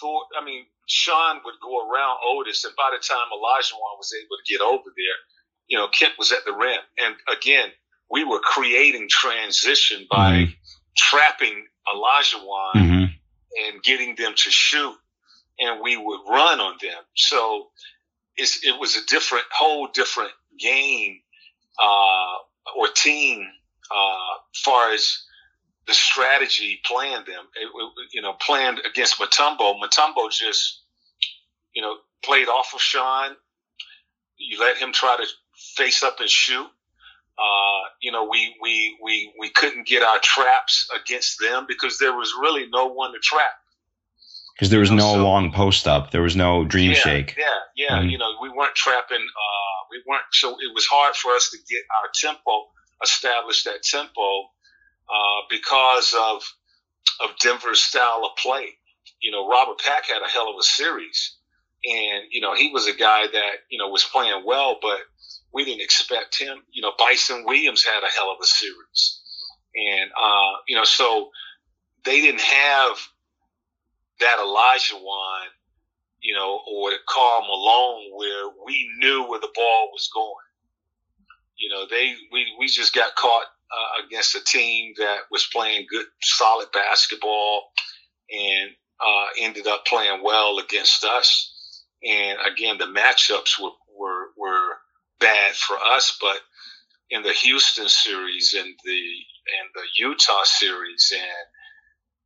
Thorpe, 0.00 0.28
I 0.40 0.44
mean, 0.44 0.64
Shawn 0.86 1.40
would 1.44 1.58
go 1.62 1.72
around 1.90 2.18
Otis, 2.24 2.64
and 2.64 2.74
by 2.76 2.90
the 2.96 3.02
time 3.06 3.26
Olajuwon 3.36 3.98
was 3.98 4.14
able 4.18 4.36
to 4.42 4.52
get 4.52 4.60
over 4.62 4.88
there, 4.96 5.18
you 5.66 5.76
know, 5.78 5.88
Kent 5.88 6.14
was 6.18 6.32
at 6.32 6.44
the 6.46 6.52
rim. 6.52 6.80
And 7.04 7.14
again, 7.36 7.68
we 8.10 8.24
were 8.24 8.40
creating 8.40 9.08
transition 9.10 10.06
by 10.10 10.32
Mhm. 10.32 10.56
trapping 10.96 11.66
Olajuwon 11.86 12.72
hmm 12.74 13.04
and 13.66 13.82
getting 13.82 14.14
them 14.14 14.34
to 14.34 14.50
shoot, 14.50 14.94
and 15.60 15.80
we 15.82 15.96
would 15.96 16.20
run 16.28 16.60
on 16.60 16.76
them. 16.82 17.02
So 17.16 17.68
it 18.64 18.80
was 18.80 18.96
a 18.96 19.06
different, 19.06 19.44
whole 19.52 19.88
different 19.94 20.32
game 20.58 21.20
uh, 21.82 22.36
or 22.78 22.88
team 22.94 23.46
uh, 23.94 24.38
far 24.64 24.92
as 24.92 25.18
the 25.86 25.94
strategy 25.94 26.80
playing 26.86 27.24
them. 27.26 27.44
It, 27.56 27.66
it- 27.74 28.10
you 28.14 28.22
know, 28.22 28.34
playing 28.34 28.78
against 28.90 29.18
Mutombo. 29.20 29.80
Mutombo 29.80 30.30
just, 30.30 30.82
you 31.74 31.82
know, 31.82 31.96
played 32.24 32.48
off 32.48 32.74
of 32.74 32.80
Shawn. 32.82 33.36
You 34.38 34.60
let 34.60 34.78
him 34.78 34.92
try 34.92 35.16
to 35.18 35.26
face 35.76 36.02
up 36.02 36.20
and 36.20 36.28
shoot. 36.30 36.66
Uh, 37.38 37.88
you 38.02 38.12
know, 38.12 38.28
we, 38.30 38.56
we, 38.62 38.98
we, 39.02 39.32
we 39.38 39.50
couldn't 39.50 39.86
get 39.88 40.02
our 40.02 40.18
traps 40.22 40.88
against 41.00 41.40
them 41.40 41.66
because 41.68 41.98
there 41.98 42.14
was 42.16 42.32
really 42.40 42.66
no 42.72 42.86
one 42.88 43.12
to 43.12 43.18
trap. 43.20 43.48
Because 44.58 44.70
there 44.70 44.80
was 44.80 44.90
no 44.90 45.14
so- 45.14 45.22
long 45.22 45.52
post 45.52 45.86
up. 45.86 46.10
There 46.10 46.22
was 46.22 46.34
no 46.34 46.64
dream 46.64 46.90
yeah, 46.90 46.96
shake. 46.98 47.36
Yeah, 47.38 47.46
yeah. 47.76 47.98
Mhm. 48.02 48.10
You 48.10 48.18
know, 48.18 48.36
we 48.42 48.48
weren't 48.48 48.74
trapping. 48.74 49.22
Uh, 49.22 49.78
we 49.90 50.02
weren't. 50.04 50.24
So 50.32 50.50
it 50.50 50.74
was 50.74 50.84
hard 50.86 51.14
for 51.14 51.32
us 51.32 51.50
to 51.50 51.58
get 51.70 51.82
our 52.02 52.10
tempo, 52.12 52.68
establish 53.02 53.62
that 53.64 53.84
tempo, 53.84 54.50
uh, 55.08 55.40
because 55.48 56.12
of 56.18 56.42
of 57.20 57.38
Denver's 57.38 57.80
style 57.82 58.24
of 58.24 58.36
play. 58.36 58.76
You 59.20 59.30
know, 59.30 59.48
Robert 59.48 59.78
Pack 59.78 60.06
had 60.06 60.22
a 60.22 60.28
hell 60.28 60.48
of 60.50 60.56
a 60.58 60.62
series, 60.64 61.36
and 61.84 62.24
you 62.30 62.40
know 62.40 62.54
he 62.54 62.72
was 62.72 62.88
a 62.88 62.94
guy 62.94 63.28
that 63.28 63.52
you 63.70 63.78
know 63.78 63.88
was 63.88 64.02
playing 64.02 64.42
well, 64.44 64.78
but 64.82 64.98
we 65.52 65.64
didn't 65.64 65.82
expect 65.82 66.36
him. 66.40 66.64
You 66.72 66.82
know, 66.82 66.92
Bison 66.98 67.44
Williams 67.44 67.84
had 67.84 68.02
a 68.02 68.10
hell 68.10 68.30
of 68.32 68.38
a 68.42 68.46
series, 68.46 69.20
and 69.76 70.10
uh, 70.20 70.52
you 70.66 70.74
know, 70.76 70.84
so 70.84 71.30
they 72.04 72.20
didn't 72.20 72.40
have 72.40 72.98
that 74.20 74.38
Olajuwon 74.38 75.46
you 76.20 76.34
know, 76.34 76.60
or 76.70 76.90
the 76.90 76.96
Karl 77.08 77.42
Malone, 77.46 78.10
where 78.14 78.50
we 78.66 78.90
knew 78.98 79.24
where 79.28 79.40
the 79.40 79.52
ball 79.54 79.90
was 79.92 80.08
going. 80.12 80.34
You 81.56 81.70
know, 81.70 81.86
they 81.88 82.14
we 82.32 82.46
we 82.58 82.66
just 82.68 82.94
got 82.94 83.14
caught 83.16 83.46
uh, 83.70 84.04
against 84.06 84.34
a 84.34 84.44
team 84.44 84.94
that 84.98 85.18
was 85.30 85.48
playing 85.52 85.86
good, 85.90 86.06
solid 86.22 86.68
basketball, 86.72 87.70
and 88.30 88.70
uh, 89.00 89.26
ended 89.38 89.66
up 89.66 89.84
playing 89.86 90.22
well 90.22 90.58
against 90.58 91.04
us. 91.04 91.52
And 92.04 92.38
again, 92.46 92.78
the 92.78 92.86
matchups 92.86 93.60
were 93.60 93.70
were 93.96 94.26
were 94.36 94.76
bad 95.20 95.54
for 95.54 95.76
us, 95.76 96.16
but 96.20 96.38
in 97.10 97.22
the 97.22 97.32
Houston 97.32 97.88
series 97.88 98.54
and 98.54 98.74
the 98.84 99.00
and 99.60 99.70
the 99.74 99.82
Utah 99.96 100.44
series 100.44 101.12
and 101.14 101.57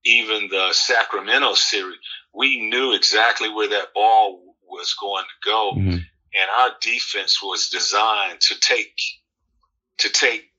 even 0.05 0.49
the 0.49 0.73
Sacramento 0.73 1.55
series, 1.55 1.99
we 2.35 2.61
knew 2.69 2.93
exactly 2.95 3.49
where 3.49 3.69
that 3.69 3.93
ball 3.95 4.57
was 4.67 4.95
going 4.95 5.25
to 5.25 5.51
go, 5.51 5.73
Mhm. 5.75 6.05
and 6.35 6.51
our 6.59 6.77
defense 6.81 7.43
was 7.43 7.69
designed 7.69 8.41
to 8.41 8.59
take 8.61 8.99
to 9.99 10.09
take 10.09 10.51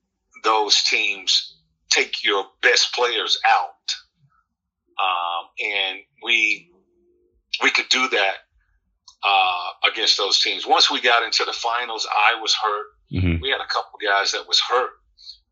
those 0.43 0.83
teams, 0.83 1.57
take 1.89 2.23
your 2.23 2.49
best 2.61 2.93
players 2.93 3.37
out, 3.45 3.93
um, 4.99 5.49
and 5.59 5.99
we 6.21 6.69
we 7.61 7.69
could 7.71 7.89
do 7.89 8.07
that 8.09 8.37
uh, 9.25 9.69
against 9.89 10.17
those 10.17 10.39
teams. 10.41 10.65
Once 10.65 10.89
we 10.91 10.99
got 10.99 11.23
into 11.23 11.45
the 11.45 11.53
finals, 11.53 12.05
I 12.11 12.35
was 12.41 12.53
hurt. 12.53 12.87
Mhm. 13.11 13.41
We 13.41 13.49
had 13.49 13.61
a 13.61 13.67
couple 13.67 13.97
guys 13.99 14.31
that 14.31 14.47
was 14.47 14.59
hurt 14.59 14.91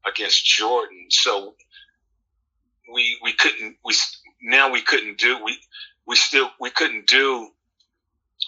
against 0.05 0.43
Jordan, 0.45 1.07
so 1.09 1.55
we 2.93 3.17
we 3.23 3.33
couldn't 3.33 3.77
we 3.85 3.93
now 4.41 4.71
we 4.71 4.81
couldn't 4.81 5.17
do 5.17 5.43
we 5.43 5.57
we 6.07 6.15
still 6.15 6.49
we 6.59 6.69
couldn't 6.69 7.07
do 7.07 7.49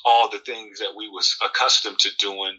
all 0.06 0.30
the 0.30 0.40
things 0.40 0.80
that 0.80 0.94
we 0.98 1.08
was 1.10 1.36
accustomed 1.46 2.00
to 2.00 2.10
doing 2.20 2.58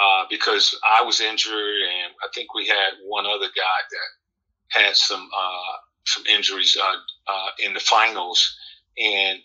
uh, 0.00 0.24
because 0.28 0.78
I 0.84 1.04
was 1.04 1.20
injured 1.20 1.52
and 1.54 2.12
I 2.22 2.28
think 2.34 2.54
we 2.54 2.66
had 2.66 2.98
one 3.04 3.26
other 3.26 3.46
guy 3.46 3.78
that 3.90 4.80
had 4.80 4.96
some 4.96 5.28
uh, 5.36 5.76
some 6.04 6.24
injuries 6.26 6.76
uh, 6.82 7.32
uh, 7.32 7.48
in 7.64 7.74
the 7.74 7.80
finals 7.80 8.56
and 8.98 9.40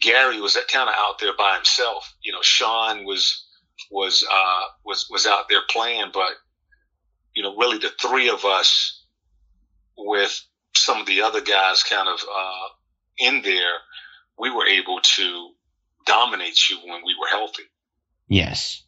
Gary 0.00 0.40
was 0.40 0.58
kind 0.70 0.88
of 0.88 0.94
out 0.98 1.18
there 1.20 1.36
by 1.38 1.54
himself. 1.54 2.12
You 2.22 2.32
know, 2.32 2.42
Shawn 2.42 3.04
was 3.04 3.46
was 3.90 4.26
uh, 4.30 4.62
was 4.84 5.06
was 5.10 5.26
out 5.26 5.48
there 5.48 5.62
playing, 5.70 6.10
but 6.12 6.32
you 7.34 7.42
know, 7.42 7.56
really 7.56 7.78
the 7.78 7.90
three 8.00 8.28
of 8.28 8.44
us 8.44 9.04
with 9.96 10.44
some 10.82 10.98
of 10.98 11.06
the 11.06 11.22
other 11.22 11.40
guys 11.40 11.82
kind 11.82 12.08
of 12.08 12.20
uh, 12.20 12.68
in 13.18 13.42
there, 13.42 13.74
we 14.38 14.50
were 14.50 14.66
able 14.66 15.00
to 15.00 15.50
dominate 16.06 16.68
you 16.68 16.78
when 16.78 17.02
we 17.04 17.14
were 17.20 17.28
healthy. 17.28 17.62
Yes. 18.28 18.82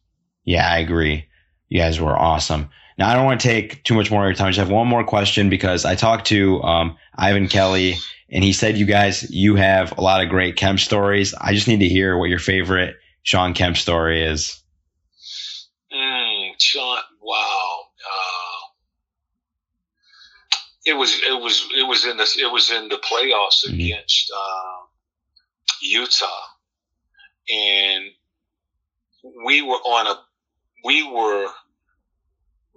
Yeah, 0.45 0.68
I 0.68 0.78
agree. 0.78 1.28
You 1.68 1.80
guys 1.80 2.01
were 2.01 2.16
awesome. 2.16 2.70
Now, 2.99 3.09
I 3.09 3.14
don't 3.14 3.24
want 3.24 3.40
to 3.40 3.49
take 3.49 3.82
too 3.84 3.95
much 3.95 4.11
more 4.11 4.24
of 4.24 4.28
your 4.28 4.34
time. 4.34 4.49
I 4.49 4.51
just 4.51 4.59
have 4.59 4.70
one 4.70 4.86
more 4.86 5.05
question 5.05 5.51
because 5.51 5.84
I 5.84 5.95
talked 5.95 6.26
to 6.28 6.62
um, 6.62 6.97
Ivan 7.16 7.49
Kelly 7.49 7.97
and 8.30 8.42
he 8.42 8.53
said 8.53 8.76
you 8.76 8.86
guys, 8.86 9.30
you 9.30 9.57
have 9.57 9.97
a 9.99 10.01
lot 10.01 10.22
of 10.22 10.28
great 10.28 10.57
Kemp 10.57 10.80
stories. 10.80 11.34
I 11.34 11.55
just 11.55 11.68
need 11.68 11.80
to 11.80 11.88
hear 11.88 12.16
what 12.16 12.30
your 12.30 12.38
favorite 12.38 12.97
Shawn 13.22 13.55
Kemp 13.55 13.76
story 13.76 14.24
is. 14.24 14.62
Mm, 15.92 16.53
Shawn, 16.59 16.99
wow. 17.22 17.80
Uh, 18.12 18.64
it 20.87 20.95
was 20.95 21.14
it 21.26 21.41
was 21.41 21.66
it 21.76 21.82
was 21.89 22.05
in 22.07 22.16
the 22.16 22.24
it 22.41 22.53
was 22.53 22.70
in 22.70 22.89
the 22.89 22.97
playoffs 22.99 23.64
Mhm. 23.68 23.74
against 23.74 24.32
uh, 24.37 24.87
Utah, 25.82 26.43
and 27.51 28.05
we 29.45 29.62
were 29.62 29.76
on 29.78 30.07
a 30.09 30.16
we 30.85 31.03
were 31.03 31.49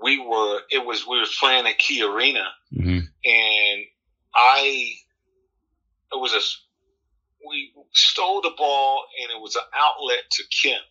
we 0.01 0.20
were 0.20 0.62
it 0.72 0.86
was 0.86 1.05
we 1.08 1.20
were 1.20 1.28
playing 1.39 1.68
at 1.68 1.78
Key 1.80 2.03
Arena, 2.03 2.45
hmm 2.74 2.99
and 3.26 3.86
I 4.36 4.93
it 6.14 6.20
was 6.20 6.34
a 6.34 6.41
we 7.47 7.72
stole 7.93 8.41
the 8.41 8.51
ball 8.58 9.03
and 9.22 9.32
it 9.32 9.41
was 9.41 9.55
an 9.55 9.64
outlet 9.78 10.24
to 10.32 10.43
Kemp, 10.62 10.84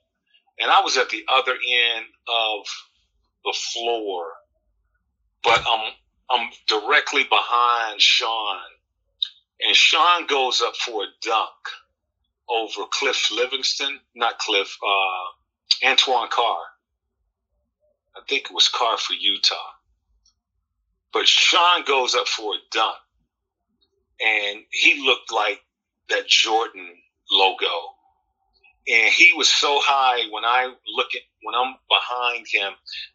and 0.60 0.70
I 0.70 0.80
was 0.82 0.96
at 0.96 1.10
the 1.10 1.24
other 1.32 1.52
end 1.52 2.06
of 2.28 2.66
the 3.44 3.54
floor, 3.72 4.32
but 5.44 5.60
I'm 5.72 5.92
I'm 6.30 6.50
directly 6.66 7.24
behind 7.24 8.00
Shawn, 8.00 8.58
and 9.60 9.76
Shawn 9.76 10.26
goes 10.26 10.60
up 10.60 10.76
for 10.76 11.04
a 11.04 11.06
dunk 11.22 11.50
over 12.48 12.86
Cliff 12.90 13.30
Levingston, 13.32 13.96
not 14.14 14.38
Cliff, 14.38 14.76
uh, 14.84 15.86
Antoine 15.88 16.28
Carr. 16.30 16.58
I 18.16 18.20
think 18.28 18.44
it 18.44 18.54
was 18.54 18.68
Carr 18.68 18.98
for 18.98 19.12
Utah. 19.12 19.54
But 21.12 21.28
Shawn 21.28 21.84
goes 21.86 22.14
up 22.14 22.26
for 22.28 22.54
a 22.54 22.58
dunk, 22.72 22.96
and 24.20 24.60
he 24.70 25.04
looked 25.04 25.32
like 25.32 25.60
that 26.08 26.26
Jordan 26.26 26.88
logo. 27.30 27.94
And 28.88 29.12
he 29.12 29.32
was 29.36 29.48
so 29.48 29.80
high 29.82 30.30
when 30.30 30.44
I 30.44 30.66
look 30.66 31.08
at 31.14 31.22
when 31.42 31.54
I'm 31.54 31.74
behind 31.88 32.46
him 32.52 32.72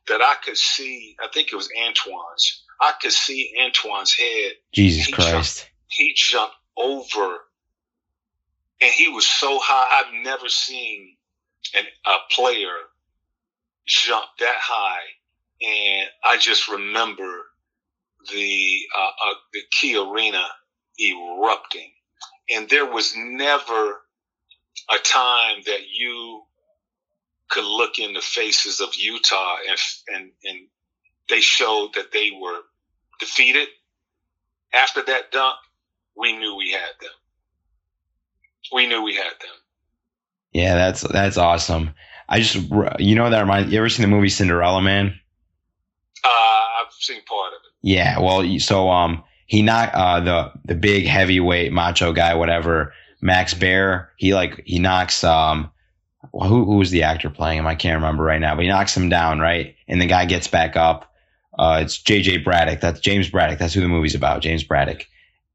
that 0.08 0.22
I 0.22 0.36
could 0.44 0.58
see. 0.58 1.16
I 1.24 1.28
think 1.34 1.48
it 1.52 1.56
was 1.56 1.70
Antoine's. 1.78 2.64
I 2.82 2.94
could 3.02 3.12
see 3.12 3.54
Antoine's 3.64 4.14
head. 4.14 4.54
Jesus 4.74 5.06
He 5.06 5.14
Christ. 5.14 5.70
He 5.88 6.14
jumped 6.16 6.56
over, 6.78 7.38
and 8.82 8.92
he 8.92 9.10
was 9.10 9.26
so 9.28 9.60
high. 9.62 10.04
I've 10.04 10.24
never 10.24 10.50
seen 10.50 11.16
an, 11.78 11.86
a 12.06 12.16
player 12.34 12.76
jump 13.86 14.26
that 14.40 14.58
high. 14.58 15.04
And 15.62 16.10
I 16.24 16.38
just 16.38 16.70
remember 16.70 17.44
the 18.32 18.80
uh, 18.98 19.30
uh, 19.30 19.34
the 19.54 19.62
Key 19.72 19.98
Arena 19.98 20.44
erupting, 21.00 21.92
and 22.50 22.70
there 22.70 22.86
was 22.92 23.14
never 23.16 24.02
a 24.90 24.98
time 25.04 25.62
that 25.66 25.82
you 25.94 26.42
could 27.50 27.66
look 27.66 28.00
in 28.00 28.14
the 28.14 28.22
faces 28.22 28.82
of 28.82 28.90
Utah 28.96 29.58
and 29.70 29.80
and 30.16 30.32
and 30.46 30.68
they 31.30 31.42
showed 31.42 31.92
that 31.96 32.12
they 32.12 32.32
were 32.40 32.60
defeated. 33.22 33.70
After 34.74 35.02
that 35.02 35.32
dunk, 35.32 35.56
we 36.18 36.38
knew 36.38 36.56
we 36.58 36.72
had 36.72 36.92
them. 37.00 37.12
We 38.74 38.88
knew 38.88 39.02
we 39.02 39.16
had 39.16 39.32
them. 39.40 39.56
Yeah, 40.52 40.76
that's 40.76 41.02
that's 41.02 41.38
awesome. 41.38 41.94
I 42.28 42.42
just 42.42 42.56
you 43.00 43.16
know 43.16 43.30
that 43.30 43.40
reminds 43.42 43.72
you 43.72 43.78
ever 43.78 43.90
seen 43.90 44.04
the 44.04 44.16
movie 44.16 44.30
Cinderella 44.30 44.82
Man? 44.82 45.20
Uh, 46.24 46.28
I've 46.28 46.94
seen 47.00 47.22
part 47.24 47.54
of 47.54 47.60
it. 47.66 47.90
Yeah, 47.90 48.20
well, 48.20 48.60
so 48.60 48.90
um, 48.90 49.24
he 49.46 49.62
knocked 49.62 49.96
uh 49.96 50.20
the 50.20 50.52
the 50.66 50.76
big 50.76 51.06
heavyweight 51.06 51.72
macho 51.72 52.14
guy, 52.14 52.36
whatever, 52.36 52.94
Max 53.22 53.54
Baer. 53.54 54.12
He 54.18 54.34
like 54.34 54.64
he 54.66 54.80
knocks 54.80 55.24
um, 55.24 55.72
who 56.34 56.66
who 56.66 56.76
was 56.78 56.92
the 56.92 57.04
actor 57.04 57.30
playing 57.30 57.60
him? 57.60 57.68
I 57.68 57.76
can't 57.76 57.96
remember 58.02 58.24
right 58.24 58.42
now, 58.42 58.56
but 58.56 58.64
he 58.64 58.70
knocks 58.70 58.96
him 58.96 59.10
down, 59.10 59.40
right? 59.40 59.76
And 59.88 60.02
the 60.02 60.06
guy 60.06 60.26
gets 60.26 60.48
back 60.48 60.76
up. 60.76 61.11
Uh, 61.58 61.80
it's 61.84 62.02
JJ 62.02 62.44
Braddock. 62.44 62.80
That's 62.80 63.00
James 63.00 63.30
Braddock. 63.30 63.60
That's 63.60 63.74
who 63.74 63.82
the 63.82 63.88
movie's 63.88 64.16
about, 64.16 64.42
James 64.42 64.64
Braddock. 64.64 65.06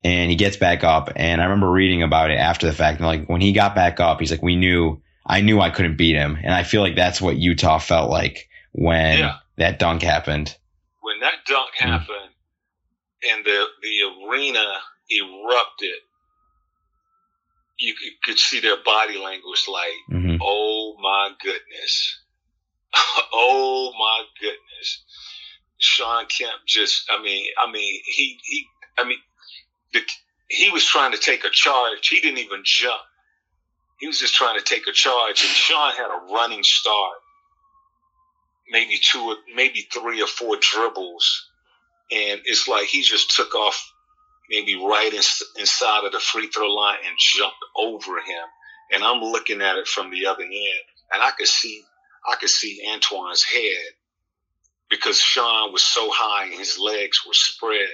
And 0.05 0.31
he 0.31 0.37
gets 0.37 0.57
back 0.57 0.85
up, 0.85 1.11
and 1.17 1.41
I 1.41 1.45
remember 1.45 1.71
reading 1.71 2.03
about 2.03 2.31
it 2.31 2.35
after 2.37 2.67
the 2.67 2.73
fact. 2.73 2.99
And 2.99 3.07
like 3.07 3.27
when 3.29 3.41
he 3.41 3.53
got 3.53 3.75
back 3.75 3.99
up, 3.99 4.21
he's 4.21 4.31
like, 4.31 4.43
"We 4.43 4.55
knew, 4.55 5.01
I 5.27 5.41
knew 5.41 5.61
I 5.61 5.71
couldn't 5.71 5.97
beat 5.97 6.15
him," 6.15 6.39
and 6.43 6.55
I 6.55 6.63
feel 6.63 6.83
like 6.83 6.95
that's 6.97 7.21
what 7.21 7.37
Utah 7.37 7.79
felt 7.79 8.11
like 8.11 8.49
when 8.73 9.19
Yeah. 9.19 9.37
that 9.57 9.79
dunk 9.79 10.03
happened. 10.03 10.57
when 11.01 11.19
that 11.21 11.45
dunk 11.47 11.71
Hmm. 11.79 11.89
happened 11.89 12.31
and 13.31 13.45
the 13.45 13.67
the 13.83 14.29
arena 14.29 14.65
erupted, 15.11 15.95
you 17.79 17.95
could, 17.95 18.13
could 18.25 18.39
see 18.39 18.61
their 18.61 18.77
body 18.85 19.19
language 19.19 19.67
like, 19.67 19.93
hmm 20.09 20.37
"Oh 20.41 20.97
my 21.01 21.31
goodness, 21.43 22.21
oh 23.33 23.93
my 23.99 24.25
goodness." 24.41 24.61
Shawn 25.79 26.27
Kemp 26.27 26.55
just, 26.67 27.11
I 27.11 27.23
mean, 27.23 27.47
I 27.59 27.71
mean, 27.71 28.01
he 28.05 28.39
he, 28.45 28.67
I 28.99 29.05
mean, 29.07 29.19
the, 29.93 30.01
he 30.49 30.71
was 30.71 30.85
trying 30.85 31.13
to 31.13 31.19
take 31.19 31.45
a 31.45 31.51
charge. 31.51 32.09
He 32.09 32.21
didn't 32.21 32.39
even 32.39 32.63
jump. 32.65 33.01
He 33.99 34.07
was 34.07 34.19
just 34.19 34.35
trying 34.35 34.59
to 34.59 34.65
take 34.65 34.87
a 34.87 34.93
charge, 34.93 35.41
and 35.41 35.51
Sean 35.51 35.93
had 35.93 36.09
a 36.09 36.33
running 36.33 36.63
start 36.63 37.17
maybe 38.71 38.99
two 39.01 39.21
or 39.21 39.37
maybe 39.55 39.87
three 39.93 40.23
or 40.23 40.27
four 40.27 40.57
dribbles, 40.61 41.49
and 42.11 42.41
it's 42.45 42.69
like 42.69 42.87
he 42.87 43.03
just 43.03 43.35
took 43.35 43.55
off 43.55 43.93
maybe 44.51 44.77
right 44.77 45.13
in, 45.13 45.23
inside 45.59 46.05
of 46.05 46.13
the 46.13 46.21
free 46.21 46.49
throw 46.49 46.73
line 46.73 46.99
and 47.07 47.17
jumped 47.19 47.57
over 47.77 48.17
him. 48.17 48.45
And 48.93 49.03
I'm 49.03 49.21
looking 49.21 49.63
at 49.63 49.77
it 49.77 49.89
from 49.89 50.11
the 50.11 50.27
other 50.27 50.45
end, 50.45 50.85
and 51.13 51.23
I 51.23 51.31
could 51.37 51.49
see 51.49 51.83
I 52.31 52.37
could 52.37 52.51
see 52.51 52.87
Antoine's 52.93 53.45
head 53.45 53.93
because 54.91 55.19
Shawn 55.21 55.73
was 55.73 55.83
so 55.83 56.09
high 56.13 56.45
and 56.47 56.55
his 56.55 56.79
legs 56.79 57.21
were 57.27 57.33
spread. 57.35 57.89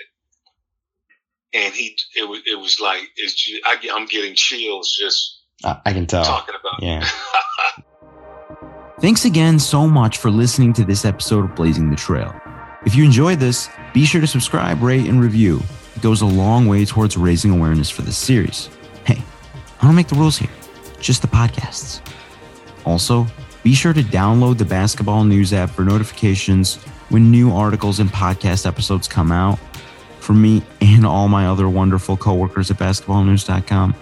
And 1.54 1.74
he, 1.74 1.96
it 2.16 2.28
was, 2.28 2.40
it 2.46 2.58
was 2.58 2.80
like, 2.80 3.02
it's, 3.16 3.34
ju- 3.34 3.60
I, 3.66 3.76
get- 3.76 3.94
I'm 3.94 4.06
getting 4.06 4.34
chills 4.34 4.96
just 4.98 5.40
I, 5.64 5.78
I 5.86 5.92
can 5.92 6.06
tell. 6.06 6.24
talking 6.24 6.54
about. 6.58 6.82
Yeah. 6.82 7.06
Thanks 9.00 9.24
again 9.24 9.58
so 9.58 9.86
much 9.88 10.18
for 10.18 10.30
listening 10.30 10.72
to 10.74 10.84
this 10.84 11.04
episode 11.04 11.44
of 11.44 11.54
Blazing 11.56 11.90
the 11.90 11.96
Trail. 11.96 12.32
If 12.86 12.94
you 12.94 13.04
enjoyed 13.04 13.40
this, 13.40 13.68
be 13.92 14.04
sure 14.04 14.20
to 14.20 14.26
subscribe, 14.26 14.80
rate, 14.82 15.06
and 15.08 15.20
review. 15.20 15.60
It 15.96 16.02
goes 16.02 16.22
a 16.22 16.26
long 16.26 16.66
way 16.68 16.84
towards 16.84 17.16
raising 17.16 17.50
awareness 17.50 17.90
for 17.90 18.02
this 18.02 18.16
series. 18.16 18.70
Hey, 19.04 19.20
I 19.80 19.86
don't 19.86 19.94
make 19.94 20.08
the 20.08 20.14
rules 20.14 20.38
here, 20.38 20.50
just 21.00 21.20
the 21.22 21.28
podcasts. 21.28 22.00
Also, 22.84 23.26
be 23.62 23.74
sure 23.74 23.92
to 23.92 24.02
download 24.02 24.58
the 24.58 24.64
Basketball 24.64 25.24
News 25.24 25.52
app 25.52 25.70
for 25.70 25.84
notifications 25.84 26.76
when 27.10 27.30
new 27.30 27.52
articles 27.52 28.00
and 28.00 28.10
podcast 28.10 28.66
episodes 28.66 29.06
come 29.06 29.30
out. 29.30 29.58
From 30.20 30.40
me 30.40 30.62
and 30.80 31.04
all 31.04 31.28
my 31.28 31.46
other 31.46 31.68
wonderful 31.68 32.16
coworkers 32.16 32.70
at 32.70 32.78
basketballnews.com. 32.78 33.94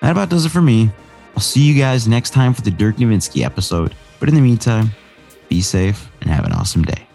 That 0.00 0.10
about 0.10 0.30
does 0.30 0.44
it 0.44 0.50
for 0.50 0.62
me. 0.62 0.90
I'll 1.34 1.42
see 1.42 1.62
you 1.62 1.80
guys 1.80 2.08
next 2.08 2.30
time 2.30 2.54
for 2.54 2.62
the 2.62 2.70
Dirk 2.70 2.96
Nowitzki 2.96 3.44
episode. 3.44 3.94
But 4.18 4.28
in 4.28 4.34
the 4.34 4.40
meantime, 4.40 4.90
be 5.48 5.60
safe 5.60 6.10
and 6.20 6.30
have 6.30 6.44
an 6.44 6.52
awesome 6.52 6.82
day. 6.82 7.09